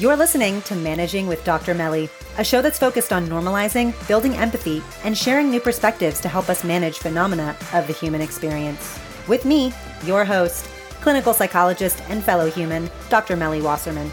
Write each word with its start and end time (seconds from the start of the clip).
You're 0.00 0.16
listening 0.16 0.62
to 0.62 0.74
Managing 0.74 1.26
with 1.26 1.44
Dr. 1.44 1.74
Melly, 1.74 2.08
a 2.38 2.42
show 2.42 2.62
that's 2.62 2.78
focused 2.78 3.12
on 3.12 3.26
normalizing, 3.26 3.92
building 4.08 4.34
empathy, 4.34 4.82
and 5.04 5.14
sharing 5.14 5.50
new 5.50 5.60
perspectives 5.60 6.22
to 6.22 6.28
help 6.28 6.48
us 6.48 6.64
manage 6.64 7.00
phenomena 7.00 7.54
of 7.74 7.86
the 7.86 7.92
human 7.92 8.22
experience. 8.22 8.98
With 9.28 9.44
me, 9.44 9.74
your 10.04 10.24
host, 10.24 10.70
clinical 11.02 11.34
psychologist 11.34 12.02
and 12.08 12.24
fellow 12.24 12.50
human, 12.50 12.90
Dr. 13.10 13.36
Melly 13.36 13.60
Wasserman. 13.60 14.08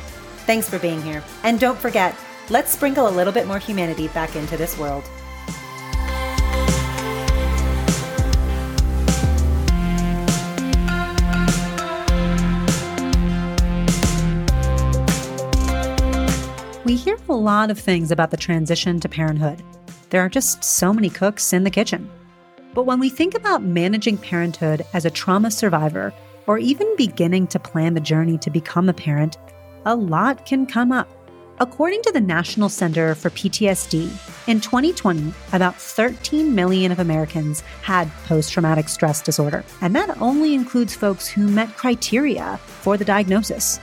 Thanks 0.46 0.70
for 0.70 0.78
being 0.78 1.02
here. 1.02 1.24
And 1.44 1.58
don't 1.58 1.80
forget, 1.80 2.18
let's 2.50 2.74
sprinkle 2.74 3.08
a 3.08 3.18
little 3.18 3.32
bit 3.32 3.48
more 3.48 3.58
humanity 3.58 4.10
back 4.10 4.36
into 4.36 4.58
this 4.58 4.78
world. 4.78 5.10
Lot 17.38 17.72
of 17.72 17.80
things 17.80 18.12
about 18.12 18.32
the 18.32 18.38
transition 18.38 19.00
to 19.00 19.10
parenthood. 19.10 19.64
There 20.10 20.22
are 20.22 20.30
just 20.30 20.64
so 20.64 20.94
many 20.94 21.10
cooks 21.10 21.54
in 21.54 21.64
the 21.64 21.70
kitchen. 21.70 22.10
But 22.74 22.86
when 22.86 23.00
we 23.00 23.10
think 23.10 23.36
about 23.36 23.64
managing 23.64 24.18
parenthood 24.18 24.86
as 24.94 25.06
a 25.06 25.10
trauma 25.10 25.52
survivor, 25.52 26.14
or 26.48 26.58
even 26.58 26.96
beginning 26.96 27.48
to 27.48 27.60
plan 27.60 27.94
the 27.94 28.00
journey 28.00 28.38
to 28.38 28.50
become 28.50 28.90
a 28.90 28.94
parent, 28.94 29.38
a 29.86 29.96
lot 29.96 30.46
can 30.46 30.66
come 30.66 30.92
up. 30.92 31.10
According 31.60 32.04
to 32.04 32.12
the 32.12 32.22
National 32.22 32.70
Center 32.70 33.16
for 33.16 33.32
PTSD, 33.32 34.04
in 34.48 34.62
2020, 34.62 35.34
about 35.54 35.76
13 35.76 36.54
million 36.54 36.92
of 36.92 37.00
Americans 37.00 37.62
had 37.82 38.12
post 38.26 38.52
traumatic 38.52 38.88
stress 38.90 39.22
disorder, 39.22 39.66
and 39.82 39.96
that 39.96 40.22
only 40.22 40.54
includes 40.54 40.94
folks 40.94 41.28
who 41.28 41.48
met 41.48 41.76
criteria 41.76 42.58
for 42.58 42.96
the 42.96 43.06
diagnosis. 43.06 43.80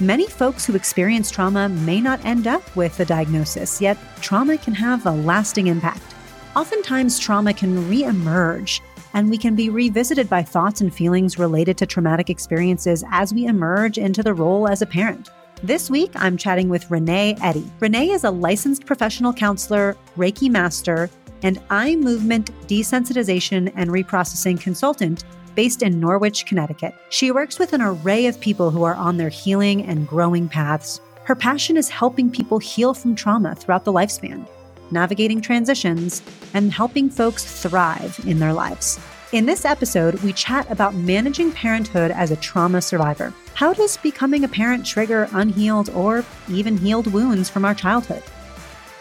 Many 0.00 0.26
folks 0.26 0.66
who 0.66 0.74
experience 0.74 1.30
trauma 1.30 1.70
may 1.70 2.02
not 2.02 2.22
end 2.22 2.46
up 2.46 2.76
with 2.76 3.00
a 3.00 3.06
diagnosis, 3.06 3.80
yet 3.80 3.96
trauma 4.20 4.58
can 4.58 4.74
have 4.74 5.06
a 5.06 5.10
lasting 5.10 5.68
impact. 5.68 6.14
Oftentimes, 6.54 7.18
trauma 7.18 7.54
can 7.54 7.88
reemerge, 7.88 8.82
and 9.14 9.30
we 9.30 9.38
can 9.38 9.56
be 9.56 9.70
revisited 9.70 10.28
by 10.28 10.42
thoughts 10.42 10.82
and 10.82 10.92
feelings 10.92 11.38
related 11.38 11.78
to 11.78 11.86
traumatic 11.86 12.28
experiences 12.28 13.04
as 13.10 13.32
we 13.32 13.46
emerge 13.46 13.96
into 13.96 14.22
the 14.22 14.34
role 14.34 14.68
as 14.68 14.82
a 14.82 14.86
parent. 14.86 15.30
This 15.62 15.88
week, 15.88 16.10
I'm 16.14 16.36
chatting 16.36 16.68
with 16.68 16.90
Renee 16.90 17.38
Eddy. 17.40 17.64
Renee 17.80 18.10
is 18.10 18.24
a 18.24 18.30
licensed 18.30 18.84
professional 18.84 19.32
counselor, 19.32 19.96
Reiki 20.18 20.50
master, 20.50 21.08
and 21.42 21.58
eye 21.70 21.96
movement 21.96 22.50
desensitization 22.68 23.72
and 23.74 23.88
reprocessing 23.88 24.60
consultant 24.60 25.24
based 25.56 25.82
in 25.82 25.98
Norwich, 25.98 26.46
Connecticut. 26.46 26.94
She 27.08 27.32
works 27.32 27.58
with 27.58 27.72
an 27.72 27.80
array 27.82 28.26
of 28.26 28.38
people 28.38 28.70
who 28.70 28.84
are 28.84 28.94
on 28.94 29.16
their 29.16 29.30
healing 29.30 29.84
and 29.84 30.06
growing 30.06 30.48
paths. 30.48 31.00
Her 31.24 31.34
passion 31.34 31.76
is 31.76 31.88
helping 31.88 32.30
people 32.30 32.60
heal 32.60 32.94
from 32.94 33.16
trauma 33.16 33.56
throughout 33.56 33.84
the 33.84 33.92
lifespan, 33.92 34.46
navigating 34.92 35.40
transitions, 35.40 36.22
and 36.54 36.72
helping 36.72 37.10
folks 37.10 37.62
thrive 37.62 38.20
in 38.24 38.38
their 38.38 38.52
lives. 38.52 39.00
In 39.32 39.44
this 39.44 39.64
episode, 39.64 40.22
we 40.22 40.32
chat 40.32 40.70
about 40.70 40.94
managing 40.94 41.50
parenthood 41.50 42.12
as 42.12 42.30
a 42.30 42.36
trauma 42.36 42.80
survivor. 42.80 43.34
How 43.54 43.72
does 43.72 43.96
becoming 43.96 44.44
a 44.44 44.48
parent 44.48 44.86
trigger 44.86 45.28
unhealed 45.32 45.90
or 45.90 46.24
even 46.48 46.76
healed 46.76 47.08
wounds 47.12 47.50
from 47.50 47.64
our 47.64 47.74
childhood? 47.74 48.22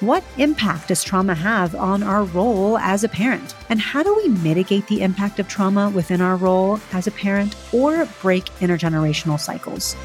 What 0.05 0.23
impact 0.37 0.89
does 0.89 1.03
trauma 1.03 1.33
have 1.33 1.73
on 1.73 2.03
our 2.03 2.25
role 2.25 2.77
as 2.77 3.03
a 3.03 3.09
parent? 3.09 3.55
And 3.69 3.81
how 3.81 4.03
do 4.03 4.15
we 4.15 4.27
mitigate 4.27 4.85
the 4.85 5.01
impact 5.01 5.39
of 5.39 5.47
trauma 5.47 5.89
within 5.89 6.21
our 6.21 6.35
role 6.35 6.79
as 6.93 7.07
a 7.07 7.11
parent 7.11 7.55
or 7.73 8.07
break 8.21 8.45
intergenerational 8.59 9.39
cycles? 9.39 9.95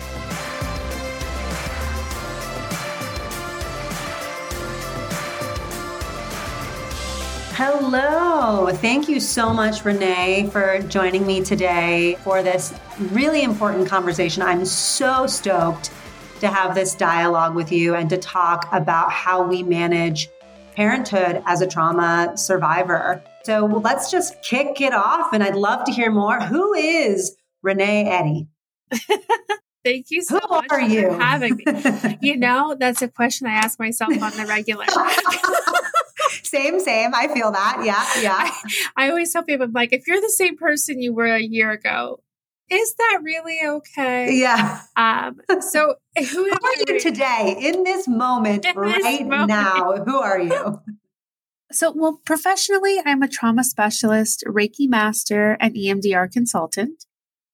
Hello. 7.52 8.70
Thank 8.72 9.06
you 9.06 9.20
so 9.20 9.52
much, 9.52 9.84
Renee, 9.84 10.48
for 10.50 10.78
joining 10.88 11.26
me 11.26 11.44
today 11.44 12.16
for 12.24 12.42
this 12.42 12.72
really 13.12 13.42
important 13.42 13.86
conversation. 13.86 14.42
I'm 14.42 14.64
so 14.64 15.26
stoked 15.26 15.90
to 16.40 16.48
have 16.48 16.74
this 16.74 16.94
dialogue 16.94 17.54
with 17.54 17.70
you 17.70 17.94
and 17.94 18.10
to 18.10 18.18
talk 18.18 18.68
about 18.72 19.12
how 19.12 19.42
we 19.42 19.62
manage 19.62 20.28
parenthood 20.74 21.42
as 21.46 21.60
a 21.60 21.66
trauma 21.66 22.32
survivor. 22.36 23.22
So 23.44 23.66
let's 23.66 24.10
just 24.10 24.42
kick 24.42 24.80
it 24.80 24.92
off. 24.92 25.32
And 25.32 25.42
I'd 25.42 25.56
love 25.56 25.84
to 25.84 25.92
hear 25.92 26.10
more. 26.10 26.40
Who 26.40 26.74
is 26.74 27.36
Renee 27.62 28.08
Eddy? 28.08 28.48
Thank 29.84 30.06
you 30.10 30.22
so 30.22 30.38
Who 30.38 30.48
much 30.48 30.66
are 30.70 30.80
you? 30.80 31.10
for 31.10 31.18
having 31.18 31.56
me. 31.56 31.64
you 32.20 32.36
know, 32.36 32.76
that's 32.78 33.00
a 33.00 33.08
question 33.08 33.46
I 33.46 33.52
ask 33.52 33.78
myself 33.78 34.10
on 34.22 34.36
the 34.36 34.44
regular. 34.46 34.84
same, 36.42 36.80
same. 36.80 37.14
I 37.14 37.28
feel 37.28 37.50
that. 37.50 37.82
Yeah, 37.84 38.22
yeah. 38.22 38.36
I, 38.36 39.06
I 39.06 39.10
always 39.10 39.32
tell 39.32 39.42
people, 39.42 39.68
like, 39.72 39.92
if 39.92 40.06
you're 40.06 40.20
the 40.20 40.28
same 40.28 40.58
person 40.58 41.00
you 41.00 41.14
were 41.14 41.34
a 41.34 41.40
year 41.40 41.70
ago, 41.70 42.20
is 42.70 42.94
that 42.94 43.20
really 43.22 43.58
okay? 43.64 44.32
Yeah. 44.32 44.82
Um, 44.96 45.40
so 45.60 45.96
who, 46.16 46.24
who 46.24 46.50
are 46.50 46.76
you 46.88 47.00
today 47.00 47.56
in 47.58 47.84
this 47.84 48.06
moment 48.06 48.64
in 48.64 48.76
right 48.76 49.02
this 49.02 49.20
moment. 49.20 49.48
now? 49.48 49.96
Who 50.04 50.18
are 50.18 50.40
you? 50.40 50.80
So, 51.72 51.92
well, 51.94 52.20
professionally, 52.24 53.00
I'm 53.06 53.22
a 53.22 53.28
trauma 53.28 53.62
specialist, 53.62 54.42
Reiki 54.44 54.88
master, 54.88 55.56
and 55.60 55.72
EMDR 55.72 56.28
consultant. 56.32 57.04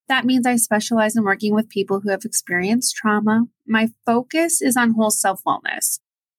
That 0.08 0.24
means 0.24 0.46
I 0.46 0.56
specialize 0.56 1.16
in 1.16 1.24
working 1.24 1.52
with 1.52 1.68
people 1.68 2.00
who 2.00 2.08
have 2.08 2.24
experienced 2.24 2.96
trauma. 2.96 3.44
My 3.66 3.90
focus 4.06 4.62
is 4.62 4.74
on 4.74 4.92
whole 4.92 5.10
self 5.10 5.42
wellness. 5.46 5.98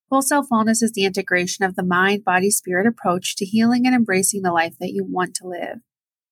Whole 0.09 0.23
self 0.23 0.47
wellness 0.49 0.81
is 0.81 0.93
the 0.93 1.05
integration 1.05 1.65
of 1.65 1.75
the 1.75 1.83
mind, 1.83 2.23
body, 2.25 2.49
spirit 2.49 2.87
approach 2.87 3.35
to 3.35 3.45
healing 3.45 3.85
and 3.85 3.93
embracing 3.93 4.41
the 4.41 4.53
life 4.53 4.75
that 4.79 4.93
you 4.93 5.05
want 5.07 5.35
to 5.35 5.47
live. 5.47 5.77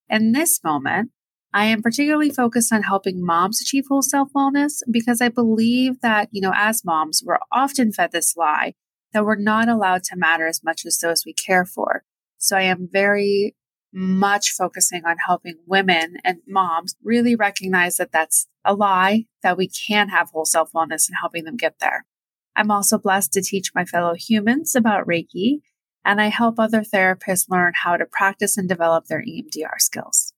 In 0.09 0.31
this 0.31 0.63
moment, 0.63 1.11
I 1.55 1.67
am 1.67 1.81
particularly 1.81 2.31
focused 2.31 2.73
on 2.73 2.83
helping 2.83 3.25
moms 3.25 3.61
achieve 3.61 3.85
whole 3.87 4.01
self 4.01 4.33
wellness 4.35 4.81
because 4.91 5.21
I 5.21 5.29
believe 5.29 6.01
that, 6.01 6.27
you 6.31 6.41
know, 6.41 6.51
as 6.53 6.83
moms, 6.83 7.23
we're 7.25 7.39
often 7.49 7.93
fed 7.93 8.11
this 8.11 8.35
lie 8.35 8.73
that 9.13 9.23
we're 9.23 9.37
not 9.37 9.69
allowed 9.69 10.03
to 10.03 10.17
matter 10.17 10.47
as 10.47 10.61
much 10.65 10.85
as 10.85 10.97
those 10.97 11.23
we 11.25 11.31
care 11.31 11.63
for. 11.63 12.03
So 12.37 12.57
I 12.57 12.63
am 12.63 12.89
very 12.91 13.55
much 13.93 14.51
focusing 14.51 15.05
on 15.05 15.15
helping 15.25 15.55
women 15.65 16.17
and 16.25 16.39
moms 16.45 16.97
really 17.01 17.37
recognize 17.37 17.95
that 17.95 18.11
that's 18.11 18.47
a 18.65 18.73
lie, 18.73 19.23
that 19.41 19.57
we 19.57 19.69
can 19.69 20.09
have 20.09 20.31
whole 20.31 20.43
self 20.43 20.73
wellness 20.73 21.07
and 21.07 21.15
helping 21.21 21.45
them 21.45 21.55
get 21.55 21.75
there. 21.79 22.05
I'm 22.57 22.69
also 22.69 22.97
blessed 22.97 23.31
to 23.31 23.41
teach 23.41 23.71
my 23.73 23.85
fellow 23.85 24.13
humans 24.13 24.75
about 24.75 25.07
Reiki, 25.07 25.61
and 26.03 26.19
I 26.19 26.27
help 26.27 26.59
other 26.59 26.81
therapists 26.81 27.49
learn 27.49 27.71
how 27.81 27.95
to 27.95 28.05
practice 28.05 28.57
and 28.57 28.67
develop 28.67 29.05
their 29.05 29.23
EMDR 29.23 29.79
skills. 29.79 30.34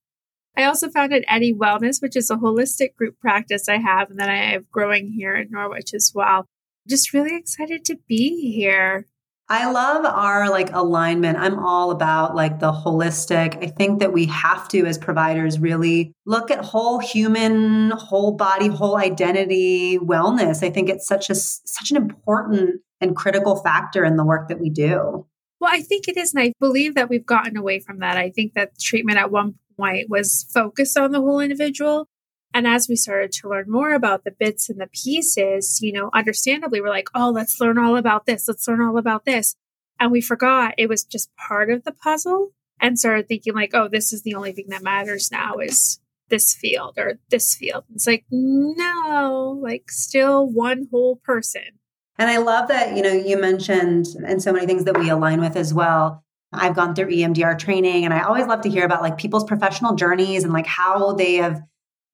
I 0.57 0.63
also 0.63 0.89
founded 0.89 1.23
Eddy 1.27 1.53
Wellness, 1.53 2.01
which 2.01 2.15
is 2.15 2.31
a 2.31 2.35
holistic 2.35 2.95
group 2.95 3.19
practice 3.19 3.69
I 3.69 3.77
have 3.77 4.09
and 4.09 4.19
that 4.19 4.29
I 4.29 4.37
have 4.37 4.71
growing 4.71 5.11
here 5.11 5.35
in 5.35 5.51
Norwich 5.51 5.93
as 5.93 6.11
well. 6.15 6.45
Just 6.89 7.13
really 7.13 7.35
excited 7.35 7.85
to 7.85 7.99
be 8.07 8.51
here. 8.51 9.05
I 9.49 9.71
love 9.71 10.03
our 10.03 10.49
like 10.49 10.73
alignment. 10.73 11.37
I'm 11.37 11.59
all 11.59 11.91
about 11.91 12.35
like 12.35 12.59
the 12.59 12.71
holistic. 12.71 13.63
I 13.63 13.67
think 13.67 13.99
that 13.99 14.11
we 14.11 14.25
have 14.25 14.67
to 14.69 14.85
as 14.85 14.97
providers 14.97 15.59
really 15.59 16.11
look 16.25 16.49
at 16.49 16.65
whole 16.65 16.99
human, 16.99 17.91
whole 17.91 18.31
body, 18.31 18.67
whole 18.67 18.97
identity 18.97 19.99
wellness. 19.99 20.63
I 20.63 20.71
think 20.71 20.89
it's 20.89 21.07
such 21.07 21.29
a 21.29 21.35
such 21.35 21.91
an 21.91 21.97
important 21.97 22.81
and 22.99 23.15
critical 23.15 23.57
factor 23.57 24.03
in 24.03 24.17
the 24.17 24.25
work 24.25 24.49
that 24.49 24.59
we 24.59 24.71
do. 24.71 25.25
Well, 25.59 25.71
I 25.71 25.81
think 25.81 26.07
it 26.07 26.17
is. 26.17 26.33
And 26.33 26.43
I 26.43 26.53
believe 26.59 26.95
that 26.95 27.09
we've 27.09 27.25
gotten 27.25 27.57
away 27.57 27.79
from 27.79 27.99
that. 27.99 28.17
I 28.17 28.31
think 28.31 28.53
that 28.53 28.79
treatment 28.79 29.17
at 29.17 29.31
one 29.31 29.55
White 29.77 30.09
was 30.09 30.45
focused 30.53 30.97
on 30.97 31.11
the 31.11 31.21
whole 31.21 31.39
individual. 31.39 32.07
And 32.53 32.67
as 32.67 32.87
we 32.89 32.95
started 32.95 33.31
to 33.33 33.49
learn 33.49 33.65
more 33.67 33.93
about 33.93 34.23
the 34.23 34.31
bits 34.37 34.69
and 34.69 34.79
the 34.79 34.89
pieces, 34.91 35.79
you 35.81 35.93
know, 35.93 36.09
understandably, 36.13 36.81
we're 36.81 36.89
like, 36.89 37.09
oh, 37.15 37.29
let's 37.29 37.59
learn 37.61 37.77
all 37.77 37.95
about 37.95 38.25
this. 38.25 38.47
Let's 38.47 38.67
learn 38.67 38.81
all 38.81 38.97
about 38.97 39.25
this. 39.25 39.55
And 39.99 40.11
we 40.11 40.21
forgot 40.21 40.73
it 40.77 40.89
was 40.89 41.03
just 41.03 41.29
part 41.35 41.69
of 41.69 41.83
the 41.83 41.91
puzzle 41.91 42.51
and 42.79 42.99
started 42.99 43.27
thinking, 43.27 43.53
like, 43.53 43.71
oh, 43.73 43.87
this 43.87 44.13
is 44.13 44.23
the 44.23 44.35
only 44.35 44.51
thing 44.51 44.67
that 44.69 44.83
matters 44.83 45.29
now 45.31 45.57
is 45.57 45.99
this 46.29 46.53
field 46.53 46.95
or 46.97 47.19
this 47.29 47.55
field. 47.55 47.83
It's 47.93 48.07
like, 48.07 48.25
no, 48.31 49.59
like, 49.61 49.89
still 49.89 50.47
one 50.47 50.87
whole 50.91 51.17
person. 51.17 51.79
And 52.19 52.29
I 52.29 52.37
love 52.37 52.67
that, 52.69 52.95
you 52.95 53.03
know, 53.03 53.13
you 53.13 53.39
mentioned, 53.39 54.07
and 54.25 54.41
so 54.41 54.51
many 54.51 54.65
things 54.65 54.85
that 54.85 54.97
we 54.97 55.09
align 55.09 55.39
with 55.39 55.55
as 55.55 55.73
well 55.73 56.23
I've 56.53 56.75
gone 56.75 56.95
through 56.95 57.09
EMDR 57.09 57.59
training 57.59 58.05
and 58.05 58.13
I 58.13 58.21
always 58.21 58.47
love 58.47 58.61
to 58.61 58.69
hear 58.69 58.85
about 58.85 59.01
like 59.01 59.17
people's 59.17 59.43
professional 59.43 59.95
journeys 59.95 60.43
and 60.43 60.53
like 60.53 60.67
how 60.67 61.13
they 61.13 61.35
have 61.35 61.61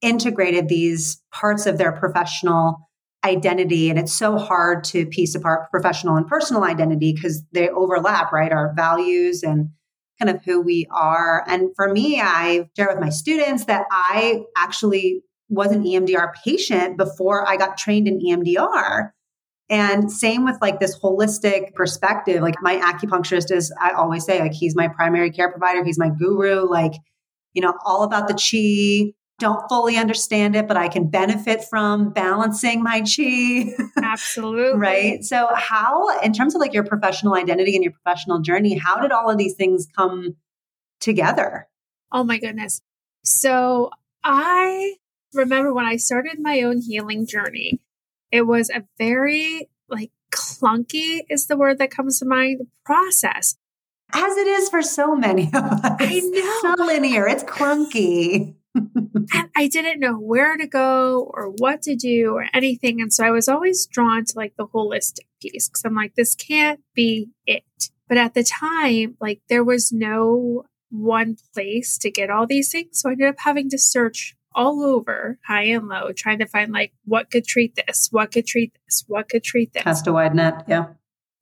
integrated 0.02 0.68
these 0.68 1.22
parts 1.32 1.66
of 1.66 1.78
their 1.78 1.92
professional 1.92 2.90
identity 3.24 3.90
and 3.90 3.98
it's 3.98 4.12
so 4.12 4.38
hard 4.38 4.84
to 4.84 5.06
piece 5.06 5.34
apart 5.34 5.70
professional 5.72 6.18
and 6.18 6.28
personal 6.28 6.64
identity 6.64 7.14
because 7.14 7.42
they 7.54 7.70
overlap, 7.70 8.32
right? 8.32 8.52
Our 8.52 8.74
values 8.76 9.44
and 9.44 9.70
kind 10.20 10.36
of 10.36 10.44
who 10.44 10.62
we 10.62 10.88
are. 10.92 11.44
And 11.48 11.70
for 11.76 11.92
me, 11.92 12.20
I 12.22 12.70
share 12.76 12.90
with 12.90 13.00
my 13.00 13.10
students 13.10 13.66
that 13.66 13.86
I 13.92 14.44
actually 14.58 15.22
was 15.50 15.72
an 15.72 15.84
EMDR 15.84 16.34
patient 16.44 16.98
before 16.98 17.48
I 17.48 17.58
got 17.58 17.78
trained 17.78 18.08
in 18.08 18.20
EMDR. 18.20 19.12
And 19.70 20.12
same 20.12 20.46
with 20.46 20.58
like 20.62 20.80
this 20.80 21.00
holistic 21.00 21.74
perspective. 21.74 22.42
Like 22.42 22.56
my 22.62 22.76
acupuncturist 22.78 23.52
is, 23.52 23.74
I 23.82 23.92
always 23.92 24.26
say, 24.26 24.40
like, 24.40 24.54
he's 24.54 24.76
my 24.76 24.88
primary 24.88 25.32
care 25.32 25.50
provider, 25.50 25.84
he's 25.84 25.98
my 25.98 26.10
guru, 26.10 26.70
like, 26.70 26.94
you 27.54 27.62
know, 27.62 27.74
all 27.86 28.04
about 28.04 28.28
the 28.28 28.34
chi. 28.34 29.14
Don't 29.40 29.68
fully 29.68 29.98
understand 29.98 30.56
it, 30.56 30.68
but 30.68 30.78
I 30.78 30.88
can 30.90 31.10
benefit 31.10 31.64
from 31.64 32.12
balancing 32.12 32.84
my 32.84 33.02
chi. 33.02 33.72
Absolutely. 34.04 34.80
right. 34.80 35.24
So, 35.24 35.50
how, 35.56 36.20
in 36.20 36.34
terms 36.34 36.56
of 36.56 36.62
like 36.62 36.74
your 36.74 36.84
professional 36.84 37.34
identity 37.34 37.76
and 37.76 37.84
your 37.84 37.94
professional 37.94 38.40
journey, 38.40 38.78
how 38.78 39.00
did 39.00 39.12
all 39.12 39.30
of 39.30 39.38
these 39.38 39.56
things 39.56 39.88
come 39.96 40.36
together? 41.00 41.68
Oh 42.12 42.24
my 42.24 42.38
goodness. 42.38 42.82
So, 43.24 43.90
I 44.24 44.96
remember 45.34 45.74
when 45.74 45.86
I 45.86 45.96
started 45.98 46.40
my 46.40 46.62
own 46.62 46.80
healing 46.80 47.26
journey, 47.26 47.82
it 48.34 48.48
was 48.48 48.72
a 48.72 48.84
very 48.98 49.70
like 49.88 50.12
clunky 50.32 51.20
is 51.30 51.46
the 51.46 51.56
word 51.56 51.78
that 51.78 51.92
comes 51.92 52.20
to 52.20 52.26
mind 52.26 52.62
process. 52.84 53.56
As 54.12 54.36
it 54.38 54.48
is 54.48 54.70
for 54.70 54.82
so 54.82 55.16
many 55.16 55.48
of 55.48 55.64
us. 55.64 55.80
I 55.84 56.20
know. 56.20 56.32
It's 56.34 56.64
not 56.64 56.80
linear, 56.80 57.28
it's 57.28 57.44
clunky. 57.44 58.56
and 58.76 59.50
I 59.56 59.68
didn't 59.68 60.00
know 60.00 60.18
where 60.18 60.58
to 60.58 60.66
go 60.66 61.32
or 61.32 61.50
what 61.60 61.84
to 61.84 61.96
do 61.96 62.34
or 62.34 62.48
anything. 62.54 63.02
And 63.02 63.14
so 63.14 63.24
I 63.24 63.30
was 63.30 63.48
always 63.48 63.86
drawn 63.86 64.26
to 64.26 64.34
like 64.36 64.56
the 64.58 64.66
holistic 64.66 65.28
piece 65.40 65.70
because 65.70 65.84
I'm 65.86 65.96
like, 65.96 66.16
this 66.16 66.34
can't 66.34 66.80
be 66.96 67.30
it. 67.46 67.64
But 68.10 68.18
at 68.18 68.34
the 68.34 68.44
time, 68.44 69.16
like 69.22 69.42
there 69.48 69.64
was 69.64 69.92
no 69.92 70.66
one 70.90 71.38
place 71.54 72.00
to 72.00 72.10
get 72.10 72.32
all 72.32 72.48
these 72.48 72.72
things. 72.72 73.00
So 73.00 73.10
I 73.10 73.12
ended 73.12 73.30
up 73.30 73.36
having 73.40 73.70
to 73.70 73.78
search 73.78 74.36
all 74.56 74.84
over, 74.84 75.40
high 75.46 75.64
and 75.64 75.88
low, 75.88 76.12
trying 76.12 76.40
to 76.40 76.48
find 76.48 76.72
like 76.72 76.94
what 77.06 77.32
could 77.32 77.46
treat 77.46 77.76
this, 77.76 78.10
what 78.12 78.32
could 78.32 78.46
treat 78.46 78.74
this, 78.86 79.04
what 79.08 79.30
could 79.30 79.44
treat 79.44 79.74
this. 79.74 79.84
Cast 79.84 80.08
a 80.08 80.14
wide 80.14 80.36
net, 80.36 80.64
yeah. 80.68 80.88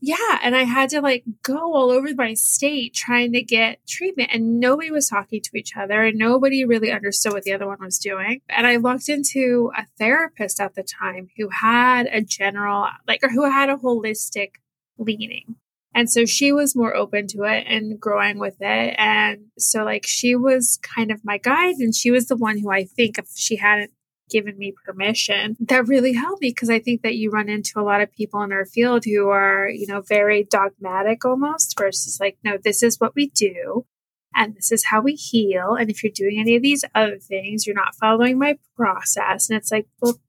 Yeah, 0.03 0.39
and 0.41 0.55
I 0.55 0.63
had 0.63 0.89
to 0.89 1.01
like 1.01 1.23
go 1.43 1.75
all 1.75 1.91
over 1.91 2.07
my 2.15 2.33
state 2.33 2.95
trying 2.95 3.33
to 3.33 3.43
get 3.43 3.85
treatment, 3.87 4.31
and 4.33 4.59
nobody 4.59 4.89
was 4.89 5.07
talking 5.07 5.41
to 5.43 5.57
each 5.57 5.77
other, 5.77 6.03
and 6.03 6.17
nobody 6.17 6.65
really 6.65 6.91
understood 6.91 7.33
what 7.33 7.43
the 7.43 7.53
other 7.53 7.67
one 7.67 7.77
was 7.79 7.99
doing. 7.99 8.41
And 8.49 8.65
I 8.65 8.77
looked 8.77 9.09
into 9.09 9.71
a 9.77 9.85
therapist 9.99 10.59
at 10.59 10.73
the 10.73 10.81
time 10.81 11.27
who 11.37 11.49
had 11.49 12.07
a 12.11 12.21
general, 12.21 12.87
like, 13.07 13.19
or 13.23 13.29
who 13.29 13.43
had 13.43 13.69
a 13.69 13.75
holistic 13.75 14.53
leaning. 14.97 15.55
And 15.93 16.09
so 16.09 16.25
she 16.25 16.51
was 16.51 16.75
more 16.75 16.95
open 16.95 17.27
to 17.27 17.43
it 17.43 17.65
and 17.67 17.99
growing 17.99 18.39
with 18.39 18.55
it. 18.61 18.95
And 18.97 19.47
so, 19.57 19.83
like, 19.83 20.05
she 20.07 20.35
was 20.35 20.79
kind 20.81 21.11
of 21.11 21.25
my 21.25 21.37
guide. 21.37 21.75
And 21.79 21.93
she 21.93 22.11
was 22.11 22.27
the 22.27 22.37
one 22.37 22.59
who 22.59 22.71
I 22.71 22.85
think 22.85 23.17
if 23.17 23.27
she 23.35 23.57
hadn't 23.57 23.91
given 24.29 24.57
me 24.57 24.73
permission, 24.85 25.57
that 25.59 25.87
really 25.87 26.13
helped 26.13 26.41
me 26.41 26.49
because 26.49 26.69
I 26.69 26.79
think 26.79 27.01
that 27.01 27.15
you 27.15 27.29
run 27.29 27.49
into 27.49 27.73
a 27.75 27.83
lot 27.83 27.99
of 27.99 28.11
people 28.13 28.41
in 28.41 28.53
our 28.53 28.65
field 28.65 29.03
who 29.03 29.27
are, 29.29 29.69
you 29.69 29.85
know, 29.85 30.01
very 30.01 30.45
dogmatic 30.49 31.25
almost 31.25 31.77
versus 31.77 32.19
like, 32.21 32.37
no, 32.43 32.57
this 32.57 32.81
is 32.81 32.97
what 32.97 33.13
we 33.13 33.27
do. 33.27 33.85
And 34.33 34.55
this 34.55 34.71
is 34.71 34.85
how 34.85 35.01
we 35.01 35.15
heal. 35.15 35.75
And 35.75 35.89
if 35.89 36.01
you're 36.01 36.11
doing 36.15 36.39
any 36.39 36.55
of 36.55 36.61
these 36.61 36.85
other 36.95 37.19
things, 37.19 37.67
you're 37.67 37.75
not 37.75 37.95
following 37.95 38.39
my 38.39 38.57
process. 38.77 39.49
And 39.49 39.57
it's 39.57 39.71
like, 39.71 39.87
well, 40.01 40.19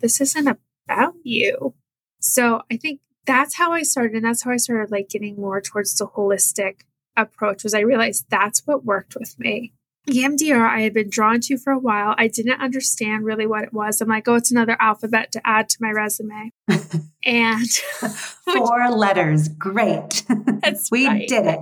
this 0.00 0.18
isn't 0.22 0.48
about 0.88 1.14
you. 1.22 1.74
So 2.20 2.62
I 2.72 2.78
think 2.78 3.00
that's 3.26 3.56
how 3.56 3.72
I 3.72 3.82
started. 3.82 4.16
And 4.16 4.24
that's 4.24 4.42
how 4.42 4.50
I 4.50 4.56
started 4.56 4.90
like 4.90 5.08
getting 5.08 5.36
more 5.36 5.60
towards 5.60 5.94
the 5.94 6.06
holistic 6.06 6.82
approach 7.16 7.64
was 7.64 7.74
I 7.74 7.80
realized 7.80 8.26
that's 8.30 8.66
what 8.66 8.84
worked 8.84 9.16
with 9.18 9.38
me. 9.38 9.72
EMDR 10.08 10.68
I 10.68 10.80
had 10.80 10.94
been 10.94 11.10
drawn 11.10 11.40
to 11.40 11.58
for 11.58 11.72
a 11.72 11.78
while. 11.78 12.14
I 12.16 12.26
didn't 12.26 12.60
understand 12.60 13.24
really 13.24 13.46
what 13.46 13.64
it 13.64 13.72
was. 13.72 14.00
I'm 14.00 14.08
like, 14.08 14.26
oh, 14.28 14.34
it's 14.34 14.50
another 14.50 14.76
alphabet 14.80 15.30
to 15.32 15.40
add 15.44 15.68
to 15.70 15.76
my 15.80 15.90
resume. 15.90 16.52
and 17.24 17.68
four 18.52 18.90
letters. 18.90 19.48
Great. 19.48 20.24
we 20.90 21.06
right. 21.06 21.28
did 21.28 21.46
it. 21.46 21.60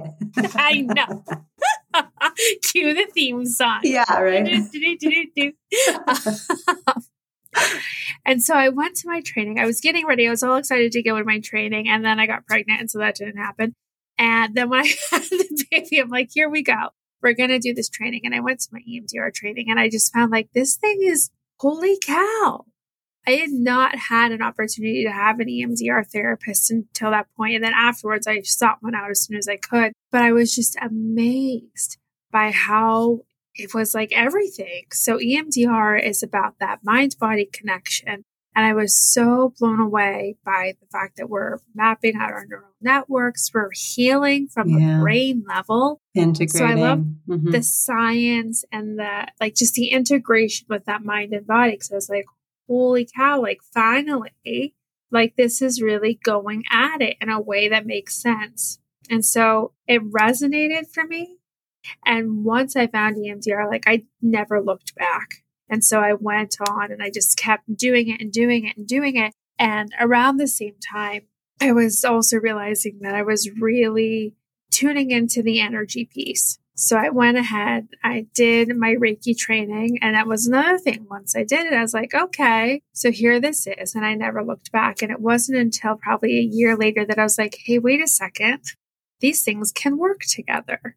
I 0.54 0.82
know. 0.82 1.24
Cue 2.62 2.94
the 2.94 3.06
theme 3.12 3.44
song. 3.44 3.80
Yeah, 3.82 4.20
right. 4.20 4.46
and 8.24 8.42
so 8.42 8.54
I 8.54 8.68
went 8.68 8.96
to 8.96 9.08
my 9.08 9.20
training. 9.20 9.58
I 9.58 9.66
was 9.66 9.80
getting 9.80 10.06
ready. 10.06 10.26
I 10.26 10.30
was 10.30 10.42
all 10.42 10.56
excited 10.56 10.92
to 10.92 11.02
go 11.02 11.18
to 11.18 11.24
my 11.24 11.40
training. 11.40 11.88
And 11.88 12.04
then 12.04 12.20
I 12.20 12.26
got 12.26 12.46
pregnant. 12.46 12.80
And 12.80 12.90
so 12.90 12.98
that 12.98 13.16
didn't 13.16 13.38
happen. 13.38 13.74
And 14.18 14.54
then 14.54 14.68
when 14.68 14.80
I 14.80 14.86
had 15.10 15.22
the 15.22 15.64
baby, 15.70 15.98
I'm 16.00 16.08
like, 16.08 16.30
here 16.32 16.48
we 16.48 16.62
go. 16.62 16.88
We're 17.22 17.34
going 17.34 17.50
to 17.50 17.58
do 17.58 17.74
this 17.74 17.88
training. 17.88 18.22
And 18.24 18.34
I 18.34 18.40
went 18.40 18.60
to 18.60 18.68
my 18.72 18.80
EMDR 18.80 19.32
training 19.34 19.66
and 19.68 19.78
I 19.78 19.88
just 19.88 20.12
found 20.12 20.30
like 20.30 20.50
this 20.52 20.76
thing 20.76 21.00
is 21.02 21.30
holy 21.58 21.98
cow. 22.04 22.64
I 23.26 23.32
had 23.32 23.50
not 23.50 23.94
had 23.94 24.32
an 24.32 24.40
opportunity 24.40 25.04
to 25.04 25.12
have 25.12 25.38
an 25.38 25.48
EMDR 25.48 26.06
therapist 26.10 26.70
until 26.70 27.10
that 27.10 27.26
point. 27.36 27.56
And 27.56 27.64
then 27.64 27.74
afterwards, 27.74 28.26
I 28.26 28.40
sought 28.40 28.78
one 28.80 28.94
out 28.94 29.10
as 29.10 29.22
soon 29.22 29.36
as 29.36 29.48
I 29.48 29.56
could. 29.56 29.92
But 30.10 30.22
I 30.22 30.32
was 30.32 30.54
just 30.54 30.78
amazed 30.80 31.98
by 32.30 32.50
how 32.50 33.20
it 33.58 33.74
was 33.74 33.94
like 33.94 34.12
everything. 34.12 34.84
So 34.92 35.18
EMDR 35.18 36.02
is 36.02 36.22
about 36.22 36.58
that 36.60 36.80
mind 36.84 37.16
body 37.18 37.44
connection. 37.44 38.24
And 38.54 38.66
I 38.66 38.72
was 38.72 38.96
so 38.96 39.52
blown 39.58 39.78
away 39.78 40.36
by 40.44 40.74
the 40.80 40.86
fact 40.86 41.16
that 41.18 41.28
we're 41.28 41.58
mapping 41.74 42.16
out 42.16 42.32
our 42.32 42.46
neural 42.48 42.74
networks, 42.80 43.50
we're 43.54 43.70
healing 43.72 44.48
from 44.48 44.68
yeah. 44.70 44.98
a 44.98 45.00
brain 45.00 45.44
level. 45.46 46.00
Integrating. 46.14 46.58
So 46.58 46.64
I 46.64 46.74
love 46.74 47.04
mm-hmm. 47.28 47.50
the 47.50 47.62
science 47.62 48.64
and 48.72 48.98
the 48.98 49.28
like 49.40 49.54
just 49.54 49.74
the 49.74 49.88
integration 49.88 50.66
with 50.68 50.86
that 50.86 51.04
mind 51.04 51.34
and 51.34 51.46
body. 51.46 51.76
Cause 51.76 51.90
I 51.92 51.96
was 51.96 52.08
like, 52.08 52.26
holy 52.68 53.08
cow, 53.16 53.40
like 53.40 53.60
finally, 53.74 54.74
like 55.10 55.36
this 55.36 55.62
is 55.62 55.82
really 55.82 56.18
going 56.22 56.64
at 56.70 57.00
it 57.00 57.16
in 57.20 57.28
a 57.28 57.40
way 57.40 57.68
that 57.68 57.86
makes 57.86 58.20
sense. 58.20 58.80
And 59.10 59.24
so 59.24 59.72
it 59.86 60.02
resonated 60.10 60.92
for 60.92 61.04
me 61.04 61.37
and 62.04 62.44
once 62.44 62.76
I 62.76 62.86
found 62.86 63.16
EMDR, 63.16 63.68
like 63.68 63.84
I 63.86 64.04
never 64.22 64.60
looked 64.60 64.94
back. 64.94 65.44
And 65.68 65.84
so 65.84 66.00
I 66.00 66.14
went 66.14 66.56
on 66.68 66.90
and 66.90 67.02
I 67.02 67.10
just 67.10 67.36
kept 67.36 67.76
doing 67.76 68.08
it 68.08 68.20
and 68.20 68.32
doing 68.32 68.66
it 68.66 68.76
and 68.76 68.86
doing 68.86 69.16
it. 69.16 69.32
And 69.58 69.90
around 70.00 70.36
the 70.36 70.48
same 70.48 70.76
time, 70.92 71.22
I 71.60 71.72
was 71.72 72.04
also 72.04 72.38
realizing 72.38 73.00
that 73.02 73.14
I 73.14 73.22
was 73.22 73.50
really 73.60 74.34
tuning 74.70 75.10
into 75.10 75.42
the 75.42 75.60
energy 75.60 76.08
piece. 76.10 76.58
So 76.76 76.96
I 76.96 77.08
went 77.08 77.36
ahead, 77.36 77.88
I 78.04 78.26
did 78.34 78.68
my 78.76 78.94
Reiki 78.94 79.36
training, 79.36 79.98
and 80.00 80.14
that 80.14 80.28
was 80.28 80.46
another 80.46 80.78
thing. 80.78 81.06
Once 81.10 81.34
I 81.34 81.42
did 81.42 81.66
it, 81.66 81.72
I 81.72 81.82
was 81.82 81.92
like, 81.92 82.14
okay, 82.14 82.82
so 82.92 83.10
here 83.10 83.40
this 83.40 83.66
is. 83.66 83.96
And 83.96 84.06
I 84.06 84.14
never 84.14 84.44
looked 84.44 84.70
back. 84.70 85.02
And 85.02 85.10
it 85.10 85.20
wasn't 85.20 85.58
until 85.58 85.96
probably 85.96 86.38
a 86.38 86.48
year 86.48 86.76
later 86.76 87.04
that 87.04 87.18
I 87.18 87.24
was 87.24 87.36
like, 87.36 87.58
hey, 87.64 87.80
wait 87.80 88.00
a 88.00 88.06
second, 88.06 88.60
these 89.18 89.42
things 89.42 89.72
can 89.72 89.98
work 89.98 90.20
together. 90.20 90.96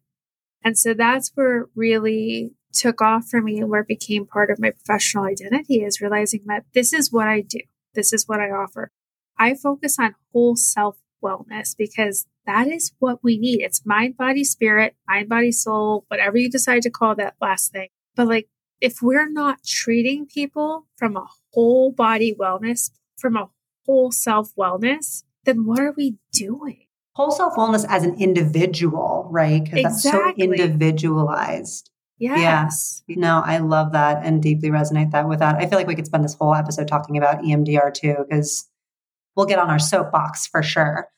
And 0.64 0.78
so 0.78 0.94
that's 0.94 1.32
where 1.34 1.66
really 1.74 2.52
took 2.72 3.02
off 3.02 3.26
for 3.28 3.40
me 3.40 3.58
and 3.58 3.68
where 3.68 3.80
it 3.80 3.88
became 3.88 4.26
part 4.26 4.50
of 4.50 4.58
my 4.58 4.70
professional 4.70 5.24
identity 5.24 5.82
is 5.82 6.00
realizing 6.00 6.42
that 6.46 6.64
this 6.72 6.92
is 6.92 7.12
what 7.12 7.28
I 7.28 7.40
do. 7.40 7.60
This 7.94 8.12
is 8.12 8.26
what 8.26 8.40
I 8.40 8.50
offer. 8.50 8.90
I 9.38 9.54
focus 9.54 9.98
on 9.98 10.14
whole 10.32 10.56
self 10.56 10.98
wellness 11.22 11.76
because 11.76 12.26
that 12.46 12.66
is 12.66 12.92
what 12.98 13.22
we 13.22 13.38
need. 13.38 13.60
It's 13.60 13.86
mind, 13.86 14.16
body, 14.16 14.44
spirit, 14.44 14.96
mind, 15.06 15.28
body, 15.28 15.52
soul, 15.52 16.04
whatever 16.08 16.36
you 16.38 16.50
decide 16.50 16.82
to 16.82 16.90
call 16.90 17.14
that 17.16 17.34
last 17.40 17.72
thing. 17.72 17.88
But 18.16 18.28
like, 18.28 18.48
if 18.80 19.00
we're 19.00 19.30
not 19.30 19.64
treating 19.64 20.26
people 20.26 20.86
from 20.96 21.16
a 21.16 21.26
whole 21.52 21.92
body 21.92 22.34
wellness, 22.34 22.90
from 23.16 23.36
a 23.36 23.50
whole 23.86 24.10
self 24.10 24.54
wellness, 24.56 25.22
then 25.44 25.64
what 25.64 25.80
are 25.80 25.94
we 25.96 26.16
doing? 26.32 26.86
Whole 27.14 27.30
self 27.30 27.54
wellness 27.54 27.84
as 27.88 28.04
an 28.04 28.14
individual, 28.20 29.28
right? 29.30 29.62
Because 29.64 29.78
exactly. 29.80 30.20
that's 30.20 30.38
so 30.38 30.44
individualized. 30.44 31.90
Yes. 32.18 33.02
Yeah. 33.08 33.16
No, 33.18 33.42
I 33.44 33.58
love 33.58 33.92
that 33.92 34.24
and 34.24 34.40
deeply 34.42 34.70
resonate 34.70 35.10
that 35.10 35.28
with 35.28 35.40
that. 35.40 35.56
I 35.56 35.66
feel 35.66 35.78
like 35.78 35.88
we 35.88 35.96
could 35.96 36.06
spend 36.06 36.24
this 36.24 36.34
whole 36.34 36.54
episode 36.54 36.86
talking 36.86 37.16
about 37.16 37.42
EMDR 37.42 37.92
too, 37.92 38.16
because 38.28 38.68
we'll 39.34 39.46
get 39.46 39.58
on 39.58 39.70
our 39.70 39.80
soapbox 39.80 40.46
for 40.46 40.62
sure. 40.62 41.08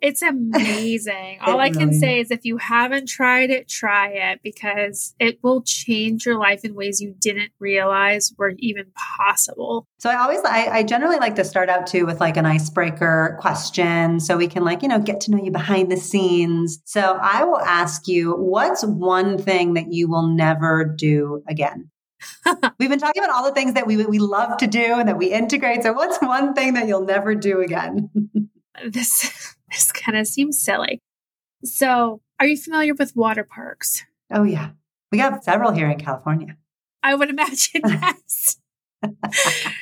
It's 0.00 0.20
amazing. 0.22 1.38
All 1.40 1.60
I 1.60 1.70
can 1.70 1.92
say 1.92 2.20
is 2.20 2.30
if 2.30 2.44
you 2.44 2.58
haven't 2.58 3.08
tried 3.08 3.50
it, 3.50 3.68
try 3.68 4.08
it 4.08 4.40
because 4.42 5.14
it 5.18 5.38
will 5.42 5.62
change 5.62 6.26
your 6.26 6.38
life 6.38 6.64
in 6.64 6.74
ways 6.74 7.00
you 7.00 7.14
didn't 7.18 7.52
realize 7.58 8.32
were 8.36 8.52
even 8.58 8.92
possible. 9.18 9.86
So 9.98 10.10
I 10.10 10.16
always, 10.16 10.40
I, 10.44 10.68
I 10.68 10.82
generally 10.82 11.16
like 11.16 11.36
to 11.36 11.44
start 11.44 11.70
out 11.70 11.86
too 11.86 12.04
with 12.04 12.20
like 12.20 12.36
an 12.36 12.44
icebreaker 12.44 13.38
question 13.40 14.20
so 14.20 14.36
we 14.36 14.46
can 14.46 14.62
like, 14.62 14.82
you 14.82 14.88
know, 14.88 14.98
get 14.98 15.22
to 15.22 15.30
know 15.30 15.42
you 15.42 15.50
behind 15.50 15.90
the 15.90 15.96
scenes. 15.96 16.80
So 16.84 17.18
I 17.22 17.44
will 17.44 17.60
ask 17.60 18.06
you, 18.06 18.34
what's 18.34 18.84
one 18.84 19.38
thing 19.38 19.74
that 19.74 19.92
you 19.92 20.08
will 20.08 20.28
never 20.28 20.84
do 20.84 21.42
again? 21.48 21.90
We've 22.78 22.90
been 22.90 22.98
talking 22.98 23.22
about 23.22 23.34
all 23.34 23.44
the 23.44 23.52
things 23.52 23.74
that 23.74 23.86
we 23.86 24.04
we 24.04 24.18
love 24.18 24.56
to 24.58 24.66
do 24.66 24.94
and 24.94 25.08
that 25.08 25.18
we 25.18 25.32
integrate. 25.32 25.82
So 25.82 25.92
what's 25.92 26.18
one 26.18 26.54
thing 26.54 26.74
that 26.74 26.88
you'll 26.88 27.04
never 27.04 27.34
do 27.34 27.60
again? 27.60 28.10
this 28.84 29.56
this 29.74 29.92
kind 29.92 30.16
of 30.16 30.26
seems 30.26 30.60
silly. 30.60 31.00
So, 31.64 32.20
are 32.40 32.46
you 32.46 32.56
familiar 32.56 32.94
with 32.94 33.16
water 33.16 33.44
parks? 33.44 34.04
Oh, 34.32 34.44
yeah. 34.44 34.70
We 35.10 35.18
have 35.18 35.42
several 35.42 35.72
here 35.72 35.88
in 35.88 35.98
California. 35.98 36.56
I 37.02 37.14
would 37.14 37.30
imagine, 37.30 37.82
yes. 37.84 38.56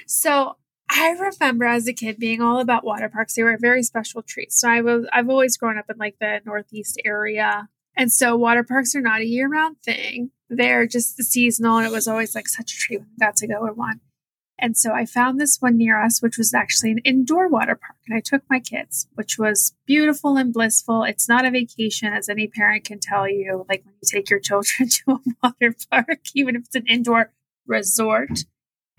so, 0.06 0.56
I 0.94 1.10
remember 1.10 1.64
as 1.64 1.88
a 1.88 1.92
kid 1.92 2.18
being 2.18 2.42
all 2.42 2.60
about 2.60 2.84
water 2.84 3.08
parks. 3.08 3.34
They 3.34 3.42
were 3.42 3.54
a 3.54 3.58
very 3.58 3.82
special 3.82 4.22
treat. 4.22 4.52
So 4.52 4.68
I 4.68 4.82
was 4.82 5.06
I've 5.10 5.30
always 5.30 5.56
grown 5.56 5.78
up 5.78 5.86
in 5.88 5.96
like 5.96 6.16
the 6.20 6.40
northeast 6.44 7.00
area. 7.04 7.68
And 7.96 8.12
so 8.12 8.36
water 8.36 8.62
parks 8.62 8.94
are 8.94 9.00
not 9.00 9.20
a 9.20 9.26
year-round 9.26 9.78
thing. 9.82 10.32
They're 10.50 10.86
just 10.86 11.16
the 11.16 11.24
seasonal 11.24 11.78
and 11.78 11.86
it 11.86 11.92
was 11.92 12.06
always 12.06 12.34
like 12.34 12.46
such 12.46 12.72
a 12.72 12.76
treat 12.76 13.00
when 13.00 13.08
we 13.08 13.24
got 13.24 13.36
to 13.36 13.46
go 13.46 13.66
to 13.66 13.72
one. 13.72 14.00
And 14.62 14.76
so 14.76 14.92
I 14.92 15.06
found 15.06 15.40
this 15.40 15.58
one 15.58 15.76
near 15.76 16.00
us, 16.00 16.22
which 16.22 16.38
was 16.38 16.54
actually 16.54 16.92
an 16.92 16.98
indoor 16.98 17.48
water 17.48 17.74
park. 17.74 17.96
And 18.06 18.16
I 18.16 18.20
took 18.20 18.44
my 18.48 18.60
kids, 18.60 19.08
which 19.14 19.36
was 19.36 19.74
beautiful 19.86 20.36
and 20.36 20.52
blissful. 20.52 21.02
It's 21.02 21.28
not 21.28 21.44
a 21.44 21.50
vacation, 21.50 22.12
as 22.12 22.28
any 22.28 22.46
parent 22.46 22.84
can 22.84 23.00
tell 23.00 23.28
you, 23.28 23.66
like 23.68 23.84
when 23.84 23.96
you 24.00 24.08
take 24.08 24.30
your 24.30 24.38
children 24.38 24.88
to 24.88 25.02
a 25.14 25.18
water 25.42 25.74
park, 25.90 26.20
even 26.36 26.54
if 26.54 26.66
it's 26.66 26.76
an 26.76 26.86
indoor 26.86 27.32
resort. 27.66 28.44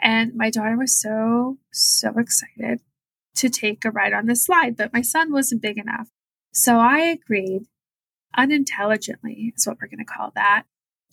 And 0.02 0.36
my 0.36 0.50
daughter 0.50 0.76
was 0.76 1.00
so, 1.00 1.60
so 1.72 2.12
excited 2.18 2.82
to 3.36 3.50
take 3.50 3.86
a 3.86 3.92
ride 3.92 4.12
on 4.12 4.26
the 4.26 4.36
slide, 4.36 4.76
but 4.76 4.92
my 4.92 5.02
son 5.02 5.32
wasn't 5.32 5.62
big 5.62 5.78
enough. 5.78 6.10
So 6.52 6.80
I 6.80 7.00
agreed, 7.00 7.68
unintelligently 8.36 9.54
is 9.56 9.66
what 9.66 9.78
we're 9.82 9.88
going 9.88 10.06
to 10.06 10.14
call 10.14 10.34
that, 10.36 10.64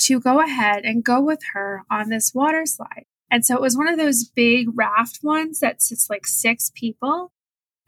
to 0.00 0.18
go 0.18 0.40
ahead 0.40 0.84
and 0.84 1.04
go 1.04 1.20
with 1.20 1.40
her 1.52 1.84
on 1.88 2.08
this 2.08 2.34
water 2.34 2.66
slide. 2.66 3.06
And 3.30 3.44
so 3.44 3.54
it 3.54 3.60
was 3.60 3.76
one 3.76 3.88
of 3.88 3.98
those 3.98 4.24
big 4.24 4.68
raft 4.74 5.20
ones 5.22 5.60
that 5.60 5.80
sits 5.80 6.10
like 6.10 6.26
six 6.26 6.70
people. 6.74 7.32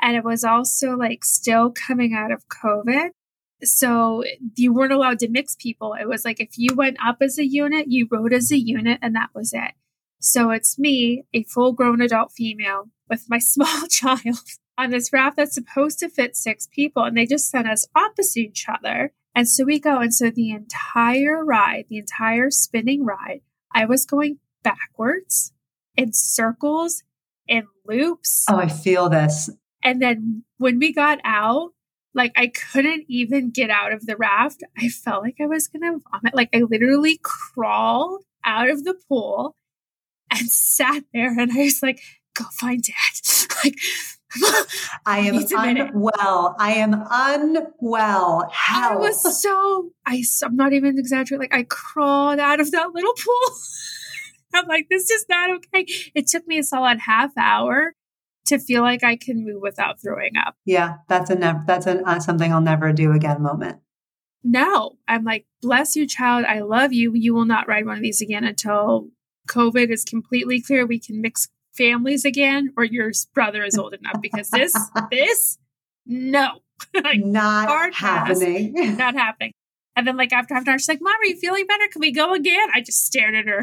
And 0.00 0.16
it 0.16 0.24
was 0.24 0.44
also 0.44 0.96
like 0.96 1.24
still 1.24 1.70
coming 1.70 2.14
out 2.14 2.32
of 2.32 2.48
COVID. 2.48 3.10
So 3.64 4.24
you 4.56 4.72
weren't 4.72 4.92
allowed 4.92 5.20
to 5.20 5.28
mix 5.28 5.56
people. 5.56 5.94
It 5.94 6.08
was 6.08 6.24
like 6.24 6.40
if 6.40 6.56
you 6.56 6.74
went 6.74 6.96
up 7.04 7.18
as 7.20 7.38
a 7.38 7.46
unit, 7.46 7.86
you 7.88 8.08
rode 8.10 8.32
as 8.32 8.50
a 8.50 8.58
unit, 8.58 8.98
and 9.02 9.14
that 9.14 9.30
was 9.34 9.52
it. 9.52 9.72
So 10.20 10.50
it's 10.50 10.78
me, 10.78 11.24
a 11.32 11.44
full 11.44 11.72
grown 11.72 12.00
adult 12.00 12.32
female, 12.32 12.88
with 13.08 13.26
my 13.28 13.38
small 13.40 13.86
child 13.88 14.40
on 14.76 14.90
this 14.90 15.12
raft 15.12 15.36
that's 15.36 15.54
supposed 15.54 16.00
to 16.00 16.08
fit 16.08 16.36
six 16.36 16.68
people. 16.72 17.04
And 17.04 17.16
they 17.16 17.26
just 17.26 17.50
sent 17.50 17.68
us 17.68 17.86
opposite 17.94 18.40
each 18.40 18.66
other. 18.68 19.12
And 19.34 19.48
so 19.48 19.64
we 19.64 19.78
go. 19.78 19.98
And 20.00 20.14
so 20.14 20.30
the 20.30 20.50
entire 20.50 21.44
ride, 21.44 21.86
the 21.88 21.98
entire 21.98 22.50
spinning 22.50 23.04
ride, 23.04 23.42
I 23.72 23.84
was 23.86 24.04
going 24.04 24.38
backwards 24.62 25.52
in 25.96 26.12
circles 26.12 27.02
in 27.46 27.66
loops. 27.86 28.46
Oh, 28.48 28.56
I 28.56 28.68
feel 28.68 29.08
this. 29.08 29.50
And 29.82 30.00
then 30.00 30.44
when 30.58 30.78
we 30.78 30.92
got 30.92 31.18
out, 31.24 31.70
like 32.14 32.32
I 32.36 32.48
couldn't 32.48 33.04
even 33.08 33.50
get 33.50 33.70
out 33.70 33.92
of 33.92 34.06
the 34.06 34.16
raft. 34.16 34.62
I 34.78 34.88
felt 34.88 35.22
like 35.22 35.36
I 35.40 35.46
was 35.46 35.68
going 35.68 35.82
to 35.82 36.00
vomit. 36.10 36.34
Like 36.34 36.50
I 36.54 36.60
literally 36.60 37.20
crawled 37.22 38.24
out 38.44 38.68
of 38.68 38.84
the 38.84 38.94
pool 39.08 39.56
and 40.30 40.48
sat 40.50 41.04
there 41.12 41.38
and 41.38 41.50
I 41.52 41.64
was 41.64 41.82
like, 41.82 42.00
go 42.34 42.44
find 42.52 42.82
dad. 42.82 43.46
like 43.64 43.76
I 45.06 45.18
am 45.18 45.44
unwell. 45.52 46.56
I 46.58 46.72
am 46.74 46.94
unwell. 47.10 48.48
How? 48.50 48.94
I 48.94 48.96
was 48.96 49.42
so 49.42 49.90
I 50.06 50.22
I'm 50.42 50.56
not 50.56 50.72
even 50.72 50.98
exaggerating. 50.98 51.50
Like 51.50 51.54
I 51.54 51.64
crawled 51.64 52.38
out 52.38 52.60
of 52.60 52.70
that 52.70 52.94
little 52.94 53.12
pool. 53.12 53.56
I'm 54.54 54.66
like, 54.66 54.86
this 54.90 55.10
is 55.10 55.26
not 55.28 55.50
okay. 55.50 55.86
It 56.14 56.26
took 56.26 56.46
me 56.46 56.58
a 56.58 56.62
solid 56.62 57.00
half 57.00 57.32
hour 57.36 57.94
to 58.46 58.58
feel 58.58 58.82
like 58.82 59.04
I 59.04 59.16
can 59.16 59.44
move 59.44 59.62
without 59.62 60.00
throwing 60.00 60.36
up. 60.36 60.56
Yeah, 60.64 60.96
that's 61.08 61.30
a 61.30 61.34
never 61.34 61.62
that's 61.66 61.86
a 61.86 62.02
uh, 62.06 62.20
something 62.20 62.52
I'll 62.52 62.60
never 62.60 62.92
do 62.92 63.12
again 63.12 63.42
moment. 63.42 63.80
No, 64.44 64.98
I'm 65.06 65.24
like, 65.24 65.46
bless 65.60 65.94
you, 65.94 66.06
child. 66.06 66.44
I 66.44 66.60
love 66.60 66.92
you. 66.92 67.12
You 67.14 67.34
will 67.34 67.44
not 67.44 67.68
ride 67.68 67.86
one 67.86 67.96
of 67.96 68.02
these 68.02 68.20
again 68.20 68.44
until 68.44 69.08
COVID 69.48 69.90
is 69.90 70.04
completely 70.04 70.60
clear. 70.60 70.84
We 70.84 70.98
can 70.98 71.20
mix 71.20 71.48
families 71.76 72.24
again, 72.24 72.72
or 72.76 72.84
your 72.84 73.12
brother 73.34 73.62
is 73.62 73.78
old 73.78 73.94
enough 73.94 74.20
because 74.20 74.50
this, 74.50 74.74
this, 75.10 75.58
no, 76.04 76.60
like, 76.94 77.24
not 77.24 77.94
happening. 77.94 78.74
Pass, 78.74 78.98
not 78.98 79.14
happening. 79.14 79.52
And 79.94 80.06
then 80.06 80.16
like 80.16 80.32
after 80.32 80.54
after 80.54 80.72
she's 80.78 80.88
like, 80.88 81.00
Mom, 81.02 81.12
are 81.12 81.26
you 81.26 81.36
feeling 81.36 81.66
better? 81.66 81.84
Can 81.90 82.00
we 82.00 82.12
go 82.12 82.34
again? 82.34 82.68
I 82.74 82.80
just 82.80 83.04
stared 83.04 83.34
at 83.34 83.46
her. 83.46 83.62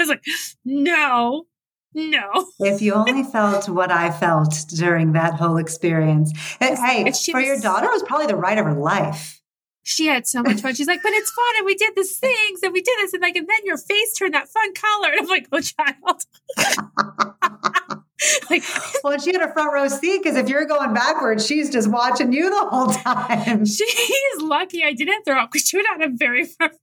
I 0.00 0.02
was 0.02 0.08
like, 0.08 0.24
no, 0.64 1.46
no. 1.94 2.46
If 2.60 2.80
you 2.80 2.94
only 2.94 3.24
felt 3.24 3.68
what 3.68 3.90
I 3.90 4.10
felt 4.10 4.54
during 4.68 5.12
that 5.12 5.34
whole 5.34 5.56
experience. 5.56 6.32
Hey, 6.58 7.04
for 7.04 7.38
was, 7.38 7.46
your 7.46 7.58
daughter, 7.58 7.86
it 7.86 7.92
was 7.92 8.02
probably 8.04 8.26
the 8.26 8.36
ride 8.36 8.58
of 8.58 8.64
her 8.66 8.74
life. 8.74 9.40
She 9.82 10.06
had 10.06 10.26
so 10.26 10.42
much 10.42 10.60
fun. 10.60 10.74
She's 10.74 10.86
like, 10.86 11.02
but 11.02 11.12
it's 11.12 11.30
fun, 11.30 11.54
and 11.56 11.66
we 11.66 11.74
did 11.74 11.94
these 11.96 12.18
things, 12.18 12.60
and 12.62 12.72
we 12.72 12.80
did 12.82 12.96
this, 12.98 13.12
and 13.12 13.22
like, 13.22 13.34
and 13.34 13.48
then 13.48 13.58
your 13.64 13.78
face 13.78 14.14
turned 14.14 14.34
that 14.34 14.48
fun 14.48 14.72
color. 14.74 15.08
And 15.10 15.20
I'm 15.20 15.26
like, 15.26 15.48
oh, 15.52 15.60
child. 15.60 16.24
like, 18.50 18.62
well, 19.02 19.18
she 19.18 19.32
had 19.32 19.42
a 19.42 19.52
front 19.52 19.72
row 19.72 19.88
seat 19.88 20.22
because 20.22 20.36
if 20.36 20.48
you're 20.48 20.66
going 20.66 20.92
backwards, 20.94 21.46
she's 21.46 21.70
just 21.70 21.90
watching 21.90 22.32
you 22.32 22.50
the 22.50 22.68
whole 22.68 22.88
time. 22.88 23.64
She's 23.70 24.40
lucky 24.40 24.84
I 24.84 24.92
didn't 24.92 25.24
throw 25.24 25.40
up 25.40 25.50
because 25.50 25.66
she 25.66 25.76
would 25.76 25.86
have 25.86 26.00
had 26.00 26.10
a 26.10 26.14
very 26.14 26.44
front 26.44 26.74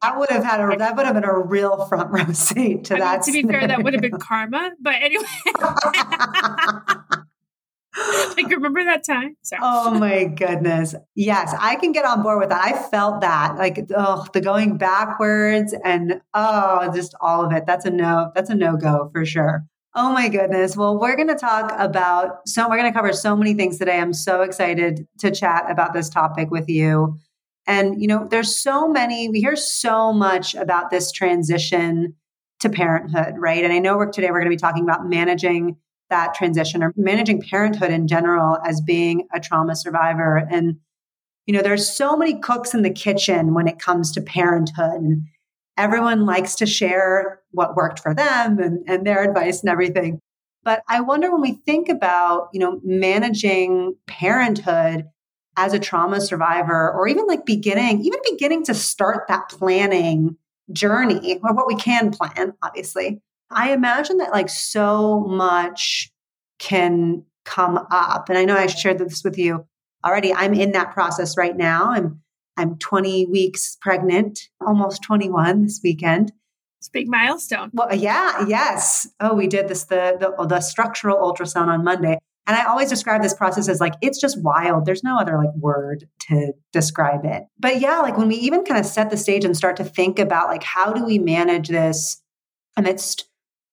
that 0.00 0.14
would 0.18 0.30
have 0.30 0.44
had 0.44 0.60
a 0.60 0.76
that 0.76 0.96
would 0.96 1.06
have 1.06 1.14
been 1.14 1.24
a 1.24 1.38
real 1.38 1.86
front 1.86 2.10
row 2.10 2.32
seat 2.32 2.84
to 2.84 2.96
I 2.96 2.98
that. 2.98 3.26
Mean, 3.26 3.42
to 3.42 3.48
be 3.48 3.52
fair, 3.52 3.66
that 3.66 3.82
would 3.82 3.94
have 3.94 4.02
been 4.02 4.18
karma. 4.18 4.72
But 4.80 4.94
anyway. 4.96 5.24
like 8.36 8.48
remember 8.48 8.82
that 8.84 9.04
time 9.04 9.36
Sorry. 9.42 9.60
oh 9.62 9.92
my 9.92 10.24
goodness 10.24 10.94
yes 11.14 11.54
i 11.60 11.76
can 11.76 11.92
get 11.92 12.06
on 12.06 12.22
board 12.22 12.38
with 12.40 12.48
that 12.48 12.64
i 12.64 12.72
felt 12.88 13.20
that 13.20 13.56
like 13.58 13.86
oh 13.94 14.26
the 14.32 14.40
going 14.40 14.78
backwards 14.78 15.74
and 15.84 16.20
oh 16.32 16.90
just 16.94 17.14
all 17.20 17.44
of 17.44 17.52
it 17.52 17.66
that's 17.66 17.84
a 17.84 17.90
no 17.90 18.32
that's 18.34 18.48
a 18.48 18.54
no-go 18.54 19.10
for 19.12 19.26
sure 19.26 19.66
oh 19.94 20.10
my 20.10 20.28
goodness 20.30 20.74
well 20.74 20.98
we're 20.98 21.16
going 21.16 21.28
to 21.28 21.34
talk 21.34 21.70
about 21.78 22.48
so 22.48 22.66
we're 22.66 22.78
going 22.78 22.90
to 22.90 22.96
cover 22.98 23.12
so 23.12 23.36
many 23.36 23.52
things 23.52 23.78
today 23.78 23.98
i'm 23.98 24.14
so 24.14 24.40
excited 24.40 25.06
to 25.18 25.30
chat 25.30 25.70
about 25.70 25.92
this 25.92 26.08
topic 26.08 26.50
with 26.50 26.70
you 26.70 27.18
and, 27.66 28.00
you 28.00 28.08
know, 28.08 28.26
there's 28.28 28.60
so 28.60 28.88
many, 28.88 29.28
we 29.28 29.40
hear 29.40 29.56
so 29.56 30.12
much 30.12 30.54
about 30.54 30.90
this 30.90 31.12
transition 31.12 32.14
to 32.60 32.68
parenthood, 32.68 33.34
right? 33.38 33.64
And 33.64 33.72
I 33.72 33.78
know 33.78 34.04
today 34.10 34.30
we're 34.30 34.40
going 34.40 34.50
to 34.50 34.56
be 34.56 34.56
talking 34.56 34.84
about 34.84 35.08
managing 35.08 35.76
that 36.10 36.34
transition 36.34 36.82
or 36.82 36.92
managing 36.96 37.40
parenthood 37.40 37.90
in 37.90 38.06
general 38.06 38.58
as 38.66 38.80
being 38.80 39.26
a 39.34 39.40
trauma 39.40 39.74
survivor. 39.74 40.36
And, 40.50 40.76
you 41.46 41.54
know, 41.54 41.62
there's 41.62 41.90
so 41.90 42.16
many 42.16 42.38
cooks 42.38 42.74
in 42.74 42.82
the 42.82 42.90
kitchen 42.90 43.54
when 43.54 43.66
it 43.66 43.78
comes 43.78 44.12
to 44.12 44.20
parenthood. 44.20 45.00
And 45.00 45.22
everyone 45.76 46.26
likes 46.26 46.54
to 46.56 46.66
share 46.66 47.40
what 47.52 47.76
worked 47.76 48.00
for 48.00 48.14
them 48.14 48.58
and, 48.58 48.84
and 48.86 49.06
their 49.06 49.24
advice 49.24 49.60
and 49.60 49.70
everything. 49.70 50.20
But 50.64 50.82
I 50.88 51.00
wonder 51.00 51.32
when 51.32 51.40
we 51.40 51.60
think 51.66 51.88
about, 51.88 52.48
you 52.52 52.60
know, 52.60 52.80
managing 52.84 53.96
parenthood, 54.06 55.08
as 55.56 55.72
a 55.72 55.78
trauma 55.78 56.20
survivor 56.20 56.92
or 56.92 57.06
even 57.06 57.26
like 57.26 57.44
beginning, 57.44 58.04
even 58.04 58.18
beginning 58.30 58.64
to 58.64 58.74
start 58.74 59.26
that 59.28 59.48
planning 59.48 60.36
journey 60.72 61.38
or 61.42 61.54
what 61.54 61.66
we 61.66 61.76
can 61.76 62.10
plan, 62.10 62.54
obviously. 62.62 63.20
I 63.50 63.72
imagine 63.72 64.18
that 64.18 64.32
like 64.32 64.48
so 64.48 65.20
much 65.20 66.10
can 66.58 67.24
come 67.44 67.78
up. 67.90 68.28
And 68.28 68.38
I 68.38 68.44
know 68.44 68.56
I 68.56 68.66
shared 68.66 68.98
this 68.98 69.22
with 69.24 69.36
you 69.36 69.66
already. 70.04 70.32
I'm 70.32 70.54
in 70.54 70.72
that 70.72 70.92
process 70.92 71.36
right 71.36 71.56
now. 71.56 71.90
I'm 71.90 72.20
I'm 72.56 72.76
20 72.76 73.26
weeks 73.26 73.78
pregnant, 73.80 74.48
almost 74.60 75.02
21 75.02 75.62
this 75.62 75.80
weekend. 75.82 76.32
It's 76.78 76.88
a 76.88 76.90
big 76.90 77.08
milestone. 77.08 77.70
Well, 77.72 77.94
yeah, 77.94 78.44
yes. 78.46 79.08
Oh, 79.20 79.34
we 79.34 79.46
did 79.46 79.68
this 79.68 79.84
the 79.84 80.16
the, 80.18 80.46
the 80.46 80.60
structural 80.60 81.16
ultrasound 81.16 81.68
on 81.68 81.84
Monday. 81.84 82.18
And 82.46 82.56
I 82.56 82.64
always 82.64 82.88
describe 82.88 83.22
this 83.22 83.34
process 83.34 83.68
as 83.68 83.80
like, 83.80 83.94
it's 84.00 84.20
just 84.20 84.42
wild. 84.42 84.84
There's 84.84 85.04
no 85.04 85.16
other 85.16 85.38
like 85.38 85.54
word 85.54 86.08
to 86.28 86.52
describe 86.72 87.24
it. 87.24 87.44
But 87.58 87.80
yeah, 87.80 88.00
like 88.00 88.18
when 88.18 88.28
we 88.28 88.34
even 88.36 88.64
kind 88.64 88.80
of 88.80 88.86
set 88.86 89.10
the 89.10 89.16
stage 89.16 89.44
and 89.44 89.56
start 89.56 89.76
to 89.76 89.84
think 89.84 90.18
about 90.18 90.48
like, 90.48 90.64
how 90.64 90.92
do 90.92 91.04
we 91.04 91.18
manage 91.18 91.68
this 91.68 92.20
amidst 92.76 93.28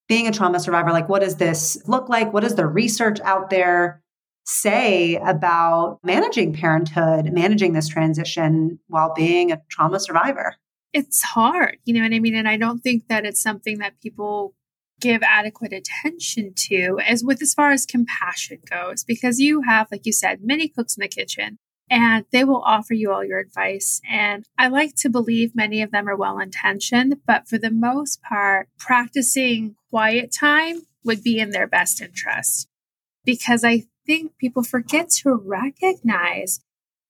being 0.08 0.28
a 0.28 0.32
trauma 0.32 0.60
survivor? 0.60 0.90
Like, 0.90 1.08
what 1.08 1.22
does 1.22 1.36
this 1.36 1.82
look 1.86 2.08
like? 2.08 2.32
What 2.32 2.42
does 2.42 2.54
the 2.54 2.66
research 2.66 3.18
out 3.20 3.50
there 3.50 4.02
say 4.44 5.16
about 5.16 5.98
managing 6.02 6.52
parenthood, 6.52 7.32
managing 7.32 7.72
this 7.72 7.88
transition 7.88 8.78
while 8.86 9.12
being 9.14 9.50
a 9.52 9.60
trauma 9.68 9.98
survivor? 9.98 10.54
It's 10.92 11.22
hard, 11.22 11.78
you 11.84 11.94
know 11.94 12.02
what 12.02 12.12
I 12.12 12.18
mean? 12.18 12.34
And 12.34 12.48
I 12.48 12.56
don't 12.56 12.80
think 12.80 13.08
that 13.08 13.24
it's 13.24 13.40
something 13.40 13.78
that 13.78 14.00
people 14.00 14.54
give 15.00 15.22
adequate 15.22 15.72
attention 15.72 16.52
to 16.54 16.98
as 17.06 17.24
with 17.24 17.42
as 17.42 17.54
far 17.54 17.70
as 17.70 17.86
compassion 17.86 18.58
goes 18.68 19.04
because 19.04 19.38
you 19.38 19.62
have 19.62 19.88
like 19.90 20.06
you 20.06 20.12
said 20.12 20.40
many 20.42 20.68
cooks 20.68 20.96
in 20.96 21.00
the 21.00 21.08
kitchen 21.08 21.58
and 21.92 22.24
they 22.30 22.44
will 22.44 22.62
offer 22.62 22.94
you 22.94 23.10
all 23.10 23.24
your 23.24 23.38
advice. 23.38 24.00
And 24.08 24.46
i 24.58 24.68
like 24.68 24.94
to 24.96 25.08
believe 25.08 25.54
many 25.54 25.82
of 25.82 25.90
them 25.90 26.08
are 26.08 26.16
well 26.16 26.38
intentioned 26.38 27.16
but 27.26 27.48
for 27.48 27.58
the 27.58 27.70
most 27.70 28.22
part 28.22 28.68
practicing 28.78 29.74
quiet 29.90 30.32
time 30.32 30.82
would 31.04 31.22
be 31.22 31.38
in 31.38 31.50
their 31.50 31.66
best 31.66 32.00
interest. 32.00 32.68
Because 33.24 33.64
i 33.64 33.84
think 34.06 34.36
people 34.38 34.62
forget 34.62 35.10
to 35.10 35.34
recognize 35.34 36.60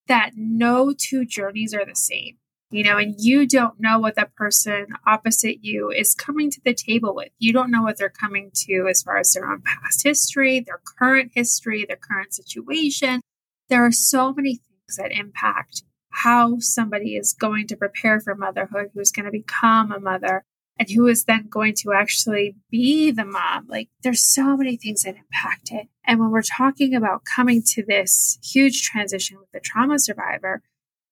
that 0.06 0.32
no 0.35 0.92
two 0.97 1.25
journeys 1.25 1.73
are 1.73 1.87
the 1.87 1.94
same 1.94 2.37
you 2.70 2.84
know, 2.84 2.98
and 2.98 3.16
you 3.18 3.46
don't 3.46 3.80
know 3.80 3.98
what 3.98 4.14
that 4.14 4.34
person 4.36 4.86
opposite 5.06 5.64
you 5.64 5.90
is 5.90 6.14
coming 6.14 6.50
to 6.50 6.60
the 6.64 6.72
table 6.74 7.14
with. 7.14 7.30
You 7.38 7.52
don't 7.52 7.70
know 7.70 7.82
what 7.82 7.98
they're 7.98 8.08
coming 8.08 8.50
to 8.66 8.86
as 8.88 9.02
far 9.02 9.18
as 9.18 9.32
their 9.32 9.50
own 9.50 9.62
past 9.62 10.04
history, 10.04 10.60
their 10.60 10.80
current 10.98 11.32
history, 11.34 11.84
their 11.84 11.96
current 11.96 12.32
situation. 12.32 13.20
There 13.68 13.84
are 13.84 13.92
so 13.92 14.32
many 14.32 14.56
things 14.56 14.96
that 14.98 15.12
impact 15.12 15.82
how 16.10 16.58
somebody 16.58 17.16
is 17.16 17.32
going 17.32 17.66
to 17.68 17.76
prepare 17.76 18.20
for 18.20 18.34
motherhood, 18.34 18.90
who's 18.94 19.12
going 19.12 19.26
to 19.26 19.32
become 19.32 19.92
a 19.92 20.00
mother, 20.00 20.44
and 20.78 20.88
who 20.90 21.06
is 21.06 21.24
then 21.24 21.46
going 21.48 21.74
to 21.74 21.92
actually 21.92 22.56
be 22.70 23.10
the 23.10 23.24
mom. 23.24 23.66
Like 23.68 23.88
there's 24.02 24.22
so 24.22 24.56
many 24.56 24.76
things 24.76 25.02
that 25.02 25.16
impact 25.16 25.70
it. 25.70 25.88
And 26.04 26.18
when 26.18 26.30
we're 26.30 26.42
talking 26.42 26.94
about 26.94 27.24
coming 27.24 27.62
to 27.74 27.84
this 27.84 28.38
huge 28.42 28.82
transition 28.82 29.38
with 29.38 29.50
the 29.52 29.60
trauma 29.60 29.98
survivor, 29.98 30.62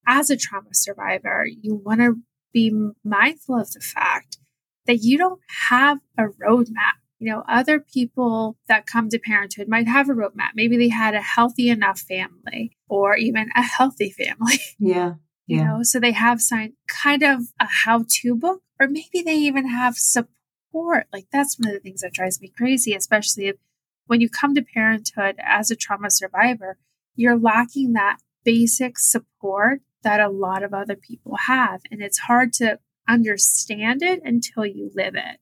as 0.09 0.31
a 0.31 0.37
trauma 0.37 0.71
survivor, 0.73 1.47
you 1.47 1.75
want 1.75 2.01
to 2.01 2.17
be 2.53 2.73
mindful 3.05 3.61
of 3.61 3.71
the 3.73 3.81
fact 3.81 4.39
that 4.87 5.03
you 5.03 5.19
don't 5.19 5.41
have 5.69 5.99
a 6.17 6.25
roadmap. 6.25 6.97
You 7.19 7.31
know, 7.31 7.45
other 7.47 7.79
people 7.79 8.57
that 8.69 8.87
come 8.87 9.11
to 9.11 9.19
parenthood 9.19 9.69
might 9.69 9.87
have 9.87 10.09
a 10.09 10.15
roadmap. 10.15 10.53
Maybe 10.55 10.77
they 10.79 10.89
had 10.89 11.15
a 11.15 11.21
healthy 11.21 11.69
enough 11.69 12.01
family 12.01 12.77
or 12.89 13.17
even 13.17 13.51
a 13.55 13.63
healthy 13.63 14.11
family. 14.11 14.61
Yeah. 14.79 15.15
Yeah. 15.51 15.57
You 15.57 15.65
know, 15.65 15.79
so 15.83 15.99
they 15.99 16.13
have 16.13 16.43
signed 16.43 16.75
kind 16.89 17.23
of 17.23 17.41
a 17.59 17.65
how 17.65 18.05
to 18.07 18.35
book, 18.35 18.61
or 18.79 18.87
maybe 18.87 19.23
they 19.25 19.37
even 19.37 19.67
have 19.67 19.97
support. 19.97 21.07
Like 21.11 21.29
that's 21.33 21.59
one 21.59 21.69
of 21.69 21.73
the 21.75 21.81
things 21.81 22.03
that 22.03 22.13
drives 22.13 22.39
me 22.39 22.53
crazy, 22.55 22.93
especially 22.93 23.47
if 23.47 23.57
when 24.07 24.21
you 24.21 24.29
come 24.29 24.55
to 24.55 24.61
parenthood 24.61 25.37
as 25.43 25.71
a 25.71 25.75
trauma 25.75 26.11
survivor, 26.11 26.77
you're 27.17 27.39
lacking 27.39 27.95
that 27.95 28.19
basic 28.45 28.99
support 28.99 29.81
that 30.03 30.21
a 30.21 30.29
lot 30.29 30.63
of 30.63 30.75
other 30.75 30.97
people 30.97 31.37
have. 31.47 31.81
And 31.91 32.03
it's 32.03 32.19
hard 32.19 32.53
to 32.55 32.79
understand 33.09 34.03
it 34.03 34.21
until 34.25 34.67
you 34.67 34.91
live 34.95 35.15
it. 35.15 35.39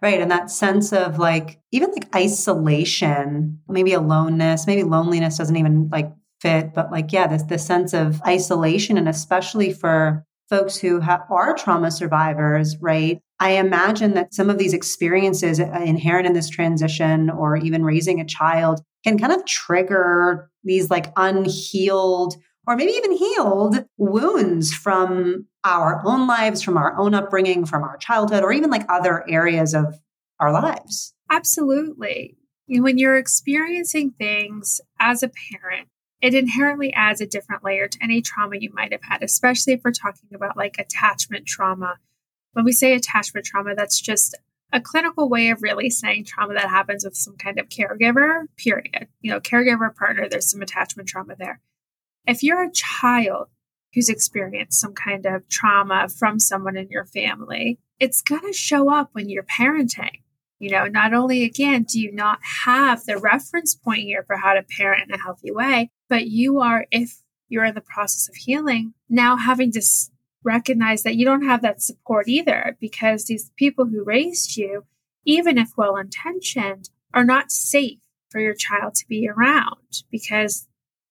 Right. 0.00 0.20
And 0.20 0.30
that 0.30 0.50
sense 0.50 0.92
of 0.92 1.18
like, 1.18 1.58
even 1.72 1.90
like 1.90 2.14
isolation, 2.14 3.60
maybe 3.68 3.92
aloneness, 3.92 4.66
maybe 4.66 4.84
loneliness 4.84 5.38
doesn't 5.38 5.56
even 5.56 5.88
like 5.90 6.12
fit, 6.40 6.72
but 6.72 6.92
like, 6.92 7.12
yeah, 7.12 7.26
this, 7.26 7.42
this 7.44 7.66
sense 7.66 7.92
of 7.94 8.22
isolation. 8.22 8.96
And 8.96 9.08
especially 9.08 9.72
for 9.72 10.24
folks 10.48 10.78
who 10.78 11.00
ha- 11.00 11.24
are 11.28 11.54
trauma 11.54 11.90
survivors, 11.90 12.76
right? 12.80 13.20
I 13.40 13.52
imagine 13.52 14.14
that 14.14 14.34
some 14.34 14.50
of 14.50 14.58
these 14.58 14.72
experiences 14.72 15.60
uh, 15.60 15.64
inherent 15.84 16.26
in 16.26 16.32
this 16.32 16.48
transition 16.48 17.28
or 17.30 17.56
even 17.56 17.84
raising 17.84 18.20
a 18.20 18.24
child 18.24 18.80
can 19.04 19.18
kind 19.18 19.32
of 19.32 19.44
trigger 19.46 20.50
these 20.64 20.90
like 20.90 21.12
unhealed 21.16 22.34
or 22.68 22.76
maybe 22.76 22.92
even 22.92 23.12
healed 23.12 23.86
wounds 23.96 24.74
from 24.74 25.46
our 25.64 26.02
own 26.04 26.26
lives, 26.26 26.62
from 26.62 26.76
our 26.76 26.94
own 26.98 27.14
upbringing, 27.14 27.64
from 27.64 27.82
our 27.82 27.96
childhood, 27.96 28.44
or 28.44 28.52
even 28.52 28.68
like 28.68 28.84
other 28.90 29.24
areas 29.26 29.72
of 29.72 29.98
our 30.38 30.52
lives. 30.52 31.14
Absolutely. 31.30 32.36
When 32.68 32.98
you're 32.98 33.16
experiencing 33.16 34.10
things 34.10 34.82
as 35.00 35.22
a 35.22 35.30
parent, 35.50 35.88
it 36.20 36.34
inherently 36.34 36.92
adds 36.92 37.22
a 37.22 37.26
different 37.26 37.64
layer 37.64 37.88
to 37.88 37.98
any 38.02 38.20
trauma 38.20 38.56
you 38.60 38.70
might 38.74 38.92
have 38.92 39.02
had, 39.02 39.22
especially 39.22 39.72
if 39.72 39.80
we're 39.82 39.92
talking 39.92 40.28
about 40.34 40.58
like 40.58 40.76
attachment 40.78 41.46
trauma. 41.46 41.94
When 42.52 42.66
we 42.66 42.72
say 42.72 42.92
attachment 42.92 43.46
trauma, 43.46 43.76
that's 43.76 43.98
just 43.98 44.36
a 44.74 44.80
clinical 44.82 45.30
way 45.30 45.48
of 45.48 45.62
really 45.62 45.88
saying 45.88 46.26
trauma 46.26 46.52
that 46.52 46.68
happens 46.68 47.02
with 47.02 47.16
some 47.16 47.38
kind 47.38 47.58
of 47.58 47.70
caregiver, 47.70 48.42
period. 48.58 49.08
You 49.22 49.30
know, 49.30 49.40
caregiver 49.40 49.94
partner, 49.94 50.28
there's 50.28 50.50
some 50.50 50.60
attachment 50.60 51.08
trauma 51.08 51.34
there. 51.34 51.62
If 52.28 52.42
you're 52.42 52.62
a 52.62 52.70
child 52.70 53.48
who's 53.94 54.10
experienced 54.10 54.78
some 54.78 54.92
kind 54.92 55.24
of 55.24 55.48
trauma 55.48 56.08
from 56.10 56.38
someone 56.38 56.76
in 56.76 56.90
your 56.90 57.06
family, 57.06 57.78
it's 57.98 58.20
going 58.20 58.42
to 58.42 58.52
show 58.52 58.92
up 58.92 59.08
when 59.12 59.30
you're 59.30 59.44
parenting. 59.44 60.20
You 60.58 60.70
know, 60.70 60.84
not 60.84 61.14
only 61.14 61.42
again 61.44 61.84
do 61.84 61.98
you 61.98 62.12
not 62.12 62.38
have 62.66 63.06
the 63.06 63.16
reference 63.16 63.74
point 63.74 64.02
here 64.02 64.24
for 64.26 64.36
how 64.36 64.52
to 64.52 64.62
parent 64.76 65.08
in 65.08 65.14
a 65.14 65.22
healthy 65.22 65.50
way, 65.50 65.90
but 66.10 66.26
you 66.26 66.60
are, 66.60 66.84
if 66.90 67.22
you're 67.48 67.64
in 67.64 67.74
the 67.74 67.80
process 67.80 68.28
of 68.28 68.36
healing, 68.36 68.92
now 69.08 69.36
having 69.36 69.72
to 69.72 69.82
recognize 70.44 71.04
that 71.04 71.16
you 71.16 71.24
don't 71.24 71.46
have 71.46 71.62
that 71.62 71.80
support 71.80 72.28
either 72.28 72.76
because 72.78 73.24
these 73.24 73.50
people 73.56 73.86
who 73.86 74.04
raised 74.04 74.54
you, 74.58 74.84
even 75.24 75.56
if 75.56 75.70
well 75.78 75.96
intentioned, 75.96 76.90
are 77.14 77.24
not 77.24 77.50
safe 77.50 77.98
for 78.28 78.38
your 78.38 78.54
child 78.54 78.94
to 78.96 79.06
be 79.08 79.26
around 79.26 80.02
because 80.10 80.67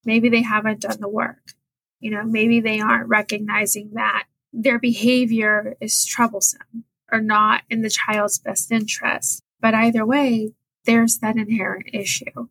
maybe 0.08 0.30
they 0.30 0.42
haven't 0.42 0.82
done 0.82 1.00
the 1.00 1.10
work. 1.10 1.54
You 2.00 2.12
know, 2.12 2.24
maybe 2.24 2.60
they 2.60 2.80
aren't 2.80 3.10
recognizing 3.10 3.92
that 3.94 4.24
their 4.54 4.80
behavior 4.80 5.76
is 5.82 6.06
troublesome 6.06 6.86
or 7.12 7.22
not 7.22 7.62
in 7.70 7.82
the 7.82 7.90
child's 7.90 8.40
best 8.40 8.72
interest. 8.72 9.44
But 9.60 9.76
either 9.76 10.06
way, 10.06 10.54
there's 10.86 11.20
that 11.20 11.36
inherent 11.36 11.90
issue. 11.94 12.48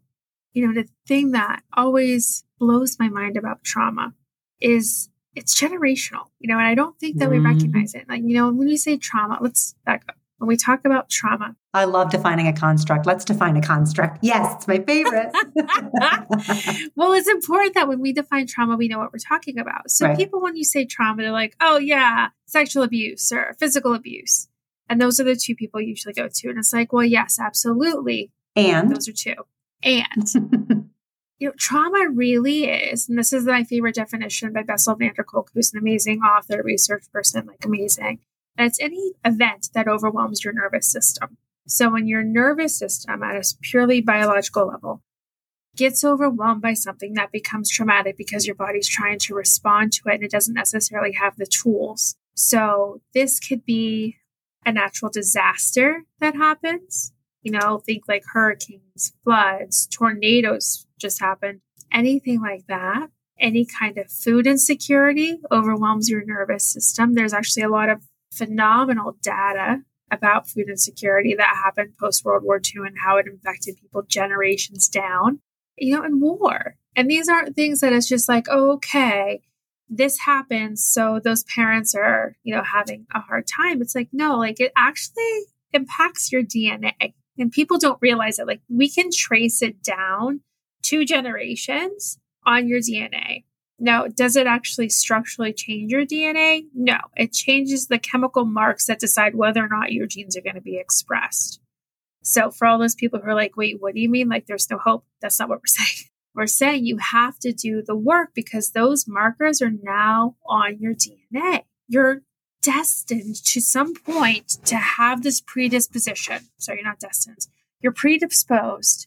You 0.53 0.66
know, 0.66 0.75
the 0.75 0.88
thing 1.07 1.33
that 1.33 1.62
always 1.73 2.45
blows 2.59 2.99
my 2.99 3.09
mind 3.09 3.37
about 3.37 3.64
trauma 3.64 4.14
is 4.61 5.09
it's 5.35 5.59
generational, 5.59 6.27
you 6.38 6.49
know, 6.49 6.59
and 6.59 6.66
I 6.66 6.75
don't 6.75 6.99
think 6.99 7.19
that 7.19 7.31
we 7.31 7.37
mm-hmm. 7.37 7.47
recognize 7.47 7.95
it. 7.95 8.09
Like, 8.09 8.23
you 8.23 8.35
know, 8.35 8.51
when 8.53 8.66
we 8.66 8.77
say 8.77 8.97
trauma, 8.97 9.38
let's 9.40 9.75
back 9.85 10.05
up 10.09 10.16
when 10.38 10.49
we 10.49 10.57
talk 10.57 10.81
about 10.85 11.09
trauma. 11.09 11.57
I 11.72 11.85
love 11.85 12.11
defining 12.11 12.46
a 12.46 12.53
construct. 12.53 13.07
Let's 13.07 13.25
define 13.25 13.57
a 13.57 13.62
construct. 13.62 14.18
Yes, 14.22 14.55
it's 14.57 14.68
my 14.68 14.79
favorite. 14.79 15.31
well, 16.96 17.12
it's 17.12 17.29
important 17.29 17.75
that 17.75 17.88
when 17.88 18.01
we 18.01 18.12
define 18.12 18.46
trauma, 18.46 18.77
we 18.77 18.88
know 18.88 18.99
what 18.99 19.12
we're 19.12 19.18
talking 19.18 19.59
about. 19.59 19.90
So 19.90 20.07
right. 20.07 20.16
people, 20.16 20.40
when 20.40 20.57
you 20.57 20.64
say 20.64 20.85
trauma, 20.85 21.22
they're 21.22 21.33
like, 21.33 21.57
oh, 21.61 21.79
yeah, 21.79 22.29
sexual 22.46 22.83
abuse 22.83 23.33
or 23.33 23.55
physical 23.59 23.94
abuse. 23.94 24.49
And 24.88 25.01
those 25.01 25.18
are 25.18 25.25
the 25.25 25.37
two 25.37 25.55
people 25.55 25.81
usually 25.81 26.14
go 26.14 26.29
to. 26.33 26.49
And 26.49 26.59
it's 26.59 26.72
like, 26.72 26.92
well, 26.92 27.05
yes, 27.05 27.38
absolutely. 27.40 28.31
And 28.55 28.90
those 28.94 29.09
are 29.09 29.12
two. 29.12 29.35
And 29.83 30.35
you 31.38 31.49
know, 31.49 31.55
trauma 31.59 32.09
really 32.12 32.64
is, 32.64 33.09
and 33.09 33.18
this 33.18 33.33
is 33.33 33.44
my 33.44 33.64
favorite 33.64 33.94
definition 33.94 34.53
by 34.53 34.62
Bessel 34.62 34.94
van 34.94 35.12
der 35.14 35.22
Kolk, 35.22 35.51
who's 35.55 35.72
an 35.72 35.79
amazing 35.79 36.20
author, 36.20 36.62
research 36.62 37.05
person, 37.12 37.46
like 37.46 37.64
amazing. 37.64 38.20
And 38.57 38.66
it's 38.66 38.81
any 38.81 39.12
event 39.25 39.71
that 39.75 39.88
overwhelms 39.88 40.45
your 40.45 40.53
nervous 40.53 40.90
system. 40.90 41.37
So 41.66 41.90
when 41.90 42.07
your 42.07 42.23
nervous 42.23 42.79
system 42.79 43.23
at 43.23 43.37
a 43.37 43.55
purely 43.61 44.01
biological 44.01 44.69
level 44.69 45.03
gets 45.77 46.05
overwhelmed 46.05 46.62
by 46.62 46.73
something 46.73 47.14
that 47.14 47.33
becomes 47.33 47.71
traumatic 47.71 48.16
because 48.16 48.47
your 48.47 48.55
body's 48.55 48.88
trying 48.88 49.19
to 49.19 49.35
respond 49.35 49.92
to 49.92 50.09
it 50.09 50.14
and 50.14 50.25
it 50.25 50.31
doesn't 50.31 50.55
necessarily 50.55 51.12
have 51.12 51.37
the 51.37 51.47
tools. 51.47 52.16
So 52.35 53.03
this 53.14 53.38
could 53.40 53.64
be 53.64 54.16
a 54.64 54.73
natural 54.73 55.11
disaster 55.11 56.05
that 56.21 56.35
happens. 56.35 57.12
You 57.42 57.53
know, 57.53 57.79
think 57.79 58.05
like 58.09 58.25
hurricanes, 58.33 59.12
floods, 59.23 59.87
tornadoes 59.87 60.87
just 60.99 61.21
happened, 61.21 61.61
anything 61.92 62.40
like 62.40 62.66
that. 62.69 63.09
Any 63.38 63.66
kind 63.66 63.99
of 63.99 64.11
food 64.11 64.47
insecurity 64.47 65.38
overwhelms 65.53 66.09
your 66.09 66.25
nervous 66.25 66.64
system. 66.64 67.14
There's 67.14 67.35
actually 67.35 67.64
a 67.64 67.69
lot 67.69 67.90
of 67.90 68.01
phenomenal 68.37 69.16
data 69.22 69.83
about 70.11 70.49
food 70.49 70.68
insecurity 70.68 71.35
that 71.37 71.57
happened 71.64 71.96
post 71.99 72.25
World 72.25 72.44
War 72.44 72.57
II 72.59 72.87
and 72.87 72.96
how 73.05 73.16
it 73.16 73.27
infected 73.27 73.77
people 73.81 74.03
generations 74.03 74.88
down, 74.88 75.40
you 75.77 75.94
know, 75.94 76.03
and 76.03 76.20
war. 76.20 76.77
And 76.94 77.11
these 77.11 77.29
aren't 77.29 77.57
things 77.57 77.81
that 77.81 77.92
it's 77.92 78.09
just 78.09 78.29
like, 78.29 78.46
oh, 78.49 78.72
okay, 78.75 79.40
this 79.88 80.20
happens. 80.20 80.85
So 80.85 81.20
those 81.22 81.44
parents 81.44 81.94
are, 81.94 82.37
you 82.42 82.55
know, 82.55 82.62
having 82.62 83.07
a 83.14 83.20
hard 83.20 83.46
time. 83.46 83.83
It's 83.83 83.94
like, 83.94 84.09
no, 84.12 84.37
like 84.37 84.61
it 84.61 84.72
actually 84.77 85.40
impacts 85.72 86.33
your 86.33 86.42
DNA. 86.42 87.14
And 87.38 87.53
people 87.53 87.79
don't 87.79 88.01
realize 88.01 88.38
it. 88.38 88.46
Like 88.46 88.62
we 88.68 88.88
can 88.88 89.11
trace 89.12 89.61
it 89.61 89.83
down 89.83 90.40
two 90.83 91.05
generations 91.05 92.18
on 92.44 92.68
your 92.68 92.81
DNA. 92.81 93.44
Now, 93.78 94.06
does 94.06 94.36
it 94.36 94.46
actually 94.46 94.88
structurally 94.88 95.52
change 95.52 95.92
your 95.92 96.06
DNA? 96.06 96.66
No, 96.74 96.98
it 97.14 97.32
changes 97.32 97.86
the 97.86 97.98
chemical 97.98 98.46
marks 98.46 98.86
that 98.86 98.98
decide 98.98 99.34
whether 99.34 99.62
or 99.62 99.68
not 99.68 99.92
your 99.92 100.06
genes 100.06 100.36
are 100.36 100.40
going 100.40 100.54
to 100.54 100.62
be 100.62 100.78
expressed. 100.78 101.60
So, 102.22 102.50
for 102.50 102.66
all 102.66 102.78
those 102.78 102.94
people 102.94 103.20
who 103.20 103.28
are 103.28 103.34
like, 103.34 103.56
wait, 103.56 103.80
what 103.80 103.94
do 103.94 104.00
you 104.00 104.08
mean? 104.08 104.28
Like, 104.28 104.46
there's 104.46 104.70
no 104.70 104.78
hope. 104.78 105.04
That's 105.20 105.38
not 105.38 105.48
what 105.48 105.58
we're 105.58 105.66
saying. 105.66 106.08
We're 106.34 106.46
saying 106.46 106.84
you 106.84 106.98
have 106.98 107.38
to 107.40 107.52
do 107.52 107.82
the 107.82 107.96
work 107.96 108.30
because 108.34 108.70
those 108.70 109.06
markers 109.06 109.62
are 109.62 109.70
now 109.70 110.36
on 110.46 110.78
your 110.80 110.94
DNA. 110.94 111.64
You're 111.88 112.22
destined 112.62 113.36
to 113.44 113.60
some 113.60 113.94
point 113.94 114.48
to 114.66 114.76
have 114.76 115.22
this 115.22 115.40
predisposition. 115.40 116.48
So, 116.56 116.72
you're 116.72 116.82
not 116.82 116.98
destined, 116.98 117.46
you're 117.80 117.92
predisposed 117.92 119.06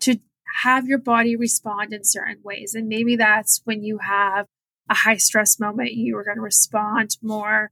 to 0.00 0.20
have 0.62 0.86
your 0.86 0.98
body 0.98 1.36
respond 1.36 1.92
in 1.92 2.04
certain 2.04 2.38
ways. 2.42 2.74
And 2.74 2.88
maybe 2.88 3.16
that's 3.16 3.60
when 3.64 3.82
you 3.82 3.98
have 3.98 4.46
a 4.88 4.94
high 4.94 5.16
stress 5.16 5.58
moment, 5.58 5.92
you 5.92 6.16
are 6.16 6.24
going 6.24 6.36
to 6.36 6.42
respond 6.42 7.16
more 7.22 7.70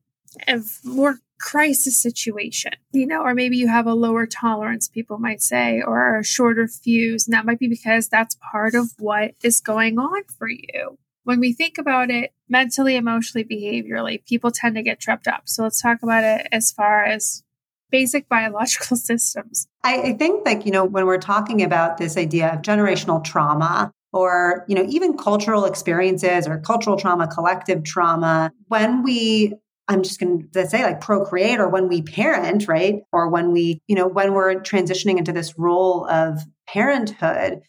of 0.48 0.80
more 0.84 1.18
crisis 1.38 2.00
situation, 2.00 2.72
you 2.92 3.06
know, 3.06 3.22
or 3.22 3.34
maybe 3.34 3.56
you 3.56 3.68
have 3.68 3.86
a 3.86 3.94
lower 3.94 4.26
tolerance, 4.26 4.88
people 4.88 5.18
might 5.18 5.42
say, 5.42 5.82
or 5.86 6.18
a 6.18 6.24
shorter 6.24 6.66
fuse. 6.66 7.26
And 7.26 7.34
that 7.34 7.44
might 7.44 7.58
be 7.58 7.68
because 7.68 8.08
that's 8.08 8.36
part 8.50 8.74
of 8.74 8.90
what 8.98 9.32
is 9.42 9.60
going 9.60 9.98
on 9.98 10.22
for 10.38 10.48
you. 10.48 10.98
when 11.24 11.40
we 11.40 11.52
think 11.52 11.78
about 11.78 12.10
it 12.10 12.32
mentally, 12.48 12.96
emotionally, 12.96 13.44
behaviorally, 13.44 14.24
people 14.26 14.50
tend 14.50 14.76
to 14.76 14.82
get 14.82 15.00
tripped 15.00 15.26
up. 15.26 15.42
So 15.46 15.64
let's 15.64 15.82
talk 15.82 16.02
about 16.02 16.22
it 16.22 16.46
as 16.52 16.70
far 16.70 17.02
as 17.02 17.42
basic 17.94 18.28
biological 18.28 18.96
systems. 19.10 19.68
I, 19.84 20.00
I 20.00 20.12
think 20.14 20.44
like, 20.44 20.66
you 20.66 20.72
know, 20.72 20.84
when 20.84 21.06
we're 21.06 21.18
talking 21.18 21.62
about 21.62 21.96
this 21.96 22.16
idea 22.16 22.52
of 22.52 22.62
generational 22.62 23.22
trauma, 23.22 23.92
or 24.12 24.64
you 24.68 24.76
know 24.76 24.86
even 24.88 25.16
cultural 25.16 25.64
experiences 25.64 26.46
or 26.46 26.60
cultural 26.60 26.96
trauma 26.96 27.26
collective 27.26 27.82
trauma 27.82 28.52
when 28.68 29.02
we 29.02 29.52
I'm 29.88 30.04
just 30.04 30.20
going 30.20 30.48
to 30.52 30.66
say 30.68 30.84
like 30.84 31.00
procreate 31.00 31.58
or 31.58 31.68
when 31.68 31.88
we 31.88 32.00
parent, 32.00 32.68
right? 32.68 33.02
Or 33.12 33.28
when 33.28 33.52
we, 33.52 33.82
you 33.86 33.94
know, 33.94 34.06
when 34.06 34.32
we're 34.32 34.54
transitioning 34.54 35.18
into 35.18 35.32
this 35.32 35.58
role 35.58 36.08
of 36.08 36.40
parenthood, 36.66 37.60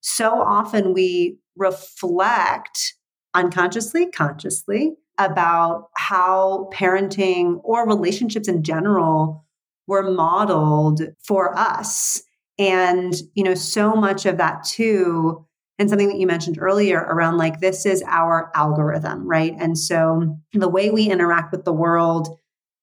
so 0.00 0.40
often 0.40 0.94
we 0.94 1.36
reflect 1.56 2.94
unconsciously, 3.34 4.06
consciously 4.06 4.94
about 5.18 5.88
how 5.94 6.70
parenting 6.72 7.60
or 7.64 7.86
relationships 7.86 8.48
in 8.48 8.62
general 8.62 9.44
were 9.88 10.08
modeled 10.08 11.00
for 11.24 11.58
us. 11.58 12.22
And, 12.58 13.14
you 13.34 13.42
know, 13.42 13.54
so 13.54 13.94
much 13.94 14.26
of 14.26 14.36
that 14.36 14.62
too 14.62 15.44
and 15.78 15.88
something 15.88 16.08
that 16.08 16.18
you 16.18 16.26
mentioned 16.26 16.58
earlier 16.60 16.98
around 16.98 17.36
like 17.36 17.60
this 17.60 17.86
is 17.86 18.02
our 18.06 18.50
algorithm, 18.54 19.28
right? 19.28 19.54
And 19.58 19.78
so 19.78 20.36
the 20.52 20.68
way 20.68 20.90
we 20.90 21.08
interact 21.08 21.52
with 21.52 21.64
the 21.64 21.72
world, 21.72 22.36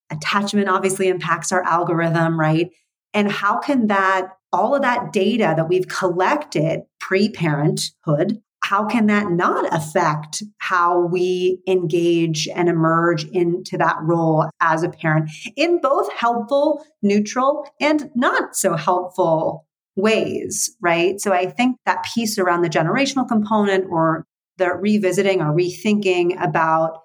attachment 0.10 0.70
obviously 0.70 1.10
impacts 1.10 1.52
our 1.52 1.64
algorithm, 1.64 2.40
right? 2.40 2.72
And 3.14 3.30
how 3.30 3.60
can 3.60 3.88
that, 3.88 4.30
all 4.54 4.76
of 4.76 4.82
that 4.84 5.12
data 5.12 5.54
that 5.58 5.68
we've 5.68 5.88
collected 5.90 6.84
pre 7.00 7.30
parenthood, 7.30 8.42
how 8.66 8.84
can 8.84 9.06
that 9.06 9.30
not 9.30 9.72
affect 9.72 10.42
how 10.58 11.00
we 11.00 11.60
engage 11.68 12.48
and 12.48 12.68
emerge 12.68 13.24
into 13.26 13.78
that 13.78 13.96
role 14.02 14.50
as 14.60 14.82
a 14.82 14.90
parent 14.90 15.30
in 15.56 15.80
both 15.80 16.12
helpful, 16.12 16.84
neutral, 17.04 17.70
and 17.80 18.10
not 18.16 18.56
so 18.56 18.76
helpful 18.76 19.68
ways, 19.96 20.76
right? 20.82 21.22
So 21.22 21.32
I 21.32 21.46
think 21.46 21.78
that 21.86 22.08
piece 22.16 22.40
around 22.40 22.64
the 22.64 22.70
generational 22.70 23.28
component 23.28 23.86
or 23.88 24.26
the 24.58 24.72
revisiting 24.74 25.42
or 25.42 25.56
rethinking 25.56 26.44
about, 26.44 27.02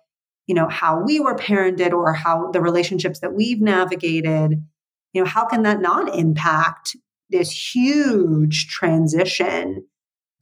you 0.46 0.54
know, 0.54 0.66
how 0.66 1.02
we 1.04 1.20
were 1.20 1.36
parented 1.36 1.92
or 1.92 2.14
how 2.14 2.50
the 2.52 2.62
relationships 2.62 3.20
that 3.20 3.34
we've 3.34 3.60
navigated, 3.60 4.62
you 5.12 5.22
know, 5.22 5.28
how 5.28 5.44
can 5.44 5.64
that 5.64 5.82
not 5.82 6.16
impact 6.16 6.96
this 7.28 7.74
huge 7.74 8.68
transition 8.68 9.84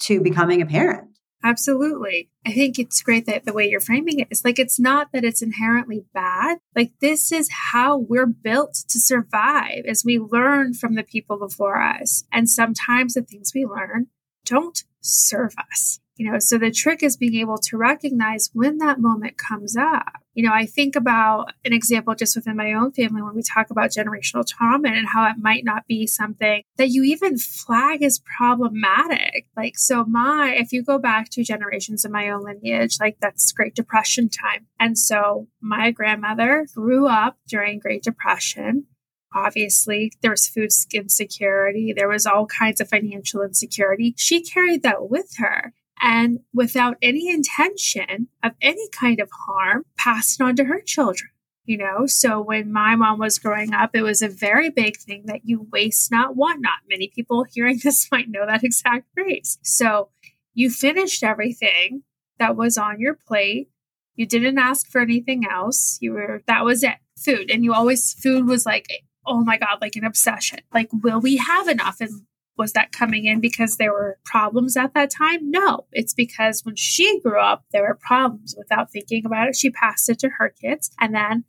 to 0.03 0.21
becoming 0.21 0.63
a 0.63 0.67
parent? 0.67 1.08
Absolutely. 1.45 2.31
I 2.45 2.53
think 2.53 2.79
it's 2.79 3.01
great 3.01 3.27
that 3.27 3.45
the 3.45 3.53
way 3.53 3.69
you're 3.69 3.81
framing 3.81 4.19
it 4.19 4.29
is 4.31 4.45
like 4.45 4.59
it's 4.59 4.81
not 4.81 5.13
that 5.13 5.25
it's 5.25 5.43
inherently 5.43 6.05
bad. 6.13 6.59
Like 6.75 6.93
this 7.01 7.31
is 7.31 7.49
how 7.73 7.97
we're 7.97 8.27
built 8.27 8.75
to 8.89 9.01
survive 9.01 9.85
as 9.87 10.05
we 10.05 10.19
learn 10.19 10.75
from 10.75 10.95
the 10.95 11.05
people 11.05 11.39
before 11.39 11.81
us. 11.81 12.25
And 12.33 12.51
sometimes 12.51 13.15
the 13.15 13.23
things 13.23 13.53
we 13.55 13.65
learn 13.65 14.09
don't 14.45 14.83
serve 15.01 15.55
us 15.71 16.01
you 16.19 16.31
know 16.31 16.39
so 16.39 16.59
the 16.59 16.71
trick 16.71 17.03
is 17.03 17.17
being 17.17 17.37
able 17.37 17.57
to 17.59 17.79
recognize 17.79 18.51
when 18.53 18.79
that 18.79 19.01
moment 19.01 19.39
comes 19.39 19.77
up. 19.77 20.21
You 20.35 20.45
know 20.45 20.53
i 20.53 20.67
think 20.67 20.95
about 20.95 21.53
an 21.65 21.73
example 21.73 22.15
just 22.15 22.37
within 22.37 22.57
my 22.57 22.73
own 22.73 22.93
family 22.93 23.23
when 23.23 23.35
we 23.35 23.43
talk 23.43 23.71
about 23.71 23.91
generational 23.91 24.47
trauma 24.47 24.89
and 24.89 25.09
how 25.09 25.25
it 25.29 25.37
might 25.39 25.65
not 25.65 25.87
be 25.87 26.07
something 26.07 26.63
that 26.77 26.91
you 26.91 27.03
even 27.05 27.39
flag 27.39 28.03
as 28.03 28.21
problematic. 28.37 29.47
Like 29.57 29.79
so 29.79 30.05
my 30.05 30.55
if 30.57 30.73
you 30.73 30.83
go 30.83 30.99
back 30.99 31.31
two 31.31 31.45
generations 31.45 32.05
in 32.05 32.13
my 32.13 32.29
own 32.29 32.45
lineage 32.45 32.99
like 33.01 33.19
that's 33.21 33.53
great 33.53 33.75
depression 33.75 34.29
time. 34.29 34.67
And 34.79 34.99
so 34.99 35.49
my 35.61 35.91
grandmother 35.91 36.67
grew 36.75 37.07
up 37.09 37.37
during 37.49 37.79
great 37.79 38.03
depression. 38.03 38.87
Obviously 39.35 40.13
there 40.23 40.31
was 40.31 40.49
food 40.49 40.71
insecurity. 40.93 41.93
There 41.97 42.09
was 42.09 42.27
all 42.27 42.47
kinds 42.47 42.81
of 42.81 42.89
financial 42.89 43.43
insecurity. 43.43 44.15
She 44.17 44.43
carried 44.43 44.83
that 44.83 45.11
with 45.11 45.35
her 45.39 45.75
and 46.01 46.41
without 46.53 46.97
any 47.03 47.29
intention 47.29 48.29
of 48.43 48.53
any 48.61 48.89
kind 48.91 49.21
of 49.21 49.31
harm, 49.47 49.85
passed 49.97 50.41
on 50.41 50.57
to 50.57 50.65
her 50.65 50.81
children. 50.81 51.31
You 51.65 51.77
know, 51.77 52.07
so 52.07 52.41
when 52.41 52.73
my 52.73 52.97
mom 52.97 53.19
was 53.19 53.39
growing 53.39 53.75
up, 53.75 53.91
it 53.93 54.01
was 54.01 54.23
a 54.23 54.29
very 54.29 54.71
big 54.71 54.97
thing 54.97 55.25
that 55.27 55.43
you 55.45 55.69
waste 55.71 56.11
not, 56.11 56.35
want 56.35 56.63
not. 56.63 56.79
Many 56.89 57.13
people 57.15 57.45
hearing 57.45 57.79
this 57.85 58.09
might 58.11 58.31
know 58.31 58.47
that 58.47 58.65
exact 58.65 59.07
phrase. 59.13 59.59
So 59.63 60.09
you 60.55 60.71
finished 60.71 61.23
everything 61.23 62.05
that 62.39 62.57
was 62.57 62.79
on 62.79 63.01
your 63.01 63.15
plate. 63.15 63.69
You 64.17 64.25
didn't 64.27 64.59
ask 64.59 64.91
for 64.91 65.01
anything 65.01 65.45
else. 65.47 65.99
You 66.01 66.13
were, 66.13 66.43
that 66.47 66.65
was 66.65 66.83
it, 66.83 66.97
food. 67.19 67.51
And 67.51 67.65
you 67.65 67.75
always, 67.75 68.15
food 68.15 68.47
was 68.47 68.65
like, 68.65 68.87
oh 69.27 69.45
my 69.45 69.59
God, 69.59 69.79
like 69.81 69.95
an 69.95 70.05
obsession. 70.05 70.61
Like, 70.73 70.89
will 70.93 71.21
we 71.21 71.37
have 71.37 71.69
enough? 71.69 72.01
And 72.01 72.23
was 72.59 72.73
that 72.73 72.93
coming 72.93 73.25
in 73.25 73.41
because 73.41 73.77
there 73.77 73.93
were 73.93 74.19
problems 74.25 74.77
at 74.77 74.95
that 74.95 75.11
time? 75.11 75.51
No, 75.51 75.87
it's 75.93 76.15
because 76.15 76.65
when 76.65 76.77
she 76.77 77.21
grew 77.21 77.41
up, 77.41 77.65
there 77.73 77.83
were 77.83 77.99
problems 78.01 78.55
without 78.59 78.91
thinking 78.91 79.25
about 79.25 79.49
it. 79.49 79.57
She 79.57 79.71
passed 79.71 80.09
it 80.09 80.19
to 80.21 80.31
her 80.39 80.53
kids. 80.61 80.91
And 81.01 81.15
then 81.15 81.45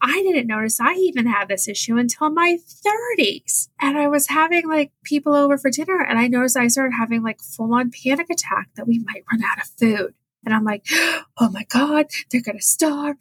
I 0.00 0.22
didn't 0.22 0.46
notice 0.46 0.80
I 0.80 0.94
even 0.94 1.26
had 1.26 1.48
this 1.48 1.68
issue 1.68 1.96
until 1.96 2.30
my 2.30 2.58
30s. 3.18 3.68
And 3.80 3.98
I 3.98 4.08
was 4.08 4.28
having 4.28 4.68
like 4.68 4.92
people 5.04 5.34
over 5.34 5.58
for 5.58 5.70
dinner, 5.70 6.00
and 6.00 6.18
I 6.18 6.28
noticed 6.28 6.56
I 6.56 6.68
started 6.68 6.94
having 6.98 7.22
like 7.22 7.40
full 7.40 7.74
on 7.74 7.90
panic 7.90 8.28
attack 8.30 8.68
that 8.76 8.86
we 8.86 8.98
might 8.98 9.24
run 9.30 9.42
out 9.42 9.58
of 9.58 9.68
food. 9.78 10.14
And 10.44 10.54
I'm 10.54 10.64
like, 10.64 10.86
oh 11.38 11.50
my 11.50 11.64
God, 11.68 12.06
they're 12.30 12.42
going 12.42 12.58
to 12.58 12.64
starve. 12.64 13.16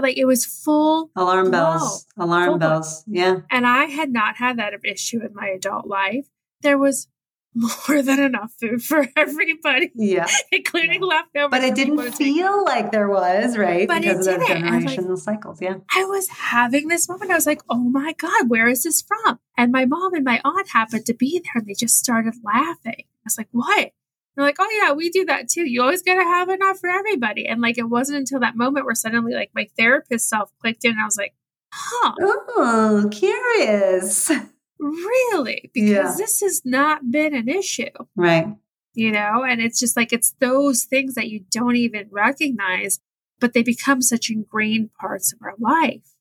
Like 0.00 0.16
it 0.16 0.26
was 0.26 0.44
full 0.44 1.10
alarm 1.16 1.50
bells, 1.50 2.06
alarm 2.16 2.58
bells. 2.58 3.02
Yeah. 3.06 3.40
And 3.50 3.66
I 3.66 3.86
had 3.86 4.12
not 4.12 4.36
had 4.36 4.58
that 4.58 4.74
issue 4.84 5.20
in 5.22 5.34
my 5.34 5.48
adult 5.48 5.86
life 5.86 6.26
there 6.66 6.78
was 6.78 7.08
more 7.54 8.02
than 8.02 8.20
enough 8.20 8.52
food 8.60 8.82
for 8.82 9.06
everybody. 9.16 9.90
Yeah. 9.94 10.26
including 10.52 11.00
yeah. 11.02 11.06
leftovers. 11.06 11.50
But 11.50 11.64
it 11.64 11.74
didn't 11.74 12.12
feel 12.12 12.64
like 12.64 12.92
there 12.92 13.08
was, 13.08 13.56
right? 13.56 13.88
But 13.88 14.02
because 14.02 14.26
it 14.26 14.34
of 14.34 14.40
the 14.40 14.46
generational 14.46 15.08
like, 15.10 15.18
cycles. 15.18 15.62
Yeah. 15.62 15.76
I 15.94 16.04
was 16.04 16.28
having 16.28 16.88
this 16.88 17.08
moment. 17.08 17.30
I 17.30 17.34
was 17.34 17.46
like, 17.46 17.62
oh 17.70 17.78
my 17.78 18.12
God, 18.18 18.50
where 18.50 18.68
is 18.68 18.82
this 18.82 19.02
from? 19.02 19.38
And 19.56 19.72
my 19.72 19.86
mom 19.86 20.12
and 20.12 20.24
my 20.24 20.40
aunt 20.44 20.68
happened 20.68 21.06
to 21.06 21.14
be 21.14 21.40
there 21.42 21.60
and 21.60 21.66
they 21.66 21.74
just 21.74 21.96
started 21.96 22.34
laughing. 22.44 23.04
I 23.06 23.24
was 23.24 23.38
like, 23.38 23.48
what? 23.52 23.92
They're 24.34 24.44
like, 24.44 24.56
oh 24.58 24.68
yeah, 24.82 24.92
we 24.92 25.08
do 25.08 25.24
that 25.24 25.48
too. 25.48 25.64
You 25.64 25.80
always 25.80 26.02
gotta 26.02 26.24
have 26.24 26.50
enough 26.50 26.78
for 26.78 26.90
everybody. 26.90 27.46
And 27.46 27.62
like 27.62 27.78
it 27.78 27.88
wasn't 27.88 28.18
until 28.18 28.40
that 28.40 28.54
moment 28.54 28.84
where 28.84 28.94
suddenly 28.94 29.32
like 29.32 29.50
my 29.54 29.66
therapist 29.78 30.28
self 30.28 30.52
clicked 30.60 30.84
in 30.84 30.90
and 30.90 31.00
I 31.00 31.04
was 31.04 31.16
like, 31.16 31.34
huh. 31.72 32.12
Oh, 32.20 33.08
curious. 33.10 34.30
really? 34.78 35.70
Because 35.72 35.90
yeah. 35.90 36.14
this 36.16 36.40
has 36.40 36.62
not 36.64 37.10
been 37.10 37.34
an 37.34 37.48
issue. 37.48 37.90
Right. 38.14 38.54
You 38.94 39.12
know, 39.12 39.44
and 39.44 39.60
it's 39.60 39.78
just 39.78 39.96
like 39.96 40.12
it's 40.12 40.34
those 40.40 40.84
things 40.84 41.14
that 41.14 41.28
you 41.28 41.44
don't 41.50 41.76
even 41.76 42.08
recognize, 42.10 42.98
but 43.38 43.52
they 43.52 43.62
become 43.62 44.00
such 44.00 44.30
ingrained 44.30 44.94
parts 44.94 45.32
of 45.32 45.38
our 45.42 45.54
life 45.58 46.14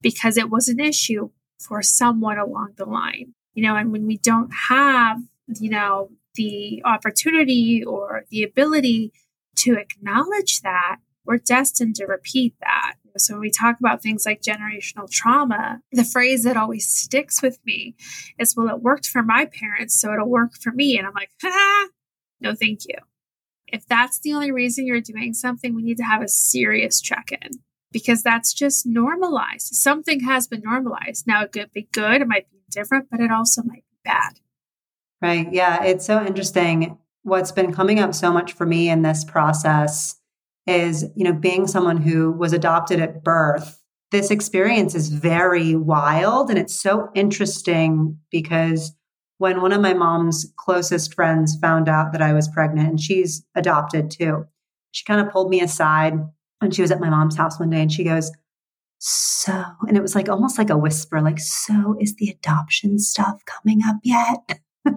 because 0.00 0.36
it 0.36 0.48
was 0.50 0.68
an 0.68 0.80
issue 0.80 1.30
for 1.60 1.82
someone 1.82 2.38
along 2.38 2.72
the 2.76 2.86
line. 2.86 3.34
You 3.54 3.64
know, 3.64 3.76
and 3.76 3.92
when 3.92 4.06
we 4.06 4.18
don't 4.18 4.50
have, 4.68 5.18
you 5.58 5.70
know, 5.70 6.10
the 6.34 6.82
opportunity 6.84 7.82
or 7.84 8.24
the 8.30 8.42
ability 8.42 9.12
to 9.56 9.74
acknowledge 9.74 10.60
that, 10.60 10.96
we're 11.26 11.38
destined 11.38 11.96
to 11.96 12.06
repeat 12.06 12.54
that. 12.60 12.94
So 13.18 13.34
when 13.34 13.40
we 13.40 13.50
talk 13.50 13.78
about 13.80 14.02
things 14.02 14.26
like 14.26 14.42
generational 14.42 15.10
trauma, 15.10 15.80
the 15.92 16.04
phrase 16.04 16.44
that 16.44 16.56
always 16.56 16.88
sticks 16.88 17.42
with 17.42 17.58
me 17.64 17.94
is, 18.38 18.54
well, 18.56 18.68
it 18.68 18.82
worked 18.82 19.06
for 19.06 19.22
my 19.22 19.46
parents, 19.46 19.98
so 20.00 20.12
it'll 20.12 20.28
work 20.28 20.52
for 20.60 20.70
me. 20.72 20.98
And 20.98 21.06
I'm 21.06 21.14
like, 21.14 21.30
no, 22.40 22.54
thank 22.54 22.80
you. 22.86 22.96
If 23.68 23.86
that's 23.86 24.20
the 24.20 24.32
only 24.32 24.52
reason 24.52 24.86
you're 24.86 25.00
doing 25.00 25.34
something, 25.34 25.74
we 25.74 25.82
need 25.82 25.96
to 25.96 26.04
have 26.04 26.22
a 26.22 26.28
serious 26.28 27.00
check 27.00 27.30
in 27.32 27.50
because 27.90 28.22
that's 28.22 28.52
just 28.52 28.86
normalized. 28.86 29.74
Something 29.74 30.20
has 30.20 30.46
been 30.46 30.62
normalized. 30.64 31.26
Now, 31.26 31.42
it 31.42 31.52
could 31.52 31.72
be 31.72 31.88
good, 31.92 32.20
it 32.20 32.28
might 32.28 32.50
be 32.50 32.58
different, 32.70 33.08
but 33.10 33.20
it 33.20 33.30
also 33.30 33.62
might 33.62 33.84
be 33.90 33.98
bad. 34.04 34.34
Right. 35.22 35.50
Yeah. 35.52 35.82
It's 35.82 36.04
so 36.04 36.24
interesting. 36.24 36.98
What's 37.22 37.50
been 37.50 37.72
coming 37.72 37.98
up 37.98 38.14
so 38.14 38.30
much 38.30 38.52
for 38.52 38.66
me 38.66 38.88
in 38.88 39.02
this 39.02 39.24
process 39.24 40.16
is, 40.66 41.04
you 41.14 41.24
know, 41.24 41.32
being 41.32 41.66
someone 41.66 41.96
who 41.98 42.32
was 42.32 42.52
adopted 42.52 43.00
at 43.00 43.22
birth, 43.22 43.80
this 44.10 44.30
experience 44.30 44.94
is 44.94 45.08
very 45.08 45.74
wild. 45.74 46.50
And 46.50 46.58
it's 46.58 46.74
so 46.74 47.08
interesting 47.14 48.18
because 48.30 48.92
when 49.38 49.60
one 49.60 49.72
of 49.72 49.80
my 49.80 49.94
mom's 49.94 50.52
closest 50.56 51.14
friends 51.14 51.56
found 51.60 51.88
out 51.88 52.12
that 52.12 52.22
I 52.22 52.32
was 52.32 52.48
pregnant, 52.48 52.88
and 52.88 53.00
she's 53.00 53.44
adopted 53.54 54.10
too, 54.10 54.46
she 54.92 55.04
kind 55.04 55.20
of 55.20 55.32
pulled 55.32 55.50
me 55.50 55.60
aside 55.60 56.14
when 56.60 56.70
she 56.70 56.82
was 56.82 56.90
at 56.90 57.00
my 57.00 57.10
mom's 57.10 57.36
house 57.36 57.60
one 57.60 57.70
day 57.70 57.82
and 57.82 57.92
she 57.92 58.04
goes, 58.04 58.32
So, 58.98 59.64
and 59.86 59.96
it 59.96 60.02
was 60.02 60.14
like 60.14 60.28
almost 60.28 60.56
like 60.56 60.70
a 60.70 60.78
whisper, 60.78 61.20
like, 61.20 61.38
So 61.38 61.96
is 62.00 62.16
the 62.16 62.30
adoption 62.30 62.98
stuff 62.98 63.42
coming 63.44 63.82
up 63.84 63.96
yet? 64.02 64.60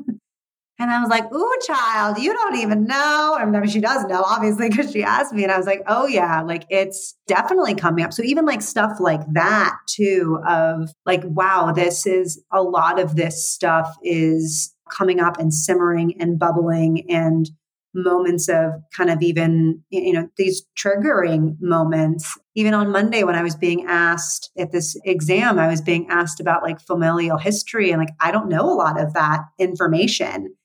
And 0.79 0.89
I 0.89 1.01
was 1.01 1.09
like, 1.09 1.29
ooh, 1.33 1.57
child, 1.67 2.17
you 2.19 2.33
don't 2.33 2.55
even 2.55 2.85
know. 2.85 3.37
I 3.37 3.43
mean, 3.43 3.67
she 3.67 3.81
does 3.81 4.05
know, 4.05 4.23
obviously, 4.23 4.69
because 4.69 4.91
she 4.91 5.03
asked 5.03 5.33
me. 5.33 5.43
And 5.43 5.51
I 5.51 5.57
was 5.57 5.67
like, 5.67 5.83
oh, 5.87 6.07
yeah, 6.07 6.41
like 6.41 6.65
it's 6.69 7.17
definitely 7.27 7.75
coming 7.75 8.05
up. 8.05 8.13
So 8.13 8.23
even 8.23 8.45
like 8.45 8.61
stuff 8.61 8.97
like 9.01 9.21
that, 9.33 9.75
too, 9.87 10.39
of 10.47 10.89
like, 11.05 11.21
wow, 11.25 11.73
this 11.73 12.07
is 12.07 12.41
a 12.51 12.63
lot 12.63 12.97
of 12.97 13.17
this 13.17 13.45
stuff 13.45 13.93
is 14.01 14.73
coming 14.89 15.19
up 15.19 15.37
and 15.37 15.53
simmering 15.53 16.19
and 16.19 16.39
bubbling 16.39 17.11
and 17.11 17.49
moments 17.93 18.47
of 18.47 18.73
kind 18.95 19.09
of 19.09 19.21
even, 19.21 19.83
you 19.89 20.13
know, 20.13 20.29
these 20.37 20.65
triggering 20.77 21.57
moments. 21.59 22.37
Even 22.55 22.73
on 22.73 22.91
Monday, 22.91 23.23
when 23.23 23.35
I 23.35 23.43
was 23.43 23.55
being 23.55 23.85
asked 23.87 24.51
at 24.57 24.71
this 24.71 24.95
exam, 25.03 25.59
I 25.59 25.67
was 25.67 25.81
being 25.81 26.07
asked 26.09 26.39
about 26.39 26.63
like 26.63 26.79
familial 26.79 27.37
history. 27.37 27.91
And 27.91 27.99
like, 27.99 28.13
I 28.21 28.31
don't 28.31 28.47
know 28.47 28.61
a 28.61 28.75
lot 28.75 29.01
of 29.01 29.13
that 29.13 29.41
information. 29.57 30.55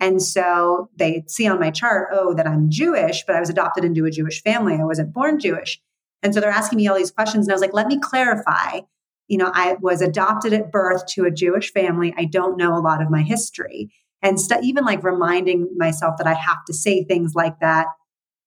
And 0.00 0.22
so 0.22 0.88
they 0.96 1.24
see 1.28 1.46
on 1.46 1.60
my 1.60 1.70
chart, 1.70 2.08
oh, 2.12 2.34
that 2.34 2.46
I'm 2.46 2.70
Jewish, 2.70 3.22
but 3.26 3.36
I 3.36 3.40
was 3.40 3.50
adopted 3.50 3.84
into 3.84 4.06
a 4.06 4.10
Jewish 4.10 4.42
family. 4.42 4.74
I 4.74 4.84
wasn't 4.84 5.12
born 5.12 5.38
Jewish. 5.38 5.80
And 6.22 6.34
so 6.34 6.40
they're 6.40 6.50
asking 6.50 6.78
me 6.78 6.88
all 6.88 6.96
these 6.96 7.10
questions. 7.10 7.46
And 7.46 7.52
I 7.52 7.54
was 7.54 7.60
like, 7.60 7.74
let 7.74 7.86
me 7.86 7.98
clarify. 7.98 8.80
You 9.28 9.38
know, 9.38 9.50
I 9.54 9.76
was 9.80 10.00
adopted 10.00 10.54
at 10.54 10.72
birth 10.72 11.06
to 11.10 11.24
a 11.24 11.30
Jewish 11.30 11.72
family. 11.72 12.14
I 12.16 12.24
don't 12.24 12.56
know 12.56 12.74
a 12.74 12.80
lot 12.80 13.02
of 13.02 13.10
my 13.10 13.22
history. 13.22 13.92
And 14.22 14.40
st- 14.40 14.64
even 14.64 14.84
like 14.84 15.04
reminding 15.04 15.68
myself 15.76 16.16
that 16.18 16.26
I 16.26 16.34
have 16.34 16.64
to 16.66 16.74
say 16.74 17.04
things 17.04 17.34
like 17.34 17.60
that. 17.60 17.86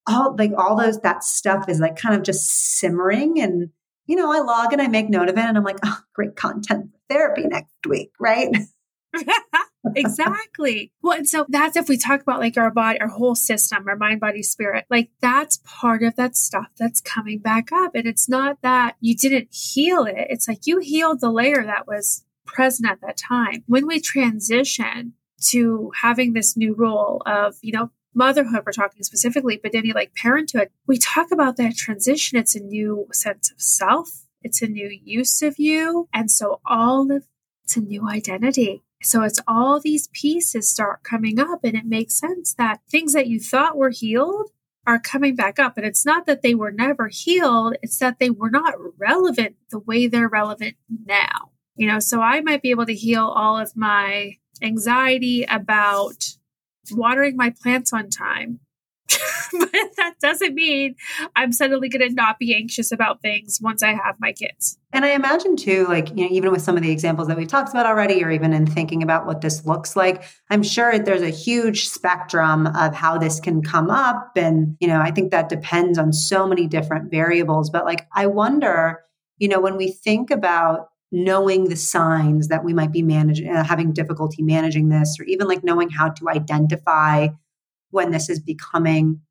All 0.07 0.35
like 0.37 0.51
all 0.57 0.75
those, 0.75 0.99
that 0.99 1.23
stuff 1.23 1.69
is 1.69 1.79
like 1.79 1.95
kind 1.95 2.15
of 2.15 2.23
just 2.23 2.77
simmering. 2.79 3.39
And, 3.39 3.69
you 4.05 4.15
know, 4.15 4.31
I 4.31 4.39
log 4.39 4.73
and 4.73 4.81
I 4.81 4.87
make 4.87 5.09
note 5.09 5.29
of 5.29 5.37
it 5.37 5.45
and 5.45 5.57
I'm 5.57 5.63
like, 5.63 5.79
oh, 5.85 5.99
great 6.13 6.35
content 6.35 6.89
therapy 7.09 7.43
next 7.45 7.73
week. 7.87 8.11
Right. 8.19 8.49
exactly. 9.95 10.91
Well, 11.01 11.17
and 11.17 11.27
so 11.27 11.45
that's 11.49 11.75
if 11.75 11.89
we 11.89 11.97
talk 11.97 12.21
about 12.21 12.39
like 12.39 12.57
our 12.57 12.71
body, 12.71 12.99
our 13.01 13.07
whole 13.07 13.35
system, 13.35 13.87
our 13.87 13.95
mind, 13.95 14.19
body, 14.19 14.43
spirit, 14.43 14.85
like 14.89 15.09
that's 15.21 15.59
part 15.65 16.03
of 16.03 16.15
that 16.15 16.35
stuff 16.35 16.67
that's 16.77 17.01
coming 17.01 17.39
back 17.39 17.71
up. 17.71 17.95
And 17.95 18.05
it's 18.05 18.29
not 18.29 18.61
that 18.61 18.95
you 18.99 19.15
didn't 19.15 19.49
heal 19.51 20.05
it. 20.05 20.27
It's 20.29 20.47
like 20.47 20.65
you 20.65 20.79
healed 20.79 21.19
the 21.21 21.31
layer 21.31 21.63
that 21.63 21.87
was 21.87 22.23
present 22.45 22.89
at 22.89 23.01
that 23.01 23.17
time. 23.17 23.63
When 23.67 23.87
we 23.87 23.99
transition 23.99 25.13
to 25.49 25.91
having 26.01 26.33
this 26.33 26.55
new 26.55 26.73
role 26.73 27.21
of, 27.25 27.55
you 27.61 27.73
know, 27.73 27.91
motherhood, 28.13 28.63
we're 28.65 28.71
talking 28.71 29.03
specifically, 29.03 29.59
but 29.61 29.73
you 29.73 29.93
like 29.93 30.15
parenthood, 30.15 30.69
we 30.87 30.97
talk 30.97 31.31
about 31.31 31.57
that 31.57 31.75
transition. 31.75 32.37
It's 32.37 32.55
a 32.55 32.59
new 32.59 33.07
sense 33.11 33.51
of 33.51 33.59
self. 33.59 34.09
It's 34.41 34.61
a 34.61 34.67
new 34.67 34.89
use 35.03 35.41
of 35.41 35.57
you. 35.57 36.07
And 36.13 36.29
so 36.29 36.61
all 36.65 37.11
of 37.11 37.25
it's 37.63 37.77
a 37.77 37.81
new 37.81 38.07
identity. 38.07 38.83
So 39.03 39.23
it's 39.23 39.39
all 39.47 39.79
these 39.79 40.07
pieces 40.13 40.69
start 40.69 41.03
coming 41.03 41.39
up, 41.39 41.63
and 41.63 41.75
it 41.75 41.85
makes 41.85 42.15
sense 42.19 42.53
that 42.55 42.81
things 42.89 43.13
that 43.13 43.27
you 43.27 43.39
thought 43.39 43.77
were 43.77 43.89
healed 43.89 44.49
are 44.85 44.99
coming 44.99 45.35
back 45.35 45.59
up. 45.59 45.77
And 45.77 45.85
it's 45.85 46.05
not 46.05 46.25
that 46.25 46.41
they 46.41 46.55
were 46.55 46.71
never 46.71 47.07
healed, 47.07 47.75
it's 47.81 47.97
that 47.99 48.19
they 48.19 48.29
were 48.29 48.49
not 48.49 48.73
relevant 48.97 49.55
the 49.69 49.79
way 49.79 50.07
they're 50.07 50.27
relevant 50.27 50.75
now. 51.05 51.51
You 51.75 51.87
know, 51.87 51.99
so 51.99 52.21
I 52.21 52.41
might 52.41 52.61
be 52.61 52.71
able 52.71 52.85
to 52.85 52.93
heal 52.93 53.25
all 53.25 53.57
of 53.57 53.75
my 53.75 54.37
anxiety 54.61 55.43
about 55.43 56.35
watering 56.91 57.35
my 57.35 57.49
plants 57.49 57.93
on 57.93 58.09
time 58.09 58.59
but 59.59 59.71
that 59.97 60.15
doesn't 60.21 60.53
mean 60.53 60.95
I'm 61.35 61.51
suddenly 61.51 61.89
going 61.89 62.07
to 62.07 62.13
not 62.13 62.39
be 62.39 62.55
anxious 62.55 62.91
about 62.91 63.21
things 63.21 63.59
once 63.61 63.83
I 63.83 63.93
have 63.93 64.15
my 64.19 64.33
kids. 64.33 64.77
And 64.91 65.05
I 65.05 65.09
imagine 65.09 65.55
too, 65.55 65.87
like, 65.87 66.09
you 66.09 66.25
know, 66.25 66.29
even 66.31 66.51
with 66.51 66.61
some 66.61 66.77
of 66.77 66.83
the 66.83 66.91
examples 66.91 67.27
that 67.27 67.37
we've 67.37 67.47
talked 67.47 67.69
about 67.69 67.85
already, 67.85 68.23
or 68.23 68.29
even 68.29 68.53
in 68.53 68.67
thinking 68.67 69.01
about 69.01 69.25
what 69.25 69.41
this 69.41 69.65
looks 69.65 69.95
like, 69.95 70.23
I'm 70.49 70.63
sure 70.63 70.99
there's 70.99 71.21
a 71.21 71.29
huge 71.29 71.89
spectrum 71.89 72.67
of 72.67 72.93
how 72.93 73.17
this 73.17 73.39
can 73.39 73.61
come 73.63 73.89
up. 73.89 74.31
And, 74.35 74.77
you 74.79 74.87
know, 74.87 75.01
I 75.01 75.11
think 75.11 75.31
that 75.31 75.49
depends 75.49 75.97
on 75.97 76.13
so 76.13 76.47
many 76.47 76.67
different 76.67 77.09
variables. 77.09 77.69
But 77.69 77.85
like, 77.85 78.07
I 78.13 78.27
wonder, 78.27 79.03
you 79.37 79.47
know, 79.47 79.59
when 79.59 79.77
we 79.77 79.91
think 79.91 80.29
about 80.29 80.89
knowing 81.11 81.65
the 81.65 81.75
signs 81.75 82.47
that 82.47 82.63
we 82.63 82.73
might 82.73 82.91
be 82.91 83.03
managing, 83.03 83.47
uh, 83.47 83.63
having 83.63 83.93
difficulty 83.93 84.41
managing 84.41 84.89
this, 84.89 85.15
or 85.19 85.23
even 85.25 85.47
like 85.47 85.63
knowing 85.63 85.89
how 85.89 86.09
to 86.09 86.27
identify 86.27 87.27
when 87.93 88.11
this 88.11 88.29
is 88.29 88.39
becoming 88.39 89.21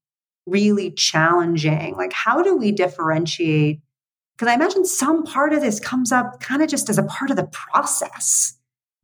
really 0.47 0.91
challenging? 0.93 1.95
Like, 1.97 2.13
how 2.13 2.43
do 2.43 2.57
we 2.57 2.73
differentiate? 2.73 3.81
Because 4.37 4.49
I 4.49 4.55
imagine 4.55 4.85
some 4.85 5.25
part 5.25 5.53
of 5.53 5.61
this 5.61 5.79
comes 5.79 6.11
up 6.11 6.41
kind 6.41 6.63
of 6.63 6.69
just 6.69 6.89
as 6.89 6.99
a 6.99 7.03
part 7.03 7.31
of 7.31 7.37
the 7.37 7.47
process, 7.47 8.57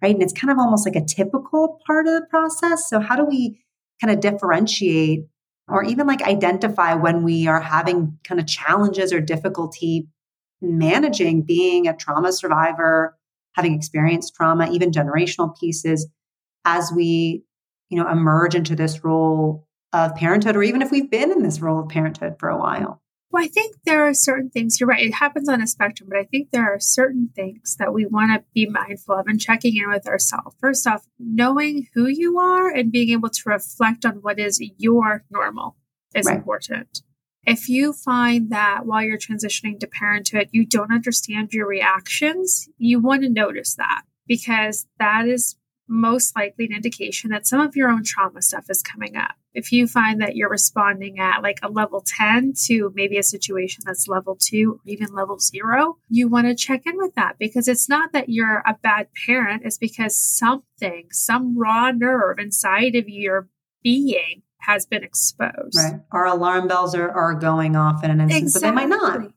right? 0.02 0.14
And 0.14 0.22
it's 0.22 0.32
kind 0.32 0.50
of 0.50 0.58
almost 0.58 0.86
like 0.86 0.96
a 0.96 1.04
typical 1.04 1.80
part 1.86 2.06
of 2.06 2.14
the 2.14 2.26
process. 2.30 2.88
So, 2.88 3.00
how 3.00 3.16
do 3.16 3.24
we 3.24 3.60
kind 4.00 4.12
of 4.12 4.20
differentiate 4.20 5.26
or 5.68 5.84
even 5.84 6.06
like 6.06 6.22
identify 6.22 6.94
when 6.94 7.22
we 7.24 7.46
are 7.46 7.60
having 7.60 8.18
kind 8.24 8.40
of 8.40 8.46
challenges 8.46 9.12
or 9.12 9.20
difficulty 9.20 10.08
managing 10.60 11.42
being 11.42 11.86
a 11.86 11.94
trauma 11.94 12.32
survivor, 12.32 13.16
having 13.52 13.74
experienced 13.74 14.34
trauma, 14.34 14.70
even 14.70 14.90
generational 14.90 15.56
pieces 15.58 16.08
as 16.64 16.92
we, 16.94 17.44
you 17.88 18.02
know, 18.02 18.10
emerge 18.10 18.54
into 18.54 18.76
this 18.76 19.04
role 19.04 19.66
of 19.92 20.14
parenthood, 20.14 20.56
or 20.56 20.62
even 20.62 20.82
if 20.82 20.90
we've 20.90 21.10
been 21.10 21.30
in 21.30 21.42
this 21.42 21.60
role 21.60 21.80
of 21.80 21.88
parenthood 21.88 22.36
for 22.38 22.48
a 22.48 22.58
while? 22.58 23.00
Well, 23.30 23.44
I 23.44 23.48
think 23.48 23.76
there 23.84 24.08
are 24.08 24.14
certain 24.14 24.48
things, 24.48 24.80
you're 24.80 24.88
right, 24.88 25.04
it 25.04 25.12
happens 25.12 25.50
on 25.50 25.60
a 25.60 25.66
spectrum, 25.66 26.08
but 26.10 26.18
I 26.18 26.24
think 26.24 26.50
there 26.50 26.72
are 26.72 26.80
certain 26.80 27.30
things 27.34 27.76
that 27.78 27.92
we 27.92 28.06
want 28.06 28.32
to 28.32 28.44
be 28.54 28.66
mindful 28.66 29.18
of 29.18 29.26
and 29.26 29.38
checking 29.38 29.76
in 29.76 29.90
with 29.90 30.06
ourselves. 30.06 30.56
First 30.60 30.86
off, 30.86 31.06
knowing 31.18 31.88
who 31.92 32.06
you 32.06 32.38
are 32.38 32.70
and 32.74 32.90
being 32.90 33.10
able 33.10 33.28
to 33.28 33.42
reflect 33.44 34.06
on 34.06 34.22
what 34.22 34.38
is 34.38 34.58
your 34.78 35.24
normal 35.30 35.76
is 36.14 36.26
right. 36.26 36.36
important. 36.38 37.02
If 37.44 37.68
you 37.68 37.92
find 37.92 38.50
that 38.50 38.86
while 38.86 39.02
you're 39.02 39.18
transitioning 39.18 39.78
to 39.80 39.86
parenthood, 39.86 40.48
you 40.52 40.64
don't 40.64 40.92
understand 40.92 41.52
your 41.52 41.66
reactions, 41.66 42.68
you 42.78 42.98
want 42.98 43.22
to 43.22 43.28
notice 43.28 43.74
that 43.74 44.02
because 44.26 44.86
that 44.98 45.26
is 45.26 45.56
most 45.88 46.36
likely 46.36 46.66
an 46.66 46.72
indication 46.72 47.30
that 47.30 47.46
some 47.46 47.60
of 47.60 47.74
your 47.74 47.88
own 47.88 48.04
trauma 48.04 48.42
stuff 48.42 48.66
is 48.68 48.82
coming 48.82 49.16
up. 49.16 49.34
If 49.54 49.72
you 49.72 49.86
find 49.86 50.20
that 50.20 50.36
you're 50.36 50.50
responding 50.50 51.18
at 51.18 51.42
like 51.42 51.58
a 51.62 51.70
level 51.70 52.04
10 52.06 52.52
to 52.66 52.92
maybe 52.94 53.18
a 53.18 53.22
situation 53.22 53.82
that's 53.86 54.06
level 54.06 54.36
two 54.38 54.74
or 54.74 54.90
even 54.90 55.14
level 55.14 55.38
zero, 55.38 55.96
you 56.08 56.28
want 56.28 56.46
to 56.46 56.54
check 56.54 56.82
in 56.86 56.96
with 56.96 57.14
that 57.14 57.36
because 57.38 57.66
it's 57.68 57.88
not 57.88 58.12
that 58.12 58.28
you're 58.28 58.62
a 58.66 58.76
bad 58.82 59.08
parent, 59.26 59.62
it's 59.64 59.78
because 59.78 60.16
something, 60.16 61.08
some 61.10 61.58
raw 61.58 61.90
nerve 61.90 62.38
inside 62.38 62.94
of 62.94 63.08
your 63.08 63.48
being 63.82 64.42
has 64.60 64.86
been 64.86 65.02
exposed. 65.02 65.76
Right. 65.76 66.00
Our 66.12 66.26
alarm 66.26 66.68
bells 66.68 66.94
are, 66.94 67.10
are 67.10 67.34
going 67.34 67.74
off 67.74 68.04
in 68.04 68.10
an 68.10 68.20
instance, 68.20 68.56
exactly. 68.56 68.70
but 68.70 68.80
they 68.80 68.86
might 68.86 68.96
not. 68.96 69.32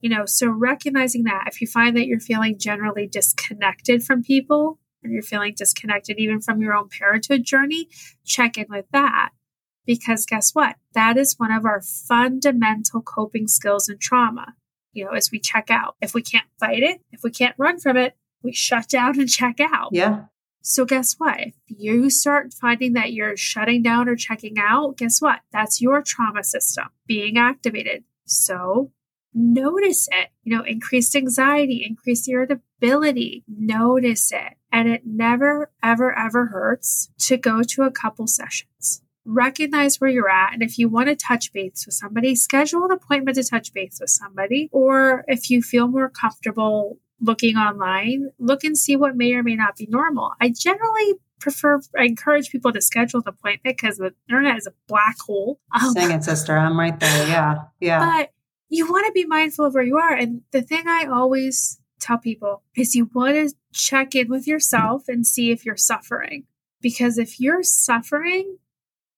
You 0.00 0.10
know, 0.10 0.26
so 0.26 0.48
recognizing 0.48 1.24
that 1.24 1.44
if 1.48 1.60
you 1.60 1.66
find 1.66 1.96
that 1.96 2.06
you're 2.06 2.20
feeling 2.20 2.56
generally 2.58 3.08
disconnected 3.08 4.04
from 4.04 4.22
people, 4.22 4.78
and 5.02 5.12
you're 5.12 5.22
feeling 5.22 5.54
disconnected 5.56 6.18
even 6.18 6.40
from 6.40 6.60
your 6.60 6.74
own 6.74 6.88
parenthood 6.88 7.44
journey, 7.44 7.88
check 8.24 8.58
in 8.58 8.66
with 8.68 8.86
that. 8.92 9.30
Because 9.86 10.26
guess 10.26 10.54
what? 10.54 10.76
That 10.94 11.16
is 11.16 11.38
one 11.38 11.52
of 11.52 11.64
our 11.64 11.80
fundamental 11.80 13.00
coping 13.00 13.48
skills 13.48 13.88
in 13.88 13.98
trauma. 13.98 14.54
You 14.92 15.04
know, 15.04 15.12
as 15.12 15.30
we 15.30 15.38
check 15.38 15.70
out. 15.70 15.96
If 16.00 16.14
we 16.14 16.22
can't 16.22 16.46
fight 16.58 16.82
it, 16.82 17.00
if 17.12 17.22
we 17.22 17.30
can't 17.30 17.54
run 17.58 17.78
from 17.78 17.96
it, 17.96 18.16
we 18.42 18.52
shut 18.52 18.88
down 18.88 19.18
and 19.18 19.28
check 19.28 19.60
out. 19.60 19.90
Yeah. 19.92 20.24
So 20.62 20.84
guess 20.84 21.14
what? 21.18 21.38
If 21.40 21.54
you 21.66 22.10
start 22.10 22.52
finding 22.52 22.92
that 22.94 23.12
you're 23.12 23.36
shutting 23.36 23.82
down 23.82 24.08
or 24.08 24.16
checking 24.16 24.58
out, 24.58 24.96
guess 24.96 25.20
what? 25.20 25.40
That's 25.52 25.80
your 25.80 26.02
trauma 26.02 26.44
system 26.44 26.88
being 27.06 27.38
activated. 27.38 28.04
So 28.26 28.92
notice 29.34 30.08
it. 30.10 30.28
You 30.42 30.56
know, 30.56 30.64
increased 30.64 31.14
anxiety, 31.14 31.84
increased 31.86 32.28
irritability, 32.28 33.44
notice 33.48 34.32
it. 34.32 34.54
And 34.72 34.88
it 34.88 35.02
never, 35.06 35.70
ever, 35.82 36.16
ever 36.16 36.46
hurts 36.46 37.10
to 37.20 37.36
go 37.36 37.62
to 37.62 37.82
a 37.82 37.90
couple 37.90 38.26
sessions. 38.26 39.02
Recognize 39.24 40.00
where 40.00 40.10
you're 40.10 40.30
at. 40.30 40.54
And 40.54 40.62
if 40.62 40.78
you 40.78 40.88
want 40.88 41.08
to 41.08 41.16
touch 41.16 41.52
base 41.52 41.84
with 41.86 41.94
somebody, 41.94 42.34
schedule 42.34 42.84
an 42.84 42.90
appointment 42.90 43.36
to 43.36 43.44
touch 43.44 43.72
base 43.72 43.98
with 44.00 44.10
somebody. 44.10 44.68
Or 44.72 45.24
if 45.28 45.50
you 45.50 45.62
feel 45.62 45.88
more 45.88 46.08
comfortable 46.08 46.98
looking 47.20 47.56
online, 47.56 48.30
look 48.38 48.64
and 48.64 48.76
see 48.76 48.96
what 48.96 49.16
may 49.16 49.34
or 49.34 49.42
may 49.42 49.56
not 49.56 49.76
be 49.76 49.86
normal. 49.90 50.32
I 50.40 50.52
generally 50.56 51.14
prefer, 51.40 51.80
I 51.98 52.04
encourage 52.04 52.50
people 52.50 52.72
to 52.72 52.80
schedule 52.80 53.20
an 53.20 53.28
appointment 53.28 53.76
because 53.76 53.98
the 53.98 54.14
internet 54.28 54.56
is 54.56 54.66
a 54.66 54.72
black 54.86 55.16
hole. 55.20 55.60
Um, 55.72 55.92
Sing 55.92 56.10
it, 56.10 56.24
sister. 56.24 56.56
I'm 56.56 56.78
right 56.78 56.98
there. 56.98 57.28
Yeah. 57.28 57.56
Yeah. 57.80 57.98
But 58.18 58.30
you 58.68 58.90
want 58.90 59.06
to 59.06 59.12
be 59.12 59.24
mindful 59.24 59.66
of 59.66 59.74
where 59.74 59.82
you 59.82 59.98
are. 59.98 60.14
And 60.14 60.42
the 60.52 60.62
thing 60.62 60.86
I 60.86 61.06
always 61.06 61.80
tell 62.00 62.18
people 62.18 62.62
is 62.76 62.94
you 62.94 63.10
want 63.14 63.34
to 63.34 63.54
check 63.72 64.14
in 64.14 64.28
with 64.28 64.46
yourself 64.46 65.04
and 65.08 65.26
see 65.26 65.50
if 65.50 65.64
you're 65.64 65.76
suffering. 65.76 66.44
Because 66.80 67.18
if 67.18 67.40
you're 67.40 67.62
suffering, 67.62 68.58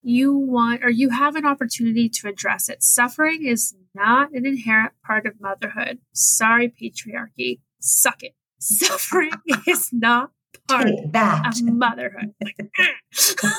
you 0.02 0.34
want 0.34 0.82
or 0.82 0.90
you 0.90 1.10
have 1.10 1.36
an 1.36 1.44
opportunity 1.44 2.08
to 2.08 2.28
address 2.28 2.68
it. 2.68 2.82
Suffering 2.82 3.44
is 3.44 3.74
not 3.94 4.32
an 4.32 4.46
inherent 4.46 4.92
part 5.04 5.26
of 5.26 5.40
motherhood. 5.40 5.98
Sorry, 6.12 6.68
patriarchy. 6.68 7.60
Suck 7.80 8.22
it. 8.22 8.34
Suffering 8.58 9.32
is 9.66 9.90
not 9.92 10.30
part 10.68 10.88
of 10.88 11.62
motherhood. 11.62 12.34
Like, 12.42 12.56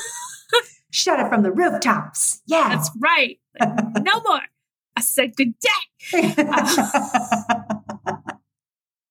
Shout 0.93 1.19
it 1.19 1.29
from 1.29 1.43
the 1.43 1.51
rooftops. 1.51 2.41
Yeah. 2.47 2.69
That's 2.69 2.91
right. 2.99 3.39
Like, 3.59 4.03
no 4.03 4.21
more. 4.27 4.41
I 4.95 5.01
said 5.01 5.35
good 5.35 5.53
day. 5.59 6.33
Uh, 6.37 8.15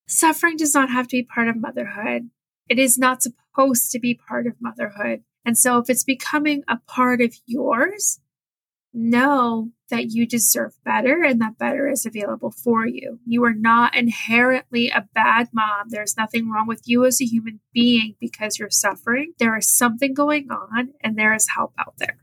suffering 0.09 0.57
does 0.57 0.75
not 0.75 0.91
have 0.91 1.09
to 1.09 1.17
be 1.17 1.23
part 1.23 1.49
of 1.49 1.57
motherhood. 1.57 2.31
It 2.69 2.79
is 2.79 2.99
not 2.99 3.23
supposed 3.23 3.91
to 3.93 3.99
be 3.99 4.15
part 4.15 4.47
of 4.47 4.55
motherhood. 4.61 5.23
And 5.45 5.57
so 5.57 5.79
if 5.79 5.89
it's 5.89 6.05
becoming 6.05 6.63
a 6.69 6.79
part 6.87 7.21
of 7.21 7.35
yours, 7.47 8.21
know 8.93 9.71
that 9.89 10.11
you 10.11 10.27
deserve 10.27 10.73
better 10.85 11.23
and 11.23 11.41
that 11.41 11.59
better 11.59 11.89
is 11.89 12.07
available 12.07 12.51
for 12.51 12.87
you. 12.87 13.19
You 13.25 13.45
are 13.45 13.55
not 13.55 13.97
inherently 13.97 14.89
a 14.89 15.09
bad 15.15 15.49
mom. 15.53 15.89
There's 15.89 16.17
nothing 16.17 16.51
wrong 16.51 16.67
with 16.67 16.83
you 16.87 17.05
as 17.05 17.21
a 17.21 17.25
human 17.25 17.61
being 17.73 18.17
because 18.21 18.59
you're 18.59 18.71
suffering. 18.71 19.33
There 19.39 19.57
is 19.57 19.69
something 19.69 20.15
going 20.15 20.51
on 20.51 20.91
and 21.01 21.17
there 21.17 21.35
is 21.35 21.49
help 21.55 21.73
out 21.79 21.95
there. 21.99 22.19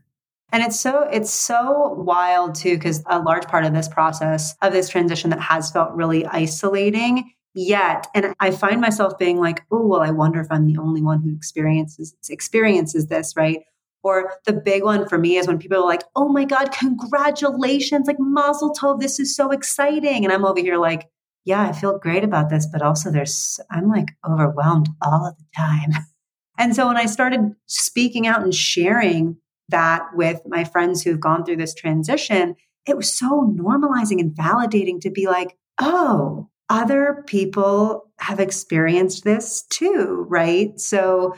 And 0.50 0.62
it's 0.62 0.80
so 0.80 1.02
it's 1.02 1.32
so 1.32 1.94
wild 1.94 2.54
too 2.54 2.74
because 2.74 3.02
a 3.06 3.18
large 3.20 3.46
part 3.46 3.64
of 3.64 3.74
this 3.74 3.88
process 3.88 4.54
of 4.62 4.72
this 4.72 4.88
transition 4.88 5.30
that 5.30 5.40
has 5.40 5.70
felt 5.70 5.92
really 5.92 6.24
isolating 6.26 7.32
yet 7.54 8.06
and 8.14 8.34
I 8.40 8.50
find 8.50 8.80
myself 8.80 9.18
being 9.18 9.38
like, 9.38 9.62
"Oh, 9.70 9.86
well, 9.86 10.00
I 10.00 10.10
wonder 10.10 10.40
if 10.40 10.46
I'm 10.50 10.66
the 10.66 10.78
only 10.78 11.02
one 11.02 11.20
who 11.20 11.34
experiences 11.34 12.14
experiences 12.30 13.08
this, 13.08 13.34
right?" 13.36 13.60
Or 14.02 14.32
the 14.46 14.52
big 14.52 14.84
one 14.84 15.08
for 15.08 15.18
me 15.18 15.36
is 15.36 15.46
when 15.46 15.58
people 15.58 15.78
are 15.78 15.86
like, 15.86 16.04
oh 16.14 16.28
my 16.28 16.44
God, 16.44 16.72
congratulations, 16.72 18.06
like 18.06 18.18
Mazel 18.18 18.72
Tov, 18.72 19.00
this 19.00 19.18
is 19.18 19.34
so 19.34 19.50
exciting. 19.50 20.24
And 20.24 20.32
I'm 20.32 20.44
over 20.44 20.60
here 20.60 20.78
like, 20.78 21.08
yeah, 21.44 21.62
I 21.62 21.72
feel 21.72 21.98
great 21.98 22.24
about 22.24 22.48
this, 22.48 22.66
but 22.66 22.80
also 22.80 23.10
there's, 23.10 23.58
I'm 23.70 23.88
like 23.88 24.08
overwhelmed 24.28 24.88
all 25.02 25.26
of 25.26 25.36
the 25.36 25.44
time. 25.56 25.90
And 26.60 26.74
so 26.74 26.88
when 26.88 26.96
I 26.96 27.06
started 27.06 27.54
speaking 27.66 28.26
out 28.26 28.42
and 28.42 28.52
sharing 28.52 29.36
that 29.68 30.02
with 30.14 30.40
my 30.46 30.64
friends 30.64 31.02
who've 31.02 31.20
gone 31.20 31.44
through 31.44 31.56
this 31.56 31.74
transition, 31.74 32.56
it 32.86 32.96
was 32.96 33.12
so 33.12 33.54
normalizing 33.56 34.20
and 34.20 34.32
validating 34.32 35.00
to 35.00 35.10
be 35.10 35.26
like, 35.26 35.56
oh, 35.80 36.48
other 36.70 37.24
people 37.26 38.10
have 38.18 38.40
experienced 38.40 39.24
this 39.24 39.62
too, 39.70 40.26
right? 40.28 40.78
So 40.80 41.34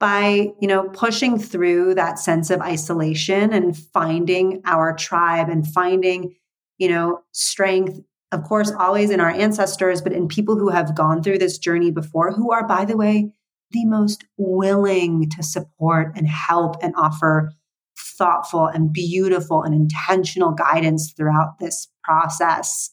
by 0.00 0.48
you 0.60 0.66
know 0.66 0.88
pushing 0.88 1.38
through 1.38 1.94
that 1.94 2.18
sense 2.18 2.50
of 2.50 2.60
isolation 2.60 3.52
and 3.52 3.76
finding 3.76 4.62
our 4.64 4.96
tribe 4.96 5.48
and 5.48 5.66
finding 5.66 6.34
you 6.78 6.88
know 6.88 7.20
strength 7.32 8.00
of 8.32 8.42
course 8.44 8.72
always 8.78 9.10
in 9.10 9.20
our 9.20 9.30
ancestors 9.30 10.00
but 10.00 10.12
in 10.12 10.26
people 10.26 10.58
who 10.58 10.70
have 10.70 10.96
gone 10.96 11.22
through 11.22 11.38
this 11.38 11.58
journey 11.58 11.90
before 11.90 12.32
who 12.32 12.50
are 12.50 12.66
by 12.66 12.84
the 12.84 12.96
way 12.96 13.30
the 13.72 13.84
most 13.84 14.24
willing 14.36 15.28
to 15.28 15.42
support 15.42 16.12
and 16.16 16.26
help 16.26 16.76
and 16.82 16.94
offer 16.96 17.52
thoughtful 18.20 18.66
and 18.66 18.92
beautiful 18.92 19.62
and 19.62 19.74
intentional 19.74 20.52
guidance 20.52 21.12
throughout 21.16 21.58
this 21.58 21.88
process 22.04 22.90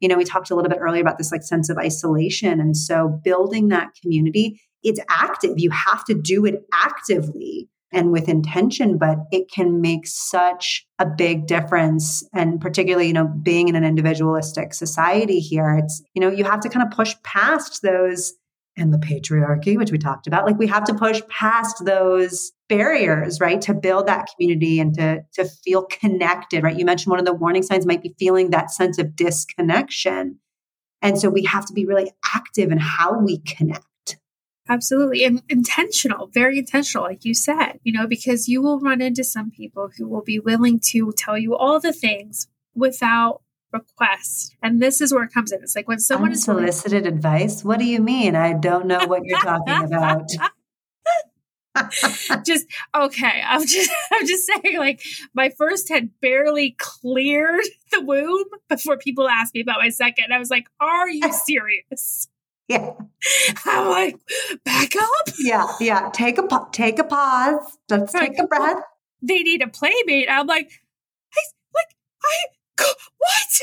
you 0.00 0.08
know 0.08 0.16
we 0.16 0.24
talked 0.24 0.50
a 0.50 0.54
little 0.54 0.70
bit 0.70 0.78
earlier 0.80 1.00
about 1.00 1.18
this 1.18 1.32
like 1.32 1.42
sense 1.42 1.68
of 1.68 1.78
isolation 1.78 2.60
and 2.60 2.76
so 2.76 3.20
building 3.24 3.68
that 3.68 3.88
community 4.00 4.60
it's 4.86 5.00
active. 5.10 5.54
You 5.56 5.70
have 5.70 6.04
to 6.04 6.14
do 6.14 6.46
it 6.46 6.62
actively 6.72 7.68
and 7.92 8.12
with 8.12 8.28
intention, 8.28 8.98
but 8.98 9.18
it 9.32 9.50
can 9.50 9.80
make 9.80 10.06
such 10.06 10.86
a 10.98 11.06
big 11.06 11.46
difference. 11.46 12.22
And 12.32 12.60
particularly, 12.60 13.08
you 13.08 13.12
know, 13.12 13.26
being 13.26 13.68
in 13.68 13.74
an 13.74 13.84
individualistic 13.84 14.74
society 14.74 15.40
here, 15.40 15.80
it's, 15.82 16.02
you 16.14 16.20
know, 16.20 16.30
you 16.30 16.44
have 16.44 16.60
to 16.60 16.68
kind 16.68 16.86
of 16.86 16.96
push 16.96 17.14
past 17.24 17.82
those 17.82 18.32
and 18.76 18.92
the 18.92 18.98
patriarchy, 18.98 19.76
which 19.76 19.90
we 19.90 19.98
talked 19.98 20.26
about. 20.26 20.44
Like 20.44 20.58
we 20.58 20.66
have 20.66 20.84
to 20.84 20.94
push 20.94 21.22
past 21.28 21.84
those 21.84 22.52
barriers, 22.68 23.40
right? 23.40 23.60
To 23.62 23.74
build 23.74 24.06
that 24.06 24.26
community 24.34 24.80
and 24.80 24.94
to, 24.94 25.24
to 25.34 25.44
feel 25.64 25.84
connected, 25.84 26.62
right? 26.62 26.76
You 26.76 26.84
mentioned 26.84 27.10
one 27.10 27.20
of 27.20 27.26
the 27.26 27.32
warning 27.32 27.62
signs 27.62 27.86
might 27.86 28.02
be 28.02 28.14
feeling 28.18 28.50
that 28.50 28.70
sense 28.70 28.98
of 28.98 29.16
disconnection. 29.16 30.38
And 31.00 31.18
so 31.18 31.28
we 31.30 31.44
have 31.44 31.66
to 31.66 31.72
be 31.72 31.86
really 31.86 32.12
active 32.34 32.70
in 32.70 32.78
how 32.78 33.18
we 33.18 33.38
connect. 33.38 33.84
Absolutely. 34.68 35.24
And 35.24 35.42
intentional, 35.48 36.26
very 36.26 36.58
intentional, 36.58 37.06
like 37.06 37.24
you 37.24 37.34
said, 37.34 37.78
you 37.84 37.92
know, 37.92 38.06
because 38.06 38.48
you 38.48 38.60
will 38.60 38.80
run 38.80 39.00
into 39.00 39.22
some 39.22 39.50
people 39.50 39.90
who 39.96 40.08
will 40.08 40.22
be 40.22 40.40
willing 40.40 40.80
to 40.90 41.12
tell 41.16 41.38
you 41.38 41.56
all 41.56 41.78
the 41.78 41.92
things 41.92 42.48
without 42.74 43.42
request. 43.72 44.56
And 44.62 44.82
this 44.82 45.00
is 45.00 45.12
where 45.12 45.24
it 45.24 45.32
comes 45.32 45.52
in. 45.52 45.62
It's 45.62 45.76
like 45.76 45.88
when 45.88 45.98
someone 45.98 46.30
Unsolicited 46.30 46.68
is 46.68 46.76
solicited 46.80 47.14
advice. 47.14 47.64
What 47.64 47.78
do 47.78 47.84
you 47.84 48.00
mean? 48.00 48.36
I 48.36 48.52
don't 48.52 48.86
know 48.86 49.06
what 49.06 49.24
you're 49.24 49.40
talking 49.40 49.84
about. 49.84 50.30
just 52.44 52.66
okay. 52.94 53.42
I'm 53.46 53.66
just 53.66 53.90
I'm 54.12 54.26
just 54.26 54.46
saying 54.46 54.78
like 54.78 55.02
my 55.34 55.50
first 55.50 55.88
had 55.88 56.10
barely 56.20 56.74
cleared 56.78 57.64
the 57.92 58.00
womb 58.00 58.44
before 58.68 58.96
people 58.96 59.28
asked 59.28 59.54
me 59.54 59.60
about 59.60 59.80
my 59.80 59.90
second. 59.90 60.32
I 60.32 60.38
was 60.38 60.50
like, 60.50 60.68
are 60.80 61.08
you 61.08 61.32
serious? 61.32 62.28
Yeah. 62.68 62.92
I'm 63.64 63.88
like, 63.88 64.16
back 64.64 64.96
up. 64.96 65.34
Yeah, 65.38 65.66
yeah. 65.80 66.10
Take 66.12 66.38
a 66.38 66.48
take 66.72 66.98
a 66.98 67.04
pause. 67.04 67.78
Let's 67.88 68.12
take 68.12 68.38
a 68.38 68.46
breath. 68.46 68.82
They 69.22 69.42
need 69.42 69.62
a 69.62 69.68
playmate. 69.68 70.28
I'm 70.28 70.46
like, 70.46 70.70
I 71.34 71.40
like 71.74 71.96
I 72.24 72.55
what? 73.18 73.60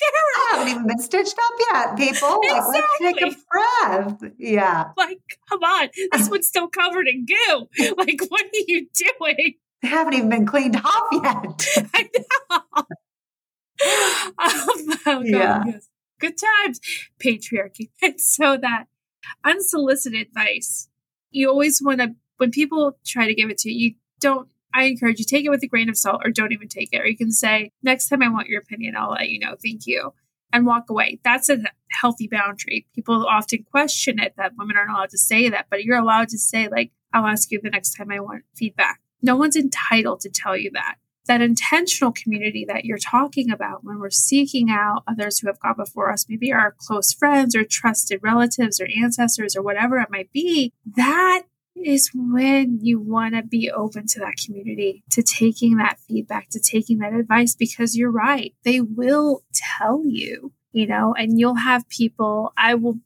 I 0.00 0.48
haven't 0.52 0.68
even 0.68 0.86
been 0.86 0.98
stitched 1.00 1.36
up 1.38 1.52
yet, 1.72 1.96
people. 1.96 2.40
Like, 2.40 2.56
exactly. 2.56 3.06
let's 3.06 3.18
take 3.18 3.22
a 3.22 3.36
breath. 3.50 4.32
Yeah. 4.38 4.84
Like, 4.96 5.20
come 5.48 5.60
on. 5.62 5.88
This 6.12 6.30
one's 6.30 6.46
still 6.46 6.68
covered 6.68 7.08
in 7.08 7.26
goo. 7.26 7.68
Like, 7.96 8.20
what 8.28 8.42
are 8.42 8.64
you 8.66 8.86
doing? 8.94 9.54
They 9.82 9.88
haven't 9.88 10.14
even 10.14 10.28
been 10.28 10.46
cleaned 10.46 10.76
off 10.76 11.08
yet. 11.12 11.66
I 11.94 12.08
know. 12.14 12.74
oh, 15.06 15.22
yeah. 15.24 15.64
Yes 15.66 15.88
good 16.18 16.36
times, 16.36 16.80
patriarchy. 17.22 17.90
And 18.02 18.20
so 18.20 18.56
that 18.56 18.84
unsolicited 19.44 20.28
advice, 20.28 20.88
you 21.30 21.48
always 21.48 21.80
want 21.82 22.00
to, 22.00 22.14
when 22.38 22.50
people 22.50 22.98
try 23.06 23.26
to 23.26 23.34
give 23.34 23.50
it 23.50 23.58
to 23.58 23.70
you, 23.70 23.90
you 23.90 23.94
don't, 24.20 24.48
I 24.78 24.84
encourage 24.84 25.18
you 25.18 25.24
take 25.24 25.44
it 25.44 25.50
with 25.50 25.62
a 25.62 25.68
grain 25.68 25.88
of 25.88 25.96
salt 25.96 26.22
or 26.24 26.30
don't 26.30 26.52
even 26.52 26.68
take 26.68 26.90
it. 26.92 27.00
Or 27.00 27.06
you 27.06 27.16
can 27.16 27.32
say, 27.32 27.72
next 27.82 28.08
time 28.08 28.22
I 28.22 28.28
want 28.28 28.48
your 28.48 28.60
opinion, 28.60 28.94
I'll 28.96 29.10
let 29.10 29.28
you 29.28 29.40
know. 29.40 29.56
Thank 29.62 29.86
you. 29.86 30.14
And 30.52 30.64
walk 30.64 30.88
away. 30.88 31.20
That's 31.24 31.50
a 31.50 31.58
healthy 31.90 32.28
boundary. 32.28 32.86
People 32.94 33.26
often 33.26 33.64
question 33.70 34.18
it 34.18 34.34
that 34.36 34.52
women 34.56 34.76
aren't 34.76 34.90
allowed 34.90 35.10
to 35.10 35.18
say 35.18 35.48
that, 35.50 35.66
but 35.68 35.84
you're 35.84 35.98
allowed 35.98 36.28
to 36.28 36.38
say, 36.38 36.68
like, 36.68 36.92
I'll 37.12 37.26
ask 37.26 37.50
you 37.50 37.60
the 37.60 37.70
next 37.70 37.94
time 37.94 38.10
I 38.10 38.20
want 38.20 38.44
feedback. 38.54 39.00
No 39.20 39.36
one's 39.36 39.56
entitled 39.56 40.20
to 40.20 40.30
tell 40.30 40.56
you 40.56 40.70
that 40.74 40.94
that 41.28 41.42
intentional 41.42 42.10
community 42.10 42.64
that 42.66 42.84
you're 42.84 42.98
talking 42.98 43.50
about 43.50 43.84
when 43.84 43.98
we're 44.00 44.10
seeking 44.10 44.70
out 44.70 45.02
others 45.06 45.38
who 45.38 45.46
have 45.46 45.60
gone 45.60 45.74
before 45.76 46.10
us, 46.10 46.26
maybe 46.28 46.52
our 46.52 46.74
close 46.78 47.12
friends 47.12 47.54
or 47.54 47.64
trusted 47.64 48.20
relatives 48.22 48.80
or 48.80 48.88
ancestors 48.96 49.54
or 49.54 49.62
whatever 49.62 49.98
it 49.98 50.10
might 50.10 50.32
be, 50.32 50.72
that 50.96 51.42
is 51.84 52.10
when 52.14 52.78
you 52.82 53.00
want 53.00 53.34
to 53.34 53.42
be 53.42 53.70
open 53.70 54.06
to 54.08 54.20
that 54.20 54.36
community, 54.44 55.02
to 55.10 55.22
taking 55.22 55.76
that 55.76 55.98
feedback, 56.08 56.48
to 56.50 56.60
taking 56.60 56.98
that 56.98 57.14
advice, 57.14 57.54
because 57.54 57.96
you're 57.96 58.10
right. 58.10 58.54
They 58.64 58.80
will 58.80 59.42
tell 59.54 60.02
you, 60.04 60.52
you 60.72 60.86
know, 60.86 61.14
and 61.16 61.38
you'll 61.38 61.56
have 61.56 61.88
people, 61.88 62.52
I 62.56 62.74
will 62.74 62.98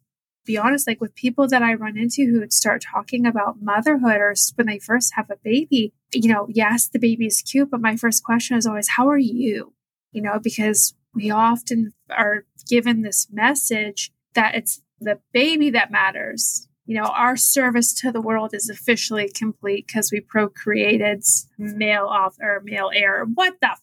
be 0.44 0.58
honest, 0.58 0.86
like 0.86 1.00
with 1.00 1.14
people 1.14 1.46
that 1.48 1.62
I 1.62 1.74
run 1.74 1.96
into 1.96 2.24
who 2.24 2.40
would 2.40 2.52
start 2.52 2.82
talking 2.82 3.26
about 3.26 3.62
motherhood 3.62 4.16
or 4.16 4.34
when 4.56 4.66
they 4.66 4.78
first 4.78 5.12
have 5.14 5.30
a 5.30 5.36
baby, 5.42 5.92
you 6.12 6.32
know, 6.32 6.46
yes, 6.48 6.88
the 6.88 6.98
baby 6.98 7.26
is 7.26 7.42
cute, 7.42 7.70
but 7.70 7.80
my 7.80 7.96
first 7.96 8.24
question 8.24 8.56
is 8.56 8.66
always, 8.66 8.88
how 8.96 9.08
are 9.08 9.18
you? 9.18 9.72
You 10.10 10.22
know, 10.22 10.40
because 10.42 10.94
we 11.14 11.30
often 11.30 11.92
are 12.10 12.44
given 12.68 13.02
this 13.02 13.28
message 13.30 14.10
that 14.34 14.54
it's 14.54 14.82
the 15.00 15.20
baby 15.32 15.70
that 15.70 15.90
matters. 15.90 16.68
You 16.84 17.00
know, 17.00 17.08
our 17.08 17.36
service 17.36 17.94
to 18.00 18.10
the 18.10 18.20
world 18.20 18.54
is 18.54 18.68
officially 18.68 19.28
complete 19.28 19.86
because 19.86 20.10
we 20.10 20.20
procreated 20.20 21.22
male 21.56 22.06
off 22.06 22.36
or 22.40 22.60
male 22.64 22.90
heir. 22.92 23.24
What 23.24 23.54
the? 23.60 23.70
F-? 23.70 23.82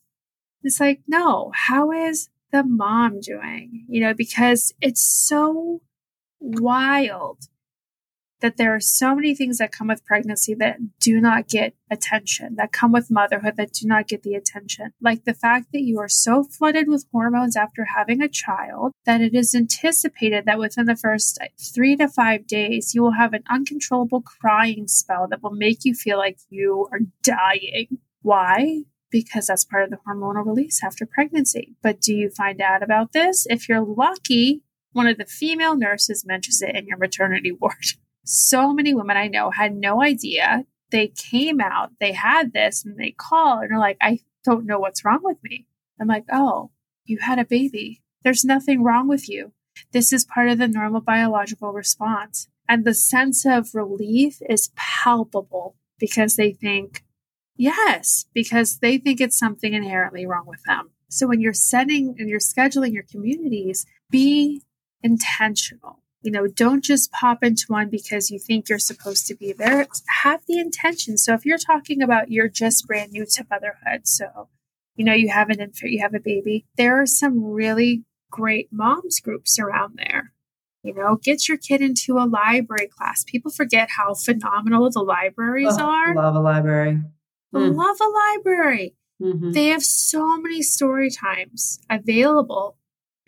It's 0.63 0.79
like, 0.79 1.01
no, 1.07 1.51
how 1.55 1.91
is 1.91 2.29
the 2.51 2.63
mom 2.63 3.21
doing? 3.21 3.85
You 3.87 4.01
know, 4.01 4.13
because 4.13 4.73
it's 4.81 5.01
so 5.01 5.81
wild 6.39 7.37
that 8.41 8.57
there 8.57 8.73
are 8.73 8.79
so 8.79 9.15
many 9.15 9.35
things 9.35 9.57
that 9.57 9.71
come 9.71 9.87
with 9.87 10.05
pregnancy 10.05 10.53
that 10.55 10.77
do 10.99 11.19
not 11.19 11.47
get 11.47 11.73
attention, 11.91 12.55
that 12.55 12.71
come 12.71 12.91
with 12.91 13.11
motherhood 13.11 13.55
that 13.57 13.73
do 13.73 13.87
not 13.87 14.07
get 14.07 14.23
the 14.23 14.35
attention. 14.35 14.91
Like 15.01 15.25
the 15.25 15.33
fact 15.33 15.67
that 15.73 15.81
you 15.81 15.99
are 15.99 16.09
so 16.09 16.43
flooded 16.43 16.87
with 16.87 17.07
hormones 17.11 17.55
after 17.55 17.85
having 17.85 18.21
a 18.21 18.29
child 18.29 18.93
that 19.05 19.21
it 19.21 19.33
is 19.33 19.53
anticipated 19.55 20.45
that 20.45 20.59
within 20.59 20.85
the 20.85 20.95
first 20.95 21.39
three 21.73 21.95
to 21.97 22.07
five 22.07 22.47
days, 22.47 22.93
you 22.93 23.01
will 23.01 23.13
have 23.13 23.33
an 23.33 23.43
uncontrollable 23.49 24.21
crying 24.21 24.87
spell 24.87 25.27
that 25.29 25.43
will 25.43 25.51
make 25.51 25.79
you 25.83 25.93
feel 25.93 26.17
like 26.17 26.39
you 26.49 26.87
are 26.91 26.99
dying. 27.23 27.99
Why? 28.21 28.83
Because 29.11 29.47
that's 29.47 29.65
part 29.65 29.85
of 29.85 29.89
the 29.89 29.97
hormonal 30.07 30.45
release 30.45 30.83
after 30.83 31.05
pregnancy. 31.05 31.75
But 31.81 31.99
do 31.99 32.13
you 32.13 32.29
find 32.29 32.61
out 32.61 32.83
about 32.83 33.11
this? 33.11 33.47
If 33.49 33.67
you're 33.67 33.83
lucky, 33.83 34.61
one 34.91 35.07
of 35.07 35.17
the 35.17 35.25
female 35.25 35.75
nurses 35.75 36.25
mentions 36.25 36.61
it 36.61 36.75
in 36.75 36.87
your 36.87 36.97
maternity 36.97 37.51
ward. 37.51 37.73
So 38.25 38.73
many 38.73 38.93
women 38.93 39.17
I 39.17 39.27
know 39.27 39.51
had 39.51 39.75
no 39.75 40.01
idea. 40.01 40.65
They 40.91 41.07
came 41.09 41.59
out, 41.61 41.91
they 41.99 42.13
had 42.13 42.53
this, 42.53 42.83
and 42.83 42.97
they 42.97 43.11
call 43.11 43.59
and 43.59 43.71
are 43.71 43.79
like, 43.79 43.97
I 44.01 44.19
don't 44.43 44.65
know 44.65 44.79
what's 44.79 45.05
wrong 45.05 45.19
with 45.23 45.37
me. 45.43 45.67
I'm 45.99 46.07
like, 46.07 46.25
oh, 46.31 46.71
you 47.05 47.19
had 47.19 47.39
a 47.39 47.45
baby. 47.45 48.01
There's 48.23 48.43
nothing 48.43 48.83
wrong 48.83 49.07
with 49.07 49.29
you. 49.29 49.53
This 49.91 50.11
is 50.11 50.25
part 50.25 50.49
of 50.49 50.57
the 50.57 50.67
normal 50.67 51.01
biological 51.01 51.71
response. 51.73 52.47
And 52.67 52.85
the 52.85 52.93
sense 52.93 53.45
of 53.45 53.73
relief 53.73 54.41
is 54.47 54.71
palpable 54.75 55.75
because 55.99 56.35
they 56.35 56.51
think, 56.51 57.03
yes, 57.55 58.25
because 58.33 58.79
they 58.79 58.97
think 58.97 59.19
it's 59.19 59.37
something 59.37 59.73
inherently 59.73 60.25
wrong 60.25 60.45
with 60.45 60.63
them. 60.63 60.91
So 61.09 61.27
when 61.27 61.41
you're 61.41 61.53
setting 61.53 62.15
and 62.19 62.29
you're 62.29 62.39
scheduling 62.39 62.93
your 62.93 63.05
communities, 63.09 63.85
be 64.09 64.61
intentional. 65.01 65.98
You 66.21 66.31
know, 66.31 66.47
don't 66.47 66.83
just 66.83 67.11
pop 67.11 67.43
into 67.43 67.65
one 67.67 67.89
because 67.89 68.29
you 68.29 68.39
think 68.39 68.67
you're 68.67 68.77
supposed 68.77 69.25
to 69.27 69.35
be 69.35 69.53
there. 69.53 69.87
Have 70.23 70.41
the 70.47 70.59
intention. 70.59 71.17
So 71.17 71.33
if 71.33 71.45
you're 71.45 71.57
talking 71.57 72.01
about 72.01 72.29
you're 72.29 72.49
just 72.49 72.87
brand 72.87 73.11
new 73.11 73.25
to 73.25 73.45
motherhood, 73.49 74.05
so 74.05 74.49
you 74.95 75.05
know 75.05 75.13
you 75.13 75.29
have 75.29 75.49
an 75.49 75.61
infant, 75.61 75.91
you 75.91 76.01
have 76.01 76.13
a 76.13 76.19
baby, 76.19 76.65
there 76.77 77.01
are 77.01 77.05
some 77.05 77.43
really 77.43 78.03
great 78.29 78.67
moms 78.71 79.19
groups 79.19 79.57
around 79.59 79.97
there. 79.97 80.33
You 80.83 80.93
know, 80.93 81.17
get 81.21 81.47
your 81.47 81.57
kid 81.57 81.81
into 81.81 82.17
a 82.17 82.25
library 82.25 82.87
class. 82.87 83.23
People 83.25 83.51
forget 83.51 83.89
how 83.97 84.13
phenomenal 84.13 84.89
the 84.89 85.01
libraries 85.01 85.77
oh, 85.77 85.89
are. 85.89 86.15
Love 86.15 86.35
a 86.35 86.39
library. 86.39 87.01
Mm. 87.53 87.75
Love 87.75 87.97
a 88.01 88.07
library. 88.07 88.95
Mm-hmm. 89.21 89.51
They 89.51 89.67
have 89.67 89.83
so 89.83 90.37
many 90.37 90.61
story 90.61 91.09
times 91.09 91.79
available. 91.89 92.77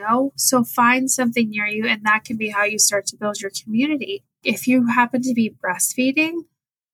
Know? 0.01 0.33
So 0.35 0.63
find 0.63 1.09
something 1.09 1.49
near 1.49 1.67
you, 1.67 1.87
and 1.87 2.03
that 2.05 2.23
can 2.25 2.37
be 2.37 2.49
how 2.49 2.63
you 2.63 2.79
start 2.79 3.05
to 3.07 3.17
build 3.17 3.39
your 3.39 3.51
community. 3.63 4.23
If 4.43 4.67
you 4.67 4.87
happen 4.87 5.21
to 5.21 5.33
be 5.33 5.55
breastfeeding, 5.63 6.45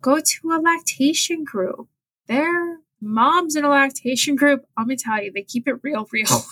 go 0.02 0.20
to 0.20 0.52
a 0.52 0.60
lactation 0.60 1.44
group. 1.44 1.88
There, 2.28 2.80
moms 3.02 3.56
in 3.56 3.64
a 3.64 3.70
lactation 3.70 4.36
group, 4.36 4.66
let 4.78 4.88
me 4.88 4.96
tell 4.96 5.24
you, 5.24 5.32
they 5.32 5.44
keep 5.44 5.68
it 5.68 5.76
real, 5.82 6.08
real. 6.12 6.28
Oh. 6.30 6.46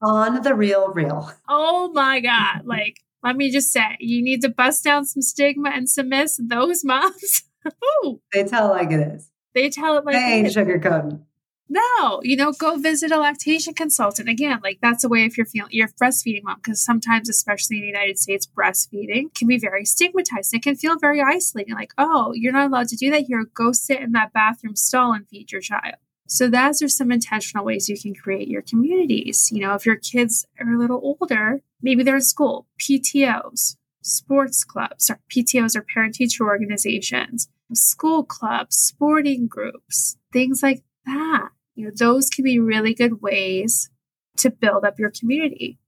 on 0.00 0.42
the 0.42 0.54
real 0.54 0.88
real. 0.88 1.32
Oh 1.48 1.90
my 1.92 2.20
God. 2.20 2.64
Like, 2.64 3.00
let 3.22 3.36
me 3.36 3.50
just 3.50 3.72
say, 3.72 3.96
you 4.00 4.22
need 4.22 4.42
to 4.42 4.48
bust 4.48 4.84
down 4.84 5.04
some 5.04 5.22
stigma 5.22 5.70
and 5.70 5.88
some 5.88 6.08
myths. 6.08 6.40
Those 6.42 6.84
moms, 6.84 7.42
they 8.32 8.44
tell 8.44 8.68
like 8.68 8.90
it 8.90 9.00
is. 9.00 9.30
They 9.54 9.70
tell 9.70 9.98
it 9.98 10.04
like 10.04 10.14
they 10.14 10.20
ain't 10.20 10.48
sugarcoating. 10.48 11.20
No, 11.68 12.20
you 12.22 12.36
know, 12.36 12.52
go 12.52 12.76
visit 12.76 13.10
a 13.10 13.18
lactation 13.18 13.74
consultant. 13.74 14.28
Again, 14.28 14.60
like 14.62 14.78
that's 14.80 15.02
a 15.02 15.08
way 15.08 15.24
if 15.24 15.36
you're 15.36 15.46
feeling 15.46 15.70
you're 15.72 15.88
breastfeeding 15.88 16.44
mom, 16.44 16.56
because 16.56 16.84
sometimes, 16.84 17.28
especially 17.28 17.78
in 17.78 17.82
the 17.82 17.88
United 17.88 18.18
States, 18.18 18.46
breastfeeding 18.46 19.34
can 19.34 19.48
be 19.48 19.58
very 19.58 19.84
stigmatized. 19.84 20.54
It 20.54 20.62
can 20.62 20.76
feel 20.76 20.96
very 20.98 21.20
isolating. 21.20 21.74
Like, 21.74 21.92
oh, 21.98 22.32
you're 22.34 22.52
not 22.52 22.68
allowed 22.68 22.88
to 22.88 22.96
do 22.96 23.10
that 23.10 23.24
here. 23.24 23.44
Go 23.52 23.72
sit 23.72 24.00
in 24.00 24.12
that 24.12 24.32
bathroom 24.32 24.76
stall 24.76 25.12
and 25.12 25.28
feed 25.28 25.50
your 25.50 25.60
child. 25.60 25.96
So 26.28 26.48
those 26.48 26.82
are 26.82 26.88
some 26.88 27.10
intentional 27.12 27.64
ways 27.64 27.88
you 27.88 27.98
can 27.98 28.14
create 28.14 28.48
your 28.48 28.62
communities. 28.62 29.48
You 29.52 29.60
know, 29.60 29.74
if 29.74 29.86
your 29.86 29.96
kids 29.96 30.46
are 30.60 30.72
a 30.72 30.78
little 30.78 31.00
older, 31.02 31.62
maybe 31.82 32.02
they're 32.02 32.16
in 32.16 32.22
school, 32.22 32.66
PTOs, 32.80 33.76
sports 34.02 34.64
clubs, 34.64 35.10
or 35.10 35.20
PTOs 35.30 35.76
are 35.76 35.82
parent 35.82 36.14
teacher 36.14 36.44
organizations, 36.44 37.48
school 37.72 38.24
clubs, 38.24 38.76
sporting 38.76 39.46
groups, 39.48 40.16
things 40.32 40.62
like 40.62 40.82
that. 41.04 41.50
You 41.76 41.86
know, 41.86 41.92
those 41.94 42.28
can 42.30 42.44
be 42.44 42.58
really 42.58 42.94
good 42.94 43.22
ways 43.22 43.90
to 44.38 44.50
build 44.50 44.84
up 44.84 44.98
your 44.98 45.10
community. 45.10 45.78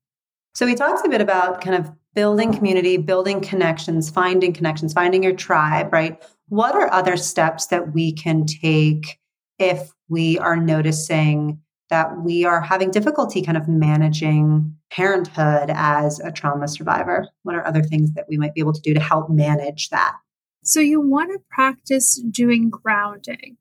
So 0.55 0.67
we 0.67 0.75
talked 0.75 1.07
a 1.07 1.09
bit 1.09 1.21
about 1.21 1.61
kind 1.61 1.77
of 1.77 1.91
building 2.15 2.53
community, 2.53 2.97
building 2.97 3.41
connections, 3.41 4.11
finding 4.11 4.53
connections, 4.53 4.93
finding 4.93 5.23
your 5.23 5.35
tribe, 5.35 5.93
right? 5.93 6.23
What 6.49 6.75
are 6.75 6.93
other 6.93 7.17
steps 7.17 7.67
that 7.67 7.95
we 7.95 8.13
can 8.13 8.45
take 8.45 9.19
if 9.59 9.93
we 10.09 10.39
are 10.39 10.57
noticing 10.57 11.61
that 11.91 12.23
we 12.23 12.45
are 12.45 12.61
having 12.61 12.91
difficulty 12.91 13.41
kind 13.41 13.57
of 13.57 13.67
managing 13.67 14.77
parenthood 14.91 15.71
as 15.71 16.21
a 16.21 16.31
trauma 16.31 16.69
survivor? 16.69 17.29
What 17.45 17.55
are 17.55 17.67
other 17.67 17.83
things 17.83 18.13
that 18.13 18.27
we 18.29 18.37
might 18.37 18.55
be 18.55 18.61
able 18.61 18.75
to 18.75 18.81
do 18.81 18.95
to 18.95 19.01
help 19.01 19.31
manage 19.31 19.89
that? 19.91 20.17
So, 20.65 20.81
you 20.81 21.01
want 21.01 21.31
to 21.31 21.39
practice 21.51 22.21
doing 22.31 22.69
grounding. 22.69 23.57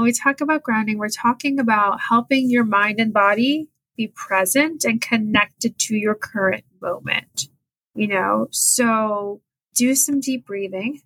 When 0.00 0.06
we 0.06 0.12
talk 0.12 0.40
about 0.40 0.62
grounding, 0.62 0.98
we're 0.98 1.10
talking 1.10 1.60
about 1.60 1.98
helping 2.08 2.50
your 2.50 2.64
mind 2.64 2.98
and 2.98 3.12
body 3.12 3.68
be 3.96 4.08
present 4.08 4.84
and 4.84 5.00
connected 5.00 5.78
to 5.78 5.94
your 5.94 6.14
current 6.14 6.64
moment. 6.80 7.48
You 7.94 8.08
know, 8.08 8.48
so 8.50 9.42
do 9.74 9.94
some 9.94 10.20
deep 10.20 10.46
breathing 10.46 11.02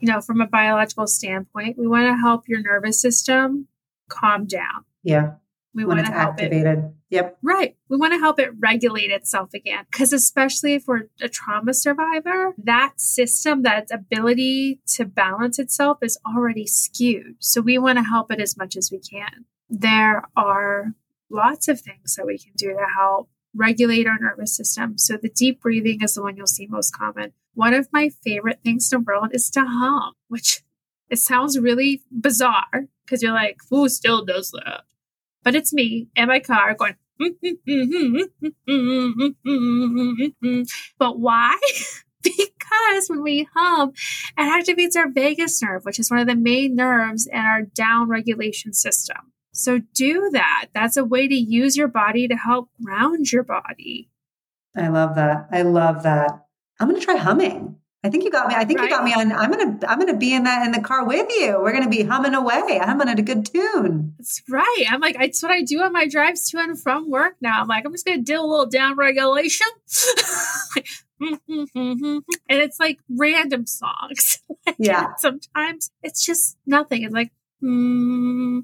you 0.00 0.08
know, 0.08 0.20
from 0.20 0.40
a 0.40 0.46
biological 0.46 1.06
standpoint, 1.06 1.76
we 1.76 1.86
want 1.86 2.06
to 2.06 2.16
help 2.16 2.48
your 2.48 2.62
nervous 2.62 3.00
system 3.00 3.66
calm 4.08 4.46
down. 4.46 4.84
Yeah. 5.02 5.34
We 5.78 5.84
when 5.84 5.98
want 5.98 6.08
to 6.08 6.12
help 6.12 6.30
activated. 6.30 6.78
It, 6.78 6.84
yep. 7.08 7.38
Right. 7.40 7.76
We 7.88 7.96
want 7.96 8.12
to 8.12 8.18
help 8.18 8.40
it 8.40 8.50
regulate 8.58 9.12
itself 9.12 9.54
again. 9.54 9.84
Because 9.92 10.12
especially 10.12 10.74
if 10.74 10.88
we're 10.88 11.04
a 11.22 11.28
trauma 11.28 11.72
survivor, 11.72 12.52
that 12.58 12.94
system, 13.00 13.62
that 13.62 13.86
ability 13.92 14.80
to 14.94 15.04
balance 15.04 15.60
itself 15.60 15.98
is 16.02 16.18
already 16.26 16.66
skewed. 16.66 17.36
So 17.38 17.60
we 17.60 17.78
want 17.78 17.98
to 17.98 18.02
help 18.02 18.32
it 18.32 18.40
as 18.40 18.56
much 18.56 18.76
as 18.76 18.90
we 18.90 18.98
can. 18.98 19.44
There 19.70 20.24
are 20.36 20.94
lots 21.30 21.68
of 21.68 21.80
things 21.80 22.16
that 22.16 22.26
we 22.26 22.38
can 22.38 22.54
do 22.56 22.72
to 22.72 22.86
help 22.96 23.30
regulate 23.54 24.08
our 24.08 24.18
nervous 24.18 24.56
system. 24.56 24.98
So 24.98 25.16
the 25.16 25.28
deep 25.28 25.60
breathing 25.60 26.02
is 26.02 26.14
the 26.14 26.22
one 26.22 26.36
you'll 26.36 26.48
see 26.48 26.66
most 26.66 26.90
common. 26.90 27.34
One 27.54 27.72
of 27.72 27.88
my 27.92 28.10
favorite 28.24 28.58
things 28.64 28.92
in 28.92 28.98
the 28.98 29.04
world 29.04 29.28
is 29.32 29.48
to 29.50 29.60
hum, 29.60 30.14
which 30.26 30.62
it 31.08 31.20
sounds 31.20 31.56
really 31.56 32.02
bizarre 32.10 32.88
because 33.04 33.22
you're 33.22 33.32
like, 33.32 33.58
who 33.70 33.88
still 33.88 34.24
does 34.24 34.50
that? 34.50 34.82
But 35.48 35.54
it's 35.54 35.72
me 35.72 36.08
in 36.14 36.28
my 36.28 36.40
car 36.40 36.74
going, 36.74 36.94
but 40.98 41.18
why? 41.18 41.58
because 42.22 43.08
when 43.08 43.22
we 43.22 43.48
hum, 43.54 43.92
it 44.36 44.42
activates 44.42 44.94
our 44.94 45.08
vagus 45.10 45.62
nerve, 45.62 45.86
which 45.86 45.98
is 45.98 46.10
one 46.10 46.20
of 46.20 46.26
the 46.26 46.36
main 46.36 46.76
nerves 46.76 47.26
in 47.26 47.38
our 47.38 47.62
down 47.62 48.10
regulation 48.10 48.74
system. 48.74 49.32
So 49.54 49.80
do 49.94 50.28
that. 50.34 50.66
That's 50.74 50.98
a 50.98 51.04
way 51.06 51.26
to 51.26 51.34
use 51.34 51.78
your 51.78 51.88
body 51.88 52.28
to 52.28 52.36
help 52.36 52.68
ground 52.84 53.32
your 53.32 53.42
body. 53.42 54.10
I 54.76 54.88
love 54.88 55.14
that. 55.14 55.48
I 55.50 55.62
love 55.62 56.02
that. 56.02 56.44
I'm 56.78 56.90
going 56.90 57.00
to 57.00 57.06
try 57.06 57.16
humming. 57.16 57.77
I 58.04 58.10
think 58.10 58.22
you 58.22 58.30
got 58.30 58.46
me. 58.46 58.54
I 58.54 58.64
think 58.64 58.78
right? 58.78 58.88
you 58.88 58.94
got 58.96 59.02
me 59.02 59.12
on. 59.12 59.32
I'm 59.32 59.50
gonna. 59.50 59.78
I'm 59.88 59.98
gonna 59.98 60.16
be 60.16 60.32
in 60.32 60.44
that 60.44 60.64
in 60.64 60.70
the 60.70 60.80
car 60.80 61.04
with 61.04 61.28
you. 61.30 61.58
We're 61.60 61.72
gonna 61.72 61.88
be 61.88 62.04
humming 62.04 62.34
away, 62.34 62.78
humming 62.78 63.08
at 63.08 63.18
a 63.18 63.22
good 63.22 63.46
tune. 63.46 64.14
That's 64.16 64.40
right. 64.48 64.84
I'm 64.88 65.00
like, 65.00 65.16
it's 65.18 65.42
what 65.42 65.50
I 65.50 65.62
do 65.62 65.82
on 65.82 65.92
my 65.92 66.06
drives 66.06 66.48
to 66.50 66.58
and 66.58 66.80
from 66.80 67.10
work. 67.10 67.34
Now 67.40 67.60
I'm 67.60 67.66
like, 67.66 67.84
I'm 67.84 67.92
just 67.92 68.06
gonna 68.06 68.22
do 68.22 68.40
a 68.40 68.46
little 68.46 68.66
down 68.66 68.96
regulation, 68.96 69.66
and 71.20 72.22
it's 72.48 72.78
like 72.78 73.00
random 73.10 73.66
songs. 73.66 74.42
yeah. 74.78 75.14
sometimes 75.16 75.90
it's 76.02 76.24
just 76.24 76.56
nothing. 76.66 77.02
It's 77.02 77.14
like. 77.14 77.32
Mm, 77.60 78.62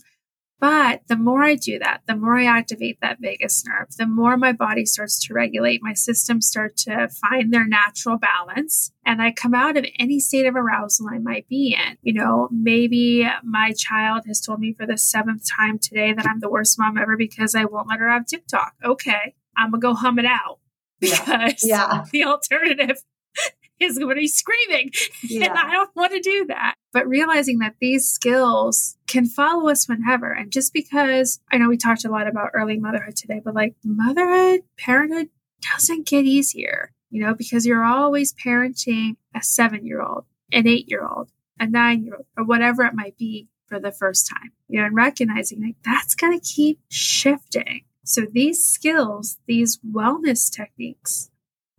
but 0.85 1.01
the 1.09 1.17
more 1.17 1.43
I 1.43 1.55
do 1.55 1.79
that, 1.79 2.03
the 2.07 2.15
more 2.15 2.37
I 2.37 2.45
activate 2.45 2.99
that 3.01 3.17
vagus 3.19 3.65
nerve, 3.67 3.89
the 3.97 4.07
more 4.07 4.37
my 4.37 4.53
body 4.53 4.85
starts 4.85 5.19
to 5.27 5.33
regulate, 5.33 5.83
my 5.83 5.95
systems 5.95 6.47
start 6.47 6.77
to 6.79 7.09
find 7.09 7.51
their 7.51 7.67
natural 7.67 8.19
balance, 8.19 8.93
and 9.07 9.23
I 9.23 9.33
come 9.33 9.55
out 9.55 9.79
of 9.79 9.87
any 9.99 10.21
state 10.21 10.45
of 10.45 10.55
arousal 10.55 11.09
I 11.11 11.21
might 11.21 11.49
be 11.49 11.75
in. 11.75 11.97
You 12.03 12.13
know, 12.13 12.49
maybe 12.51 13.27
my 13.43 13.73
child 13.73 14.25
has 14.27 14.43
told 14.43 14.61
me 14.61 14.75
for 14.75 14.87
the 14.87 14.99
seventh 14.99 15.45
time 15.57 15.79
today 15.79 16.13
that 16.13 16.27
I'm 16.27 16.41
the 16.41 16.51
worst 16.51 16.79
mom 16.79 16.99
ever 16.99 17.17
because 17.17 17.55
I 17.55 17.65
won't 17.65 17.89
let 17.89 18.01
her 18.01 18.11
have 18.11 18.27
TikTok. 18.27 18.75
Okay, 18.85 19.35
I'm 19.57 19.71
gonna 19.71 19.81
go 19.81 19.95
hum 19.95 20.19
it 20.19 20.27
out 20.27 20.59
because 21.01 21.65
yeah. 21.65 21.95
yeah. 21.95 22.05
the 22.13 22.25
alternative 22.25 22.99
is 23.81 23.97
going 23.97 24.17
to 24.17 24.21
be 24.21 24.29
screaming. 24.29 24.91
Yeah. 25.23 25.47
And 25.47 25.59
I 25.59 25.73
don't 25.73 25.97
want 25.97 26.13
to 26.13 26.21
do 26.21 26.45
that. 26.49 26.75
But 26.95 27.09
realizing 27.09 27.59
that 27.59 27.75
these 27.81 28.09
skills 28.09 28.97
can 29.09 29.27
follow 29.27 29.69
us 29.69 29.89
whenever. 29.89 30.33
And 30.33 30.53
just 30.53 30.73
because 30.73 31.41
I 31.51 31.59
know 31.59 31.69
we 31.69 31.77
talked 31.77 32.05
a 32.05 32.09
lot 32.09 32.29
about 32.29 32.53
early 32.55 32.79
motherhood 32.79 33.17
today, 33.17 33.43
but 33.45 33.55
like 33.55 33.75
motherhood, 33.85 34.61
parenthood 34.79 35.29
doesn't 35.73 36.07
get 36.07 36.25
easier, 36.25 36.93
you 37.11 37.21
know, 37.21 37.35
because 37.35 37.67
you're 37.67 37.85
always 37.85 38.33
parenting 38.33 39.17
a 39.35 39.43
seven 39.43 39.85
year 39.85 40.01
old, 40.01 40.25
an 40.53 40.69
eight 40.69 40.89
year 40.89 41.05
old, 41.05 41.31
a 41.59 41.67
nine 41.67 42.05
year 42.05 42.15
old, 42.15 42.27
or 42.37 42.45
whatever 42.45 42.85
it 42.85 42.95
might 42.95 43.19
be 43.19 43.49
for 43.67 43.81
the 43.81 43.91
first 43.91 44.29
time, 44.29 44.53
you 44.69 44.79
know, 44.79 44.87
and 44.87 44.95
recognizing 44.95 45.63
like 45.63 45.77
that's 45.85 46.15
going 46.15 46.39
to 46.39 46.47
keep 46.47 46.79
shifting. 46.89 47.83
So 48.05 48.23
these 48.31 48.65
skills, 48.65 49.39
these 49.47 49.79
wellness 49.79 50.49
techniques 50.49 51.31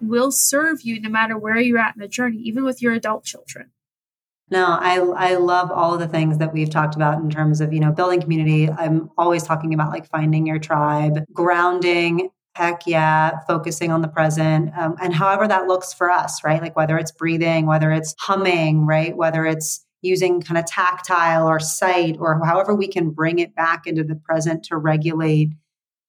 will 0.01 0.31
serve 0.31 0.81
you 0.81 0.99
no 0.99 1.09
matter 1.09 1.37
where 1.37 1.57
you're 1.57 1.79
at 1.79 1.95
in 1.95 2.01
the 2.01 2.07
journey, 2.09 2.39
even 2.39 2.65
with 2.65 2.81
your 2.81 2.93
adult 2.93 3.23
children. 3.23 3.71
No, 4.51 4.77
I 4.79 4.97
I 4.97 5.35
love 5.35 5.71
all 5.71 5.93
of 5.93 5.99
the 5.99 6.07
things 6.07 6.37
that 6.37 6.53
we've 6.53 6.69
talked 6.69 6.95
about 6.95 7.19
in 7.19 7.29
terms 7.29 7.61
of, 7.61 7.73
you 7.73 7.79
know, 7.79 7.91
building 7.91 8.21
community. 8.21 8.69
I'm 8.69 9.09
always 9.17 9.43
talking 9.43 9.73
about 9.73 9.89
like 9.89 10.07
finding 10.07 10.45
your 10.45 10.59
tribe, 10.59 11.23
grounding, 11.33 12.29
heck 12.55 12.83
yeah, 12.85 13.39
focusing 13.47 13.91
on 13.91 14.01
the 14.01 14.07
present 14.07 14.71
um, 14.77 14.95
and 15.01 15.13
however 15.13 15.47
that 15.47 15.67
looks 15.67 15.93
for 15.93 16.09
us, 16.09 16.43
right? 16.43 16.61
Like 16.61 16.75
whether 16.75 16.97
it's 16.97 17.11
breathing, 17.11 17.65
whether 17.65 17.91
it's 17.91 18.15
humming, 18.19 18.85
right? 18.85 19.15
Whether 19.15 19.45
it's 19.45 19.85
using 20.01 20.41
kind 20.41 20.57
of 20.57 20.65
tactile 20.65 21.47
or 21.47 21.59
sight 21.59 22.15
or 22.19 22.39
however 22.45 22.75
we 22.75 22.87
can 22.87 23.09
bring 23.09 23.39
it 23.39 23.55
back 23.55 23.87
into 23.87 24.03
the 24.03 24.15
present 24.15 24.63
to 24.65 24.77
regulate 24.77 25.49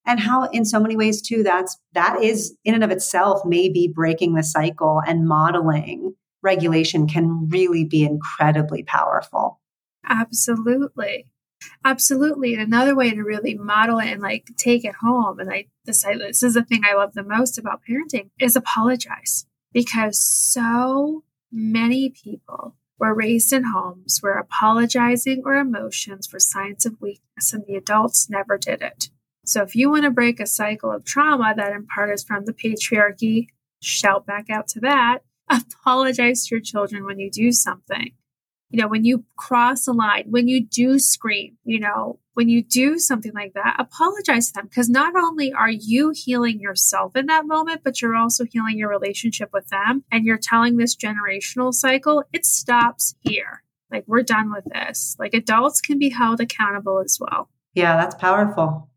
and 0.07 0.21
how 0.21 0.45
in 0.45 0.65
so 0.65 0.79
many 0.79 0.97
ways 0.97 1.23
too 1.23 1.43
that's 1.43 1.79
that 1.95 2.23
is 2.23 2.55
in 2.65 2.75
and 2.75 2.85
of 2.85 2.91
itself 2.91 3.41
maybe 3.45 3.91
breaking 3.93 4.35
the 4.35 4.43
cycle 4.43 5.01
and 5.07 5.27
modeling 5.27 6.15
regulation 6.47 7.07
can 7.07 7.49
really 7.51 7.85
be 7.85 8.05
incredibly 8.05 8.83
powerful. 8.83 9.61
Absolutely. 10.09 11.27
Absolutely. 11.85 12.55
And 12.55 12.63
another 12.63 12.95
way 12.95 13.11
to 13.11 13.23
really 13.23 13.55
model 13.55 13.99
it 13.99 14.09
and 14.09 14.23
like 14.23 14.49
take 14.57 14.85
it 14.85 14.95
home 15.01 15.41
and 15.41 15.51
i 15.51 15.67
decide 15.85 16.21
this 16.21 16.43
is 16.43 16.55
the 16.55 16.63
thing 16.63 16.83
i 16.85 16.95
love 16.95 17.15
the 17.15 17.23
most 17.23 17.59
about 17.59 17.83
parenting 17.89 18.31
is 18.39 18.57
apologize. 18.57 19.47
Because 19.73 20.19
so 20.19 21.25
many 21.53 22.09
people 22.09 22.77
were 22.99 23.15
raised 23.15 23.53
in 23.53 23.65
homes 23.65 24.19
where 24.21 24.39
apologizing 24.39 25.43
or 25.45 25.55
emotions 25.55 26.33
were 26.33 26.39
signs 26.39 26.87
of 26.87 27.01
weakness 27.01 27.53
and 27.53 27.65
the 27.67 27.75
adults 27.75 28.31
never 28.31 28.57
did 28.57 28.81
it. 28.81 29.11
So 29.45 29.63
if 29.63 29.77
you 29.77 29.91
want 29.91 30.05
to 30.05 30.11
break 30.11 30.41
a 30.41 30.47
cycle 30.47 30.91
of 30.91 31.05
trauma 31.05 31.55
that 31.57 31.73
in 31.73 31.87
part 31.87 32.11
is 32.11 32.25
from 32.25 32.47
the 32.47 32.53
patriarchy, 32.53 33.49
shout 33.83 34.27
back 34.27 34.51
out 34.51 34.67
to 34.69 34.81
that. 34.81 35.21
Apologize 35.51 36.47
to 36.47 36.57
your 36.57 36.63
children 36.63 37.05
when 37.05 37.19
you 37.19 37.31
do 37.31 37.53
something. 37.53 38.13
You 38.71 38.83
know, 38.83 38.89
when 38.89 39.05
you 39.05 39.25
cross 39.37 39.87
a 39.87 39.93
line, 39.93 40.25
when 40.29 40.49
you 40.49 40.67
do 40.67 40.99
scream, 40.99 41.57
you 41.65 41.79
know, 41.79 42.19
when 42.35 42.49
you 42.49 42.63
do 42.63 42.99
something 42.99 43.33
like 43.33 43.55
that, 43.55 43.77
apologize 43.79 44.49
to 44.49 44.55
them 44.55 44.67
because 44.67 44.91
not 44.91 45.15
only 45.17 45.53
are 45.53 45.71
you 45.71 46.13
healing 46.15 46.61
yourself 46.61 47.15
in 47.17 47.27
that 47.27 47.47
moment, 47.47 47.83
but 47.85 48.03
you're 48.03 48.17
also 48.17 48.45
healing 48.45 48.77
your 48.77 48.91
relationship 48.91 49.51
with 49.53 49.69
them 49.69 50.05
and 50.11 50.27
you're 50.27 50.37
telling 50.37 50.77
this 50.77 50.97
generational 50.97 51.73
cycle, 51.73 52.25
it 52.33 52.45
stops 52.45 53.15
here. 53.21 53.63
Like, 53.91 54.05
we're 54.07 54.23
done 54.23 54.53
with 54.53 54.65
this. 54.65 55.17
Like, 55.19 55.33
adults 55.33 55.81
can 55.81 55.99
be 55.99 56.11
held 56.11 56.41
accountable 56.41 56.99
as 56.99 57.19
well. 57.21 57.49
Yeah, 57.73 57.97
that's 57.97 58.17
powerful. 58.17 58.91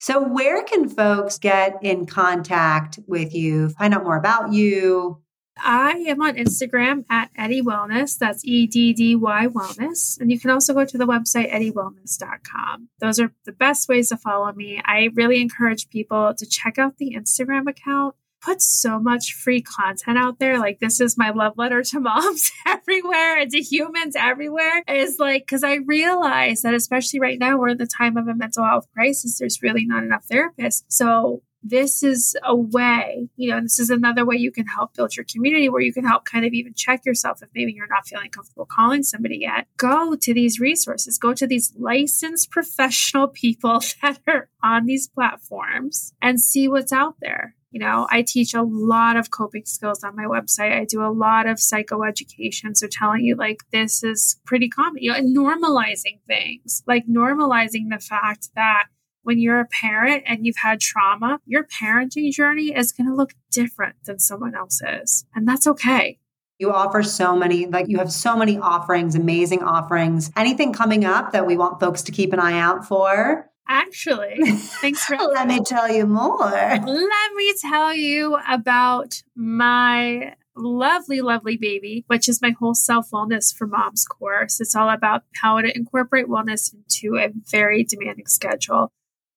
So, 0.00 0.22
where 0.22 0.62
can 0.64 0.88
folks 0.88 1.38
get 1.38 1.78
in 1.82 2.04
contact 2.04 2.98
with 3.06 3.34
you, 3.34 3.70
find 3.70 3.94
out 3.94 4.04
more 4.04 4.18
about 4.18 4.52
you? 4.52 5.22
I 5.56 6.04
am 6.08 6.20
on 6.20 6.36
Instagram 6.36 7.04
at 7.08 7.30
Eddy 7.36 7.62
Wellness. 7.62 8.18
That's 8.18 8.44
E 8.44 8.66
D 8.66 8.92
D 8.92 9.16
Y 9.16 9.46
Wellness. 9.46 10.20
And 10.20 10.30
you 10.30 10.38
can 10.40 10.50
also 10.50 10.74
go 10.74 10.84
to 10.84 10.98
the 10.98 11.06
website, 11.06 11.52
eddywellness.com. 11.52 12.88
Those 13.00 13.20
are 13.20 13.32
the 13.44 13.52
best 13.52 13.88
ways 13.88 14.08
to 14.08 14.16
follow 14.16 14.52
me. 14.52 14.80
I 14.84 15.10
really 15.14 15.40
encourage 15.40 15.88
people 15.88 16.34
to 16.36 16.46
check 16.46 16.78
out 16.78 16.98
the 16.98 17.16
Instagram 17.16 17.68
account 17.68 18.16
put 18.44 18.60
so 18.60 18.98
much 18.98 19.32
free 19.32 19.62
content 19.62 20.18
out 20.18 20.38
there. 20.38 20.58
Like, 20.58 20.78
this 20.78 21.00
is 21.00 21.16
my 21.16 21.30
love 21.30 21.54
letter 21.56 21.82
to 21.82 22.00
moms 22.00 22.50
everywhere 22.66 23.38
and 23.38 23.50
to 23.50 23.60
humans 23.60 24.14
everywhere. 24.16 24.82
Is 24.86 25.18
like, 25.18 25.42
because 25.42 25.64
I 25.64 25.76
realize 25.76 26.62
that, 26.62 26.74
especially 26.74 27.20
right 27.20 27.38
now, 27.38 27.56
we're 27.56 27.68
in 27.68 27.78
the 27.78 27.86
time 27.86 28.16
of 28.16 28.28
a 28.28 28.34
mental 28.34 28.64
health 28.64 28.86
crisis, 28.94 29.38
there's 29.38 29.62
really 29.62 29.86
not 29.86 30.04
enough 30.04 30.26
therapists. 30.30 30.82
So, 30.88 31.42
this 31.64 32.02
is 32.02 32.36
a 32.44 32.54
way, 32.54 33.28
you 33.36 33.50
know, 33.50 33.60
this 33.60 33.78
is 33.78 33.88
another 33.88 34.24
way 34.24 34.36
you 34.36 34.52
can 34.52 34.66
help 34.66 34.94
build 34.94 35.16
your 35.16 35.24
community 35.24 35.68
where 35.70 35.80
you 35.80 35.92
can 35.92 36.04
help 36.04 36.26
kind 36.26 36.44
of 36.44 36.52
even 36.52 36.74
check 36.74 37.06
yourself 37.06 37.42
if 37.42 37.48
maybe 37.54 37.72
you're 37.72 37.88
not 37.88 38.06
feeling 38.06 38.30
comfortable 38.30 38.66
calling 38.70 39.02
somebody 39.02 39.38
yet. 39.38 39.66
Go 39.78 40.14
to 40.14 40.34
these 40.34 40.60
resources, 40.60 41.18
go 41.18 41.32
to 41.32 41.46
these 41.46 41.72
licensed 41.78 42.50
professional 42.50 43.28
people 43.28 43.80
that 44.02 44.20
are 44.28 44.50
on 44.62 44.84
these 44.84 45.08
platforms 45.08 46.12
and 46.20 46.38
see 46.40 46.68
what's 46.68 46.92
out 46.92 47.16
there. 47.20 47.54
You 47.70 47.80
know, 47.80 48.06
I 48.08 48.22
teach 48.22 48.54
a 48.54 48.62
lot 48.62 49.16
of 49.16 49.32
coping 49.32 49.64
skills 49.64 50.04
on 50.04 50.14
my 50.14 50.26
website. 50.26 50.78
I 50.78 50.84
do 50.84 51.02
a 51.02 51.10
lot 51.10 51.48
of 51.48 51.56
psychoeducation. 51.56 52.76
So 52.76 52.86
telling 52.88 53.22
you 53.22 53.34
like 53.34 53.62
this 53.72 54.04
is 54.04 54.38
pretty 54.46 54.68
common, 54.68 55.02
you 55.02 55.10
know, 55.10 55.18
normalizing 55.18 56.20
things, 56.28 56.84
like 56.86 57.08
normalizing 57.08 57.90
the 57.90 57.98
fact 57.98 58.50
that 58.54 58.84
when 59.24 59.38
you're 59.38 59.60
a 59.60 59.66
parent 59.66 60.22
and 60.26 60.46
you've 60.46 60.56
had 60.62 60.80
trauma, 60.80 61.40
your 61.46 61.64
parenting 61.64 62.30
journey 62.30 62.74
is 62.74 62.92
going 62.92 63.08
to 63.08 63.14
look 63.14 63.32
different 63.50 63.96
than 64.04 64.18
someone 64.18 64.54
else's. 64.54 65.26
And 65.34 65.48
that's 65.48 65.66
okay. 65.66 66.18
You 66.58 66.72
offer 66.72 67.02
so 67.02 67.34
many, 67.34 67.66
like 67.66 67.88
you 67.88 67.98
have 67.98 68.12
so 68.12 68.36
many 68.36 68.58
offerings, 68.58 69.16
amazing 69.16 69.62
offerings. 69.62 70.30
Anything 70.36 70.72
coming 70.72 71.04
up 71.04 71.32
that 71.32 71.46
we 71.46 71.56
want 71.56 71.80
folks 71.80 72.02
to 72.02 72.12
keep 72.12 72.32
an 72.32 72.38
eye 72.38 72.58
out 72.58 72.86
for? 72.86 73.50
Actually, 73.66 74.36
thanks 74.80 75.04
for 75.04 75.16
let 75.16 75.48
me 75.48 75.58
tell 75.64 75.90
you 75.90 76.06
more. 76.06 76.50
Let 76.50 77.32
me 77.34 77.54
tell 77.60 77.94
you 77.94 78.38
about 78.48 79.22
my 79.34 80.34
lovely, 80.56 81.20
lovely 81.20 81.56
baby, 81.56 82.04
which 82.06 82.28
is 82.28 82.42
my 82.42 82.50
whole 82.50 82.74
self 82.74 83.10
wellness 83.10 83.54
for 83.54 83.66
moms 83.66 84.04
course. 84.04 84.60
It's 84.60 84.76
all 84.76 84.90
about 84.90 85.22
how 85.40 85.60
to 85.60 85.76
incorporate 85.76 86.26
wellness 86.26 86.72
into 86.74 87.16
a 87.16 87.30
very 87.50 87.84
demanding 87.84 88.26
schedule. 88.26 88.92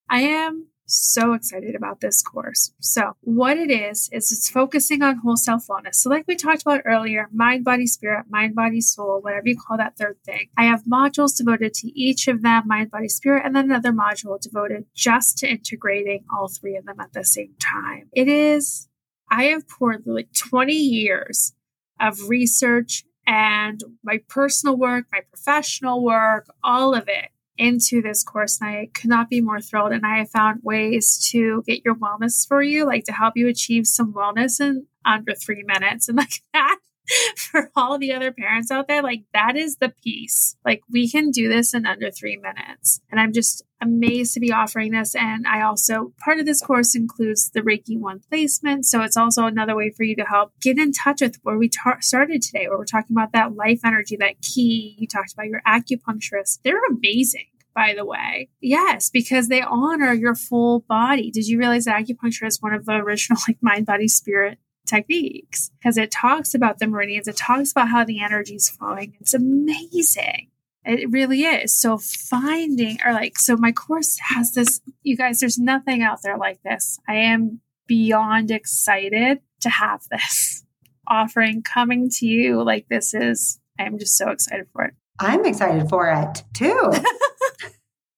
I 0.10 0.22
am 0.22 0.68
so 0.88 1.34
excited 1.34 1.76
about 1.76 2.00
this 2.00 2.22
course. 2.22 2.72
So, 2.80 3.18
what 3.22 3.58
it 3.58 3.70
is, 3.70 4.10
is 4.12 4.32
it's 4.32 4.50
focusing 4.50 5.04
on 5.04 5.18
whole 5.18 5.36
self 5.36 5.68
wellness. 5.68 5.96
So, 5.96 6.10
like 6.10 6.26
we 6.28 6.36
talked 6.36 6.62
about 6.62 6.82
earlier, 6.86 7.28
mind, 7.34 7.66
body, 7.66 7.86
spirit, 7.88 8.26
mind, 8.30 8.56
body, 8.56 8.82
soul, 8.82 9.20
whatever 9.22 9.50
you 9.50 9.58
call 9.58 9.78
that 9.78 9.98
third 9.98 10.18
thing. 10.26 10.48
I 10.58 10.66
have 10.66 10.84
modules 10.86 11.38
devoted 11.38 11.74
to 11.76 11.88
each 12.00 12.28
of 12.28 12.42
them 12.42 12.64
mind, 12.68 12.92
body, 12.92 13.10
spirit, 13.10 13.46
and 13.46 13.56
then 13.56 13.66
another 13.66 13.92
module 13.92 14.40
devoted 14.40 14.86
just 14.96 15.38
to 15.40 15.50
integrating 15.50 16.24
all 16.34 16.48
three 16.48 16.78
of 16.78 16.86
them 16.86 17.00
at 17.00 17.14
the 17.14 17.26
same 17.26 17.54
time. 17.60 18.10
It 18.14 18.28
is, 18.28 18.88
I 19.30 19.46
have 19.46 19.68
poured 19.68 20.04
like 20.06 20.34
20 20.34 20.74
years 20.74 21.54
of 22.00 22.30
research 22.30 23.04
and 23.26 23.84
my 24.04 24.22
personal 24.30 24.78
work, 24.78 25.08
my 25.12 25.20
professional 25.30 26.02
work, 26.02 26.48
all 26.64 26.96
of 26.96 27.10
it 27.10 27.32
into 27.58 28.02
this 28.02 28.24
course 28.24 28.60
and 28.62 28.70
I 28.70 28.90
could 28.94 29.10
not 29.10 29.30
be 29.30 29.42
more 29.42 29.60
thrilled. 29.60 29.92
And 29.92 30.06
I 30.06 30.20
have 30.20 30.30
found 30.30 30.62
ways 30.64 31.30
to 31.32 31.64
get 31.68 31.84
your 31.84 31.96
wellness 31.96 32.48
for 32.48 32.62
you, 32.62 32.86
like 32.86 33.06
to 33.06 33.12
help 33.12 33.34
you 33.36 33.48
achieve 33.48 33.88
some 33.88 34.14
wellness 34.14 34.60
in 34.60 34.86
under 35.06 35.34
three 35.34 35.64
minutes. 35.66 36.08
And 36.10 36.18
like 36.18 36.42
that 36.54 36.80
for 37.36 37.72
all 37.76 37.98
the 37.98 38.14
other 38.14 38.32
parents 38.32 38.72
out 38.72 38.88
there, 38.88 39.02
like 39.02 39.24
that 39.34 39.56
is 39.56 39.78
the 39.78 39.94
piece. 40.04 40.56
Like 40.66 40.82
we 40.90 41.10
can 41.10 41.32
do 41.32 41.48
this 41.50 41.74
in 41.74 41.86
under 41.86 42.12
three 42.12 42.38
minutes. 42.38 43.02
And 43.12 43.20
I'm 43.20 43.34
just 43.34 43.64
amazed 43.82 44.34
to 44.34 44.40
be 44.40 44.52
offering 44.52 44.92
this. 44.92 45.16
And 45.16 45.48
I 45.48 45.62
also, 45.62 46.14
part 46.24 46.40
of 46.40 46.46
this 46.46 46.62
course 46.62 46.96
includes 46.96 47.52
the 47.52 47.62
Reiki 47.62 48.00
One 48.00 48.22
placement. 48.30 48.86
So 48.86 49.02
it's 49.02 49.18
also 49.18 49.46
another 49.46 49.76
way 49.76 49.92
for 49.92 50.04
you 50.04 50.16
to 50.16 50.24
help 50.24 50.54
get 50.62 50.78
in 50.78 50.92
touch 50.92 51.22
with 51.22 51.38
where 51.44 51.58
we 51.58 51.70
ta- 51.70 52.00
started 52.00 52.42
today, 52.42 52.68
where 52.68 52.78
we're 52.78 52.86
talking 52.86 53.16
about 53.16 53.34
that 53.34 53.56
life 53.56 53.82
energy, 53.86 54.18
that 54.18 54.42
ki. 54.42 54.96
You 54.98 55.08
talked 55.08 55.34
about 55.34 55.48
your 55.48 55.62
acupuncturist. 55.68 56.60
They're 56.64 56.82
amazing 56.90 57.48
by 57.76 57.94
the 57.96 58.04
way. 58.04 58.50
Yes, 58.60 59.12
because 59.12 59.50
they 59.50 59.62
honor 59.62 60.12
your 60.12 60.34
full 60.34 60.80
body. 60.90 61.30
Did 61.30 61.48
you 61.48 61.60
realize 61.60 61.86
that 61.86 62.04
acupuncture 62.04 62.48
is 62.48 62.60
one 62.60 62.74
of 62.74 62.88
the 62.88 62.94
original 62.94 63.40
like 63.48 63.60
mind, 63.62 63.86
body, 63.86 64.08
spirit 64.08 64.58
techniques? 64.88 65.72
Because 65.78 65.98
it 65.98 66.12
talks 66.12 66.54
about 66.54 66.80
the 66.80 66.88
meridians, 66.88 67.28
it 67.28 67.38
talks 67.38 67.72
about 67.72 67.90
how 67.90 68.04
the 68.04 68.22
energy 68.22 68.56
is 68.56 68.70
flowing. 68.70 69.16
It's 69.20 69.34
amazing. 69.34 70.50
It 70.86 71.12
really 71.12 71.42
is. 71.42 71.78
So 71.78 71.98
finding 71.98 72.98
or 73.06 73.12
like 73.14 73.38
so 73.38 73.58
my 73.58 73.74
course 73.74 74.18
has 74.30 74.54
this 74.54 74.80
you 75.04 75.18
guys 75.18 75.40
there's 75.40 75.58
nothing 75.58 76.02
out 76.02 76.22
there 76.24 76.38
like 76.38 76.64
this. 76.64 76.98
I 77.08 77.16
am 77.16 77.60
beyond 77.88 78.52
excited 78.52 79.40
to 79.62 79.70
have 79.70 80.04
this 80.10 80.64
offering 81.08 81.62
coming 81.62 82.10
to 82.12 82.26
you 82.26 82.64
like 82.64 82.88
this 82.90 83.14
is 83.14 83.60
I'm 83.78 84.00
just 84.00 84.18
so 84.18 84.30
excited 84.30 84.68
for 84.72 84.86
it. 84.86 84.94
I'm 85.20 85.46
excited 85.46 85.90
for 85.90 86.10
it 86.10 86.44
too. 86.54 86.94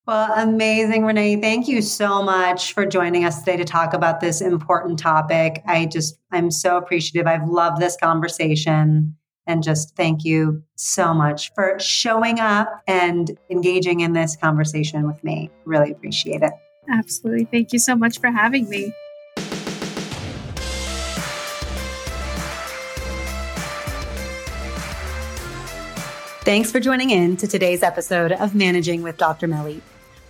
Well, 0.09 0.33
amazing, 0.37 1.05
Renee. 1.05 1.39
Thank 1.39 1.67
you 1.67 1.83
so 1.83 2.23
much 2.23 2.73
for 2.73 2.83
joining 2.87 3.25
us 3.25 3.41
today 3.41 3.57
to 3.57 3.63
talk 3.63 3.93
about 3.93 4.21
this 4.21 4.41
important 4.41 4.97
topic. 4.97 5.61
I 5.67 5.85
just, 5.85 6.17
I'm 6.31 6.49
so 6.49 6.77
appreciative. 6.77 7.27
I've 7.27 7.47
loved 7.47 7.79
this 7.79 7.95
conversation. 7.95 9.15
And 9.45 9.61
just 9.61 9.95
thank 9.95 10.25
you 10.25 10.63
so 10.73 11.13
much 11.13 11.53
for 11.53 11.77
showing 11.79 12.39
up 12.39 12.81
and 12.87 13.37
engaging 13.51 13.99
in 13.99 14.13
this 14.13 14.35
conversation 14.35 15.05
with 15.05 15.23
me. 15.23 15.51
Really 15.65 15.91
appreciate 15.91 16.41
it. 16.41 16.53
Absolutely. 16.91 17.45
Thank 17.45 17.71
you 17.71 17.77
so 17.77 17.95
much 17.95 18.19
for 18.19 18.31
having 18.31 18.67
me. 18.67 18.91
Thanks 26.45 26.71
for 26.71 26.79
joining 26.79 27.11
in 27.11 27.37
to 27.37 27.45
today's 27.45 27.83
episode 27.83 28.31
of 28.31 28.55
Managing 28.55 29.03
with 29.03 29.17
Dr. 29.17 29.45
Melly. 29.45 29.83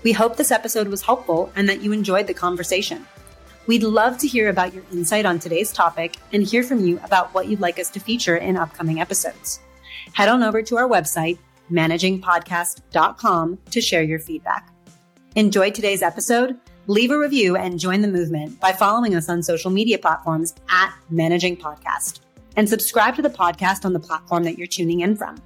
We 0.04 0.12
hope 0.12 0.36
this 0.36 0.52
episode 0.52 0.88
was 0.88 1.02
helpful 1.02 1.52
and 1.56 1.68
that 1.70 1.82
you 1.82 1.92
enjoyed 1.92 2.28
the 2.28 2.34
conversation. 2.34 3.06
We'd 3.68 3.84
love 3.84 4.18
to 4.20 4.28
hear 4.28 4.50
about 4.50 4.74
your 4.74 4.84
insight 4.92 5.26
on 5.26 5.40
today's 5.40 5.72
topic 5.72 6.18
and 6.34 6.44
hear 6.44 6.64
from 6.64 6.86
you 6.86 7.00
about 7.04 7.34
what 7.34 7.48
you'd 7.48 7.60
like 7.60 7.80
us 7.80 7.90
to 7.92 8.00
feature 8.00 8.38
in 8.38 8.58
upcoming 8.58 9.00
episodes. 9.00 9.60
Head 10.14 10.30
on 10.30 10.42
over 10.42 10.62
to 10.64 10.78
our 10.78 10.88
website, 10.88 11.38
managingpodcast.com, 11.72 13.60
to 13.72 13.82
share 13.82 14.04
your 14.04 14.20
feedback. 14.20 14.74
Enjoy 15.36 15.70
today's 15.70 16.02
episode? 16.02 16.60
leave 16.90 17.12
a 17.12 17.20
review 17.20 17.56
and 17.56 17.80
join 17.80 18.02
the 18.02 18.08
movement 18.08 18.60
by 18.60 18.72
following 18.72 19.14
us 19.14 19.30
on 19.30 19.44
social 19.44 19.70
media 19.70 20.00
platforms 20.00 20.56
at 20.70 20.92
Managing 21.12 21.56
Podcast 21.56 22.22
and 22.56 22.68
subscribe 22.68 23.16
to 23.16 23.22
the 23.22 23.30
podcast 23.30 23.86
on 23.86 23.94
the 23.94 24.00
platform 24.00 24.44
that 24.44 24.58
you're 24.58 24.66
tuning 24.66 25.02
in 25.02 25.16
from. 25.16 25.40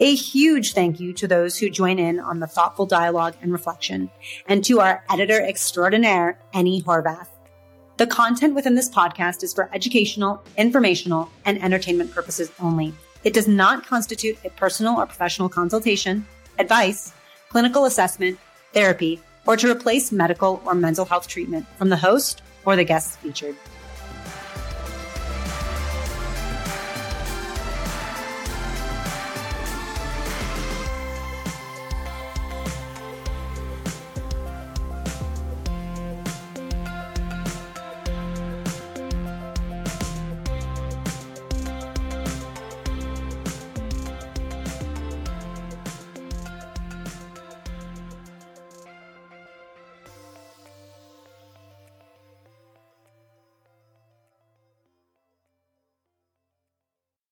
A 0.00 0.14
huge 0.14 0.72
thank 0.72 1.00
you 1.00 1.12
to 1.14 1.28
those 1.28 1.58
who 1.58 1.70
join 1.70 1.98
in 1.98 2.20
on 2.20 2.40
the 2.40 2.46
thoughtful 2.46 2.86
dialogue 2.86 3.34
and 3.42 3.52
reflection, 3.52 4.10
and 4.46 4.64
to 4.64 4.80
our 4.80 5.04
editor 5.10 5.40
extraordinaire, 5.40 6.38
Annie 6.54 6.82
Horvath. 6.82 7.28
The 7.96 8.06
content 8.06 8.54
within 8.54 8.76
this 8.76 8.88
podcast 8.88 9.42
is 9.42 9.52
for 9.52 9.68
educational, 9.72 10.42
informational, 10.56 11.30
and 11.44 11.62
entertainment 11.62 12.12
purposes 12.12 12.50
only. 12.60 12.94
It 13.24 13.34
does 13.34 13.48
not 13.48 13.86
constitute 13.86 14.38
a 14.44 14.50
personal 14.50 14.96
or 14.96 15.06
professional 15.06 15.48
consultation, 15.48 16.26
advice, 16.58 17.12
clinical 17.48 17.86
assessment, 17.86 18.38
therapy, 18.72 19.20
or 19.46 19.56
to 19.56 19.70
replace 19.70 20.12
medical 20.12 20.62
or 20.64 20.74
mental 20.74 21.04
health 21.04 21.26
treatment 21.26 21.66
from 21.76 21.88
the 21.88 21.96
host 21.96 22.42
or 22.64 22.76
the 22.76 22.84
guests 22.84 23.16
featured. 23.16 23.56